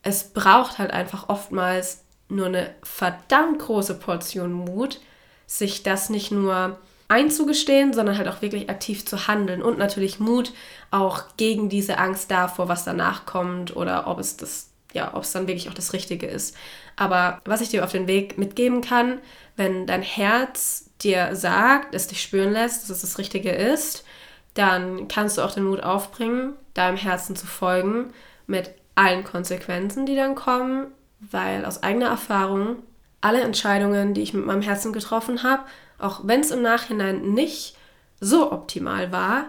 Es 0.03 0.25
braucht 0.25 0.77
halt 0.77 0.91
einfach 0.91 1.29
oftmals 1.29 2.03
nur 2.29 2.47
eine 2.47 2.73
verdammt 2.83 3.59
große 3.59 3.95
Portion 3.95 4.53
Mut, 4.53 4.99
sich 5.47 5.83
das 5.83 6.09
nicht 6.09 6.31
nur 6.31 6.77
einzugestehen, 7.07 7.93
sondern 7.93 8.17
halt 8.17 8.27
auch 8.27 8.41
wirklich 8.41 8.69
aktiv 8.69 9.05
zu 9.05 9.27
handeln 9.27 9.61
und 9.61 9.77
natürlich 9.77 10.19
Mut 10.19 10.53
auch 10.91 11.23
gegen 11.37 11.69
diese 11.69 11.97
Angst 11.97 12.31
davor, 12.31 12.67
was 12.67 12.83
danach 12.83 13.25
kommt 13.25 13.75
oder 13.75 14.07
ob 14.07 14.19
es 14.19 14.37
das 14.37 14.69
ja, 14.93 15.13
ob 15.13 15.23
es 15.23 15.33
dann 15.33 15.47
wirklich 15.47 15.69
auch 15.69 15.73
das 15.73 15.91
Richtige 15.91 16.25
ist. 16.25 16.55
Aber 16.95 17.41
was 17.45 17.61
ich 17.61 17.69
dir 17.69 17.83
auf 17.83 17.91
den 17.91 18.07
Weg 18.07 18.37
mitgeben 18.37 18.81
kann, 18.81 19.19
wenn 19.55 19.85
dein 19.85 20.01
Herz 20.01 20.89
dir 21.01 21.35
sagt, 21.35 21.93
es 21.93 22.07
dich 22.07 22.21
spüren 22.21 22.51
lässt, 22.51 22.83
dass 22.83 22.89
es 22.89 23.01
das 23.01 23.17
Richtige 23.17 23.51
ist, 23.51 24.05
dann 24.53 25.07
kannst 25.07 25.37
du 25.37 25.41
auch 25.41 25.51
den 25.51 25.65
Mut 25.65 25.83
aufbringen, 25.83 26.53
deinem 26.73 26.97
Herzen 26.97 27.35
zu 27.35 27.45
folgen 27.45 28.13
mit 28.47 28.71
allen 28.95 29.23
Konsequenzen, 29.23 30.05
die 30.05 30.15
dann 30.15 30.35
kommen, 30.35 30.87
weil 31.19 31.65
aus 31.65 31.83
eigener 31.83 32.07
Erfahrung 32.07 32.77
alle 33.21 33.41
Entscheidungen, 33.41 34.13
die 34.13 34.21
ich 34.21 34.33
mit 34.33 34.45
meinem 34.45 34.61
Herzen 34.61 34.93
getroffen 34.93 35.43
habe, 35.43 35.63
auch 35.99 36.21
wenn 36.23 36.41
es 36.41 36.51
im 36.51 36.61
Nachhinein 36.61 37.33
nicht 37.33 37.75
so 38.19 38.51
optimal 38.51 39.11
war, 39.11 39.45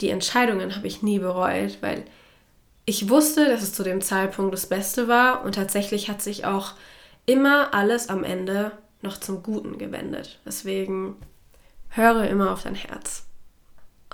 die 0.00 0.10
Entscheidungen 0.10 0.74
habe 0.76 0.86
ich 0.86 1.02
nie 1.02 1.18
bereut, 1.18 1.78
weil 1.80 2.04
ich 2.86 3.08
wusste, 3.08 3.46
dass 3.48 3.62
es 3.62 3.72
zu 3.72 3.82
dem 3.82 4.00
Zeitpunkt 4.00 4.54
das 4.54 4.66
Beste 4.66 5.08
war 5.08 5.44
und 5.44 5.56
tatsächlich 5.56 6.08
hat 6.08 6.22
sich 6.22 6.44
auch 6.44 6.74
immer 7.26 7.74
alles 7.74 8.08
am 8.08 8.22
Ende 8.22 8.70
noch 9.02 9.18
zum 9.18 9.42
Guten 9.42 9.76
gewendet. 9.76 10.38
Deswegen 10.46 11.16
höre 11.88 12.28
immer 12.28 12.52
auf 12.52 12.62
dein 12.62 12.76
Herz. 12.76 13.24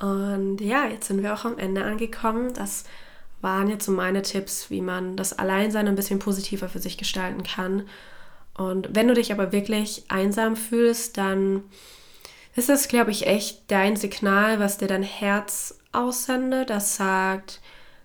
Und 0.01 0.61
ja, 0.61 0.87
jetzt 0.87 1.09
sind 1.09 1.23
wir 1.23 1.35
auch 1.35 1.45
am 1.45 1.59
Ende 1.59 1.85
angekommen. 1.85 2.55
Das 2.55 2.85
waren 3.43 3.69
jetzt 3.69 3.85
so 3.85 3.93
meine 3.93 4.23
Tipps, 4.23 4.71
wie 4.71 4.81
man 4.81 5.17
das 5.17 5.39
Alleinsein 5.39 5.87
ein 5.87 5.95
bisschen 5.95 6.19
positiver 6.19 6.69
für 6.69 6.79
sich 6.79 6.97
gestalten 6.97 7.43
kann. 7.43 7.87
Und 8.57 8.95
wenn 8.95 9.09
du 9.09 9.15
dich 9.15 9.33
aber 9.33 9.53
wirklich 9.53 10.05
einsam 10.09 10.57
fühlst, 10.57 11.19
dann 11.19 11.65
ist 12.55 12.69
das, 12.69 12.89
glaube 12.89 13.11
ich, 13.11 13.27
echt 13.27 13.71
dein 13.71 13.97
Signal, 13.97 14.61
was 14.61 14.79
dir 14.79 14.89
dein 14.89 15.03
Herz 15.03 15.79
aussendet, 15.93 16.71
das 16.71 16.97
sagt, 16.97 17.61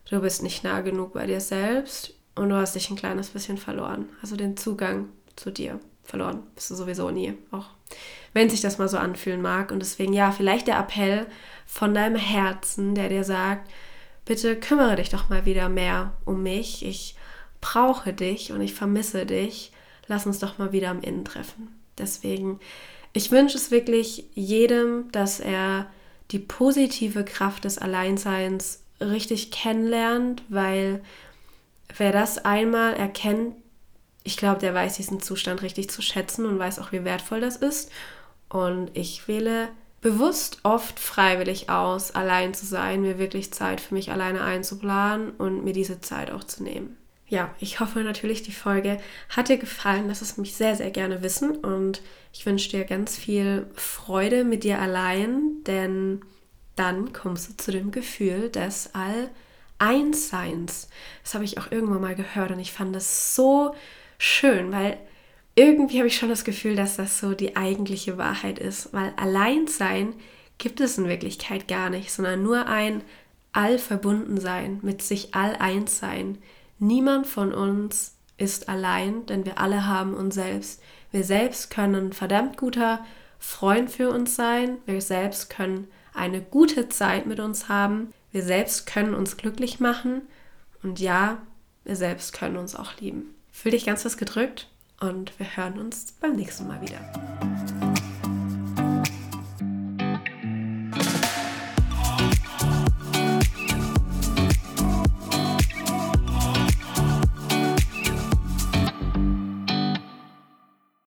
du 0.10 0.20
bist 0.22 0.44
nicht 0.44 0.64
nah 0.64 0.82
genug 0.82 1.14
bei 1.14 1.26
dir 1.26 1.42
selbst 1.42 2.14
und 2.36 2.50
du 2.50 2.56
hast 2.56 2.76
dich 2.76 2.90
ein 2.90 2.96
kleines 2.96 3.30
bisschen 3.30 3.58
verloren. 3.58 4.10
Also 4.22 4.36
den 4.36 4.58
Zugang 4.58 5.10
zu 5.36 5.52
dir 5.52 5.80
verloren 6.04 6.44
bist 6.56 6.70
du 6.70 6.76
sowieso 6.76 7.10
nie. 7.12 7.34
Auch 7.52 7.66
wenn 8.34 8.50
sich 8.50 8.62
das 8.62 8.78
mal 8.78 8.88
so 8.88 8.98
anfühlen 8.98 9.42
mag. 9.42 9.72
Und 9.72 9.80
deswegen, 9.80 10.14
ja, 10.14 10.32
vielleicht 10.32 10.68
der 10.68 10.80
Appell 10.80 11.26
von 11.66 11.94
deinem 11.94 12.16
Herzen, 12.16 12.96
der 12.96 13.10
dir 13.10 13.24
sagt, 13.24 13.70
bitte 14.26 14.56
kümmere 14.58 14.98
dich 14.98 15.10
doch 15.10 15.30
mal 15.30 15.46
wieder 15.46 15.70
mehr 15.70 16.14
um 16.26 16.44
mich. 16.44 16.86
Ich 16.86 17.16
brauche 17.62 18.14
dich 18.14 18.52
und 18.52 18.62
ich 18.62 18.74
vermisse 18.74 19.26
dich 19.26 19.72
lass 20.08 20.26
uns 20.26 20.40
doch 20.40 20.58
mal 20.58 20.72
wieder 20.72 20.90
am 20.90 21.02
Innen 21.02 21.26
treffen. 21.26 21.68
Deswegen, 21.98 22.60
ich 23.14 23.32
wünsche 23.32 23.58
es 23.58 23.72
wirklich 23.72 24.26
jedem, 24.34 25.12
dass 25.12 25.40
er 25.40 25.88
die 26.32 26.40
positive 26.40 27.24
Kraft 27.24 27.66
des 27.66 27.78
Alleinseins 27.78 28.84
richtig 29.00 29.52
kennenlernt, 29.52 30.44
weil 30.50 31.02
wer 31.96 32.12
das 32.12 32.44
einmal 32.44 32.94
erkennt, 32.94 33.56
ich 34.24 34.38
glaube, 34.38 34.60
der 34.60 34.74
weiß 34.74 34.98
diesen 34.98 35.22
Zustand 35.22 35.62
richtig 35.62 35.90
zu 35.90 36.02
schätzen 36.02 36.46
und 36.46 36.60
weiß 36.60 36.80
auch, 36.80 36.92
wie 36.92 37.06
wertvoll 37.06 37.40
das 37.40 37.56
ist. 37.56 37.92
Und 38.50 38.92
ich 38.94 39.28
wähle 39.28 39.70
bewusst 40.02 40.60
oft 40.64 41.00
freiwillig 41.00 41.70
aus, 41.70 42.12
allein 42.12 42.54
zu 42.54 42.66
sein, 42.66 43.02
mir 43.02 43.20
wirklich 43.20 43.54
Zeit 43.54 43.80
für 43.80 43.94
mich 43.94 44.12
alleine 44.12 44.44
einzuplanen 44.44 45.32
und 45.32 45.64
mir 45.64 45.74
diese 45.74 46.02
Zeit 46.02 46.30
auch 46.30 46.44
zu 46.44 46.64
nehmen 46.64 46.98
ja, 47.30 47.54
ich 47.60 47.80
hoffe 47.80 48.00
natürlich, 48.00 48.44
die 48.44 48.54
Folge 48.54 49.00
hat 49.30 49.50
dir 49.50 49.58
gefallen. 49.58 50.06
Lass 50.08 50.22
es 50.22 50.38
mich 50.38 50.56
sehr, 50.56 50.76
sehr 50.76 50.92
gerne 50.92 51.22
wissen. 51.22 51.58
Und 51.58 52.02
ich 52.32 52.46
wünsche 52.46 52.70
dir 52.70 52.86
ganz 52.86 53.18
viel 53.18 53.68
Freude 53.74 54.44
mit 54.44 54.64
dir 54.64 54.80
allein, 54.80 55.64
denn 55.66 56.22
dann 56.78 57.14
kommst 57.14 57.50
du 57.50 57.58
zu 57.58 57.72
dem 57.72 57.92
Gefühl 57.92 58.50
des 58.50 58.92
All-Einsseins. 58.94 60.88
Das 61.24 61.34
habe 61.34 61.44
ich 61.44 61.58
auch 61.58 61.72
irgendwann 61.72 62.02
mal 62.02 62.16
gehört 62.16 62.52
und 62.52 62.60
ich 62.60 62.72
fand 62.72 62.96
das 62.96 63.36
so 63.36 63.76
schön, 64.18 64.72
weil 64.72 64.98
irgendwie 65.56 65.98
habe 65.98 66.08
ich 66.08 66.18
schon 66.18 66.30
das 66.30 66.44
Gefühl, 66.44 66.76
dass 66.76 66.98
das 66.98 67.20
so 67.20 67.34
die 67.34 67.56
eigentliche 67.56 68.18
Wahrheit 68.18 68.60
ist, 68.60 68.94
weil 68.94 69.14
Alleinsein 69.18 70.14
gibt 70.58 70.80
es 70.80 70.98
in 70.98 71.08
Wirklichkeit 71.08 71.68
gar 71.68 71.90
nicht, 71.90 72.12
sondern 72.12 72.44
nur 72.44 72.68
ein 72.68 73.04
Allverbundensein, 73.54 74.80
mit 74.84 75.02
sich 75.02 75.34
All-Eins 75.34 76.00
sein 76.00 76.38
Niemand 76.80 77.26
von 77.26 77.54
uns 77.54 78.16
ist 78.38 78.70
allein, 78.70 79.26
denn 79.26 79.46
wir 79.46 79.58
alle 79.58 79.88
haben 79.88 80.14
uns 80.14 80.36
selbst. 80.36 80.82
Wir 81.12 81.24
selbst 81.24 81.72
können 81.72 82.08
ein 82.08 82.14
verdammt 82.14 82.58
guter 82.58 83.04
Freund 83.40 83.90
für 83.90 84.10
uns 84.10 84.36
sein. 84.36 84.78
Wir 84.86 85.02
selbst 85.02 85.50
können 85.50 85.88
eine 86.18 86.42
gute 86.42 86.90
Zeit 86.90 87.26
mit 87.26 87.40
uns 87.40 87.70
haben. 87.70 88.14
Wir 88.32 88.44
selbst 88.44 88.86
können 88.88 89.14
uns 89.14 89.38
glücklich 89.38 89.80
machen. 89.80 90.24
Und 90.84 91.00
ja, 91.00 91.38
wir 91.86 91.96
selbst 91.96 92.34
können 92.34 92.58
uns 92.58 92.76
auch 92.76 93.00
lieben. 93.00 93.36
Fühl 93.52 93.72
dich 93.72 93.86
ganz 93.86 94.04
fest 94.04 94.18
gedrückt 94.18 94.68
und 95.00 95.38
wir 95.40 95.56
hören 95.56 95.80
uns 95.80 96.14
beim 96.20 96.36
nächsten 96.36 96.68
Mal 96.68 96.82
wieder. 96.82 97.97